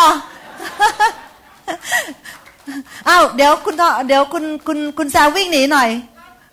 [3.07, 3.75] อ้าวเดี๋ยวคุณ
[4.07, 5.89] เดี๋ยวคุณคุณคุณแซมวิ่งหนีหน่อย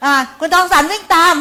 [0.04, 1.34] อ่า คุณทองสันวิ่งตาม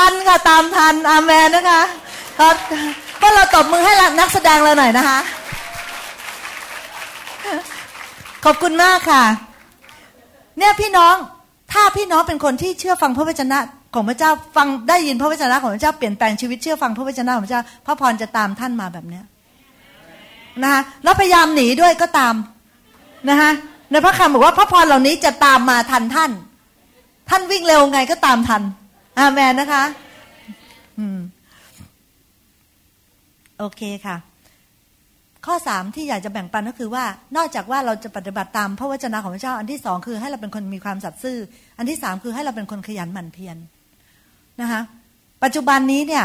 [0.00, 1.82] ทันค่ะ ตามทันอาเมนนะคะ
[2.40, 2.56] ครับ
[3.22, 5.18] ก็เราตบมือให้นักแสดงเราหน่อยนะคะ
[8.44, 9.24] ขอบคุณมากค่ะ
[10.58, 11.14] เนี่ยพี่น้อง
[11.72, 13.58] ถ้าพี่น้องเป็นคนที่เชื่อฟังพระวจนะ
[13.94, 19.24] ของพระเจ้าฟังได้ยินพระวจนะของพระเจ้าเปลี่ยนแปลงชีวิตเชื่อฟังพระวจนะของพระเจ้าพระพรจะตามท่านมาแบบเนี้ย
[20.62, 22.34] นะคะแล้วพยายามหนีด้วยก็ตาม
[23.30, 23.50] นะคะ
[23.90, 26.30] ในพระคำบอกว่าพระพรเหล่านี้จะตามมาทันท่าน
[27.30, 28.62] ท่านวิ่งเร็วไงก็ตามทัน
[29.20, 29.84] อาเมนนะคะ
[30.98, 31.18] อืม
[33.58, 34.16] โอเคค่ะ
[35.46, 37.04] ข้อสามที่อยากจะแบ่งปันก็คือว่า
[37.36, 41.38] นอกจากว่าเราจะปฏิบัติตามพระวจนะของพระเจ้า อันที่สองคือให้เราเป็นคนมีความสัตย์ซื่อ
[41.78, 43.56] อันที่สามคือให้เราเป็นคนขยันหมั่นเพียร
[44.60, 44.80] นะคะ
[45.42, 46.24] ปัจจุบันนี้เนี่ย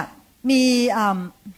[0.50, 0.62] มี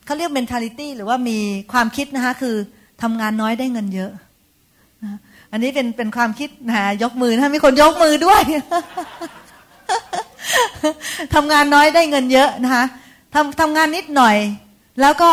[0.05, 1.37] เขาเรียก mentality หรือว่ามี
[1.73, 2.55] ความคิดนะคะ คือ
[3.01, 4.11] ทำงานน้อยได้เงินเยอะ
[5.51, 8.41] อันนี้เป็นเป็นความคิดนะยกมือนะมีคนยกมือด้วย
[11.33, 12.85] ทำงานน้อยได้เงินเยอะนะคะ
[13.33, 14.37] ทำทำงานนิดหน่อย
[15.01, 15.31] แล้วก็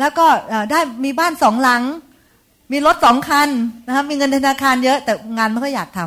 [0.00, 0.26] แล้วก็
[0.70, 1.82] ได้มีบ้านสองหลัง
[2.72, 3.48] มีรถสองคัน
[3.86, 6.00] นะคะมีเงินธนาคารเยอะ แต่งานไม่ค่อยอยากท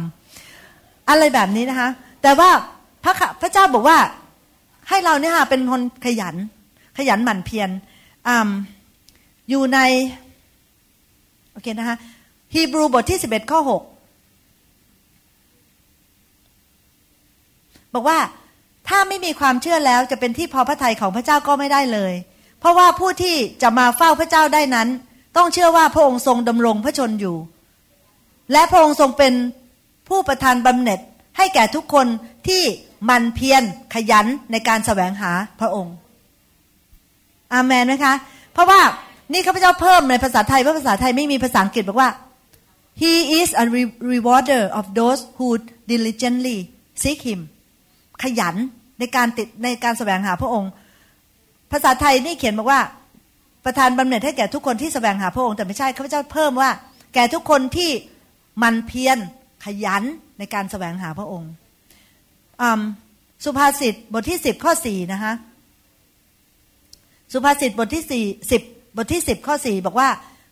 [0.49, 1.89] ำอะไรแบบนี้นะคะ
[2.21, 2.49] แต่ว่า
[3.03, 3.97] พระพระเจ้าบอกว่า
[4.89, 6.35] ให้เราเนี่ยค่ะเป็นคนขยัน
[6.97, 7.69] ขยันหมั่นเพียร
[8.27, 8.29] อ
[9.49, 9.79] อยู่ใน
[11.51, 11.97] โอเคนะคะ
[12.53, 13.81] ฮีบรูบทที่สิบเอ็ดข้อหก
[17.93, 18.17] บอกว่า
[18.87, 22.13] ถ้าไม่มีความเชื่อแล้วจะเป็นที่พอพระทัยของพระเจ้าก็ไม่ได้เลย
[22.59, 24.87] เพราะว่าผู้ที่จะมาเฝ้าพระเจ้าได้นั้น
[25.37, 27.37] ต้องเชื่อว่าพระองค์ทรงดำรงพระชนอยู่
[28.51, 29.33] และพระองค์ทรงเป็น
[30.09, 30.99] ผู้ประทานบำเหน็จ
[31.37, 32.07] ให้แก่ทุกคน
[32.47, 32.63] ที่
[33.09, 33.63] มันเพียร
[33.93, 35.95] ขยันในการแสวงหาพระองค์
[37.53, 38.13] อาเมนไหมคะ
[38.53, 38.81] เพราะว่า
[39.31, 42.09] นี่ข้าพเจ้าเพิ่มในภาษาไทยเพราะภาษาไทยไม่มีภาษาอังกฤษบอกว่า
[43.01, 43.65] he is a
[44.13, 45.47] rewarder of those who
[45.91, 46.57] diligently
[47.03, 47.41] seek him
[48.23, 48.55] ขยัน
[48.99, 50.71] ในการติดในการแสวงหาพระองค์
[51.71, 52.81] ภาษาไทยนี่เขียนบอกว่า
[53.65, 56.69] ประทานบำเหน็จให้แก่ทุกคนที่แสวงหาพระองค์แต่ไม่ใช่ข้าพเจ้าเพิ่มว่า
[57.13, 57.91] แก่ทุกคนที่
[58.63, 59.17] มันเพียร
[59.65, 60.03] ขยัน
[60.39, 61.51] ในการแสวงหาพระองค์
[63.43, 65.33] สุภาษิตบทที่สิบข้อสี่นะคะ
[67.33, 68.61] สุภาษิตบทที่สี่สิบ
[68.97, 70.09] บทที่สิบข้อสี่บอกว่า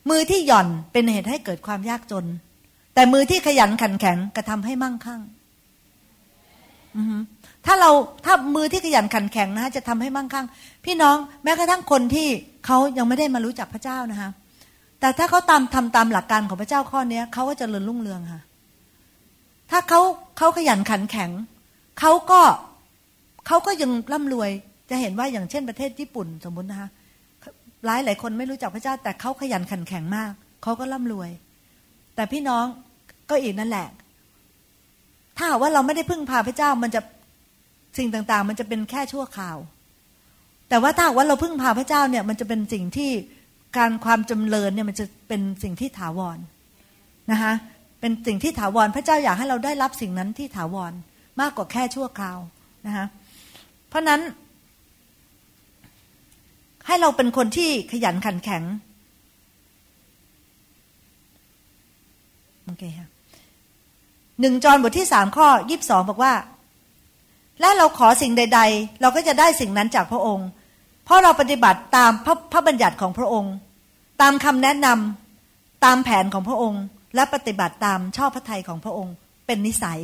[0.10, 2.26] มือที่หย่อนเป็นเหตุให้เกิดความยากจน
[2.94, 5.22] แต่มือที่ขยันขันแข็งกระทำให้มั่งคั่ง
[7.66, 7.92] ถ้าเรา
[8.26, 10.46] ถ้ามือที่ขยันขันแข็งนะจะทำให้มั่งคั่ง
[10.86, 12.28] พี่น้องแม้กระทั่งคนที่
[12.66, 14.30] เขายังไม่ได้มารู้จักพระเจ้านะคะ
[15.00, 18.42] แต่ถ้าเขาตามทำตามหลักการของพระเจ้าข้อนี้เขาก็จะเริญรุ่งเรืองค่ะ
[19.72, 20.00] ถ้าเขา
[20.38, 21.30] เขาขยันขันแข็ง
[22.00, 22.42] เขาก็
[23.48, 24.50] เขาก็ยังร่ำรวย
[24.90, 26.90] จะเห็นว่าอย่างเช่นประเทศญี่ปุ่นสมมตินะคะ
[27.86, 30.32] หลายหลายคนไม่รู้จักพระเจ้า แต่เขาขยันขันแข็งมาก
[30.64, 31.30] เขาก็ร่ำรวย
[32.16, 32.66] แต่พี่น้อง
[33.30, 33.88] ก็อีกนั่นแหละ
[35.38, 37.02] ถ้าว่าเราไม่ได้พึ่งพาพระเจ้ามันจะ
[37.98, 39.58] สิ่งต่างๆ มันจะเป็นแค่ชั่วคราว
[40.70, 43.12] แต่ว่าถ้าว่าเราพึ่งพาพระเจ้าเนี่ยมันจะเป็นสิ่งที่
[43.78, 46.38] การความจำเริญเนี่ยมันจะเป็นสิ่งที่ถาวร
[47.32, 47.54] นะคะ
[48.00, 50.94] เป็นสิ่งที่ถาวรพระเจ้าอยากให้เราได้รับสิ่งนั้นที่ถาวร
[51.42, 52.40] มากกว่าแค่ชั่วคราว
[52.88, 53.06] นะคะ
[53.90, 54.22] เพราะนั้น
[56.88, 58.64] ให้เราเป็นคนที่ขยันขันแข็ง
[62.66, 63.08] โอเคค่ะ
[64.42, 66.34] หนึ่งจอนบทที่สามข้อยีิบสองบอกว่า
[67.62, 70.48] และเราขอสิ่งใด ๆ เราก็จะได้สิ่งนั้นจากพระองค์
[71.06, 73.54] เพราะเราปฏิบัติตามพระพระบัญญัติของพระองค์
[74.22, 76.84] ตามคำแนะนำตามแผนของพระองค์
[77.16, 79.14] และปฏิบัติตามชอบพระทัยของพระองค์
[79.48, 80.00] เป็นนิสัย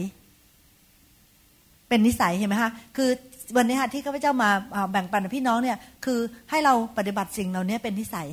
[1.89, 3.09] เป็นนิสัยเห็นไหมคะคือ
[3.57, 4.49] วันนี้ค่ะที่ข้าพเจ้ามา
[4.91, 8.27] แบ่งปันกับพี่น้องเนี่ยคือให้เราปฏิบัติสิ่งเหล่านี้เป็นนิสัย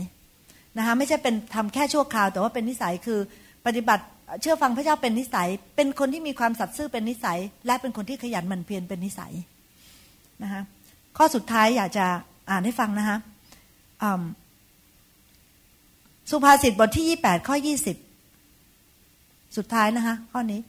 [0.78, 3.20] นะคะไม่ใช่เป็นทำแค่ชั่วคราว แต่ว่าเป็นนิสัยคือ
[3.66, 4.04] ปฏิบัติ
[4.40, 9.32] เชื่อฟังพระเจ้าเป็นนิสัย เป็นคนที่มีความสัตย์ซื่อเป็นนิสัย และเป็นคนที่ขยันหมั่นเพียรเป็นนิสัย
[10.42, 10.62] นะคะ
[11.16, 12.06] ข้อสุดท้ายอยากจะ
[12.50, 13.18] อ่านให้ฟังนะคะ
[16.30, 17.96] สุภาษิตบทที่ยี่แปดข้อยี่สิบ
[19.56, 20.60] สุดท้ายนะคะข้อนี้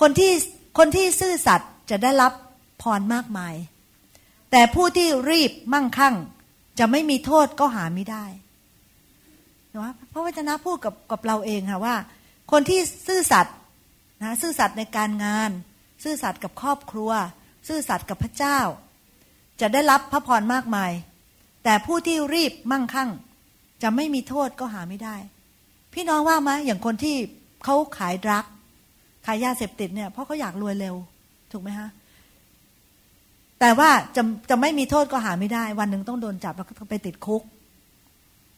[0.00, 0.32] คนที่
[0.78, 2.32] คนที่ซื่อสัตย์จะได้รับ
[2.82, 3.54] พรมากมาย
[4.50, 6.14] แต่ผู้ที่รีบมั่งคั่ง
[6.78, 8.24] จะไม่มีโทษก็หาไม่ได้
[9.72, 11.94] นะพระวจนะพูดกับกับเราเองค่ะว่า
[12.52, 13.56] คนที่ซื่อสัตย์
[14.22, 15.50] นะซื่อสัตย์ในการงาน
[16.04, 17.10] ซื่อสัตย์กับครอบครัว
[17.68, 18.58] ซื่อสัตย์กับพระเจ้า
[19.60, 20.92] จะได้รับพระพรมากมาย
[21.64, 23.10] แต่ผู้ที่รีบมั่งคั่ง
[23.82, 25.16] จะไม่มีโทษก็หาไม่ได้
[25.94, 27.16] พี่น้องว่าไหมอย่างคนที่
[27.64, 28.44] เขาขายดรัก
[29.26, 30.94] ขายยาเสพติดเนี่ยเพราะเขาอยากรวยเร็ว
[31.52, 31.88] ถูกไหมฮะ
[33.60, 37.42] แต่ว่าจะจะไม่มีโทษก็หาไม่ได้ วันหนึ่งต้องโดนจับแล้วก็ไปติดคุก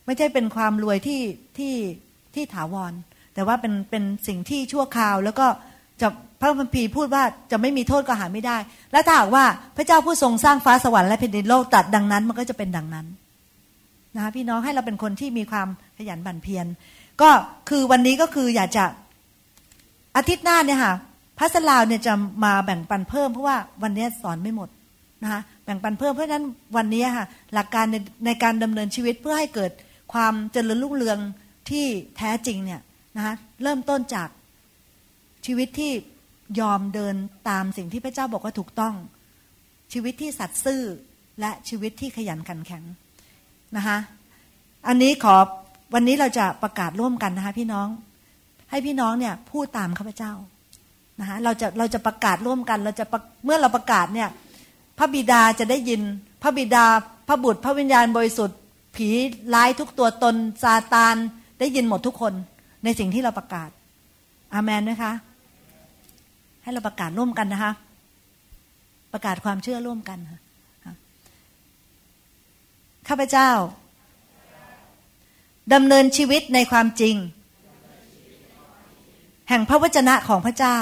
[0.06, 1.22] ไม่ใช่เป็นความรวยที่
[1.58, 1.74] ที่
[2.34, 2.92] ที่ถาวร
[3.34, 5.46] แต่ว่าเป็นเป็นสิ่งที่ชั่วคราว แล้วก็
[6.00, 6.08] จะ
[6.40, 8.56] พระพัมพีพูดว่าจะไม่มีโทษก็หาไม่ได้
[8.92, 9.44] และถ้าหากว่า
[9.76, 13.06] พระเจ้าผู้ทรงสร้างฟ้าสวรรค์และแผ่นดินโลกตัดดังนั้น มันก็จะเป็นดังนั้น
[14.14, 16.66] นะคะพี่น้องให้เราเป็นคนที่มีความขยันบันเพียร
[17.22, 17.30] ก็
[17.68, 18.84] คือวันนี้ก็คืออยากจะ
[20.16, 20.94] อาทิตย์หน้าเนี่ยค่ะ
[21.38, 24.68] พระสลาวเนี่ยจะมาแบ่งปันเพิ่มเพราะว่าวันนี้สอนไม่หมด
[25.22, 26.44] นะคะแบ่งปันเพิ่มเพราะฉะนั้น
[26.76, 27.96] วันนี้ค่ะหลักการใน
[28.26, 29.70] ในการดำเนินชีวิตเพื่อให้เกิด
[30.12, 31.18] ความเจริญรุ่งเรือง
[31.70, 31.86] ที่
[32.16, 32.80] แท้จริงเนี่ย
[33.16, 34.28] นะคะเริ่มต้นจาก
[35.46, 35.92] ชีวิตที่
[36.60, 37.14] ยอมเดิน
[37.48, 38.94] ตามสิ่งที่พระเจ้าบอกว่าถูกต้อง
[39.92, 40.82] ชีวิตที่สัตย์ซื่อ
[41.40, 42.84] และชีวิตที่ขยันขันแข็ง
[43.76, 43.98] นะคะ
[44.88, 45.36] อันนี้ขอ
[45.94, 47.88] วันนี้เราจะประกาศร่วมกันนะคะพี่น้อง
[48.70, 50.32] ให้พี่น้องเนี่ยพูดตามข้าพเจ้า
[51.20, 53.04] นะคะเราจะเราจะประกาศร่วมกัน เราจะ
[53.44, 54.28] เมื่อเราประกาศเนี่ย
[54.98, 56.02] พระบิดาจะได้ยิน
[56.42, 56.84] พระบิดา
[57.28, 58.58] พระบุตร พระวิญญาณบริสุทธิ์
[58.96, 59.08] ผี
[59.54, 61.16] ร้ายทุกตัวตนซาตาน
[61.58, 62.34] ได้ยินหมดทุกคน
[62.84, 63.70] ในสิ่งที่เราประกาศ
[64.54, 65.12] อามันไหมคะ
[66.62, 67.72] ให้เราประกาศร่วมกันนะคะ
[69.12, 70.18] ประกาศความเชื่อร่วมกัน
[73.08, 73.50] ข้าพเจ้า
[75.72, 77.16] ดำเนินชีวิตในความจริง
[79.48, 80.78] แห่งพระวจนะของพระเจ้า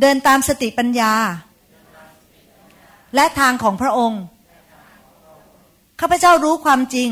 [0.00, 1.14] เดินตามสติปัญญา
[3.14, 4.22] และทางของพระองค์
[6.00, 7.10] ข้าพเจ้ารู้ความจริง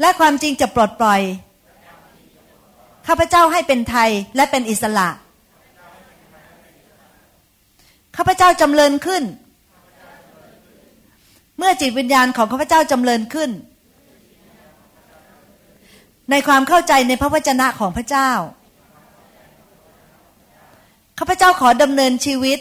[0.00, 1.20] และความจริงจะปลดปล่อย
[3.06, 5.08] ข้าพเจ้าให้เป็นไทยและเป็นอิสระ
[8.16, 9.22] ข้าพเจ้าจำเริญขึ้น
[11.58, 13.50] เมื่อจิตวิญญาณของข้าพเจ้าจำเริญขึ้น
[16.30, 18.30] ในความเข้าใจในพระวจนะของพระเจ้า
[21.18, 22.58] ข้าพเจ้าขอดำเนินชีวิต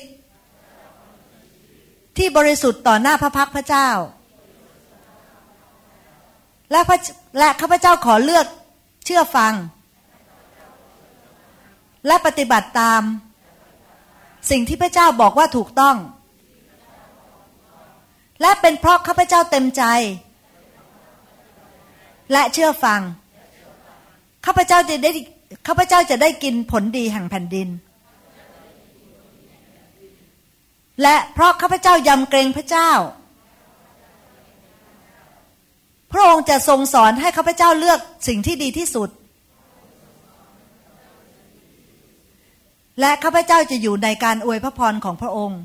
[2.18, 3.90] ที่บริสุทธิ์ต่อหน้าพระพักพระเจ้า
[6.72, 6.98] และพระ
[7.40, 8.46] และข้าพเจ้าขอเลือก
[9.06, 9.54] เชื่อฟัง
[12.08, 13.02] และปฏิบัติตาม
[14.50, 15.96] สิ่งที่พระเจ้าบอกว่าถูกต้อง
[18.42, 19.84] และเป็นเพราะข้าพเจ้าเต็มใจ
[22.32, 23.02] และเชื่อฟัง
[24.46, 25.12] ข้าพเจ้าจะได้
[25.68, 27.70] ข้าพเจ้าจะได้กินผลดีแห่งแผ่นดิน
[31.02, 32.92] และเพราะข้าพเจ้ายำเกรงพระเจ้า
[36.12, 39.10] พระองค์จะทรงสอนให้ข้าพเจ้าเลือกสิ่งที่ดีที่สุด
[43.00, 45.62] และข้าพเจ้าจะอยู่ในการอวยพระพรของพระองค์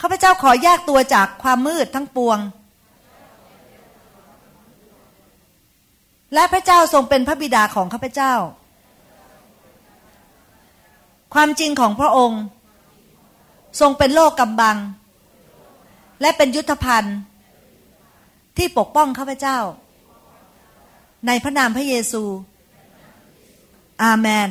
[0.00, 2.38] ข้าพเจ้าขอแยกตัวจากความมืดทั้งปวง
[6.34, 8.34] และพระเจ้าทรงเป็นพระบิดาของข้าพเจ้า
[11.34, 12.42] ความจริงของพระองค์
[13.80, 14.76] ทรงเป็นโลกกำบัง
[16.20, 17.16] และเป็นยุทธภัณฑ์
[18.56, 19.58] ที่ปกป้องข้าพเจ้า
[21.26, 22.22] ในพระนามพระเยซู
[24.02, 24.50] อาเมน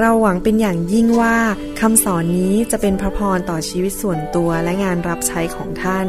[0.00, 1.36] เราหวังเป็นอย่างยิ่งว่า
[1.80, 6.06] คำสอนนี้จะเป็นพระพรต่อชีวิตส่วนตัวและงานรับใช้ของท่าน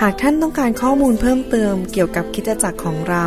[0.00, 3.24] หากท่านต้องการข้อมูลเพิ่มเติมเกี่ยวกับคิดจักรของเรา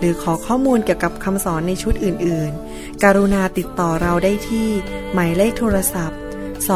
[0.00, 4.68] หรือขอข้อมูลเกี่ยวกับคำสอนในชุดอื่น ๆ กรุณาติดต่อเราได้ที่
[5.12, 6.18] หมายเลขโทรศัพท์
[6.68, 6.70] 206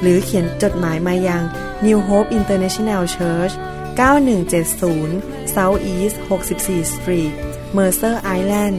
[0.00, 1.42] หรือเขียนจดหมายมายัง
[1.84, 3.54] New Hope International Church
[3.98, 7.32] 9170 South East 64 Street
[7.76, 8.76] Mercer Island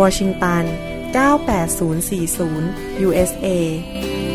[0.00, 0.64] Washington
[1.16, 4.25] 98040 USA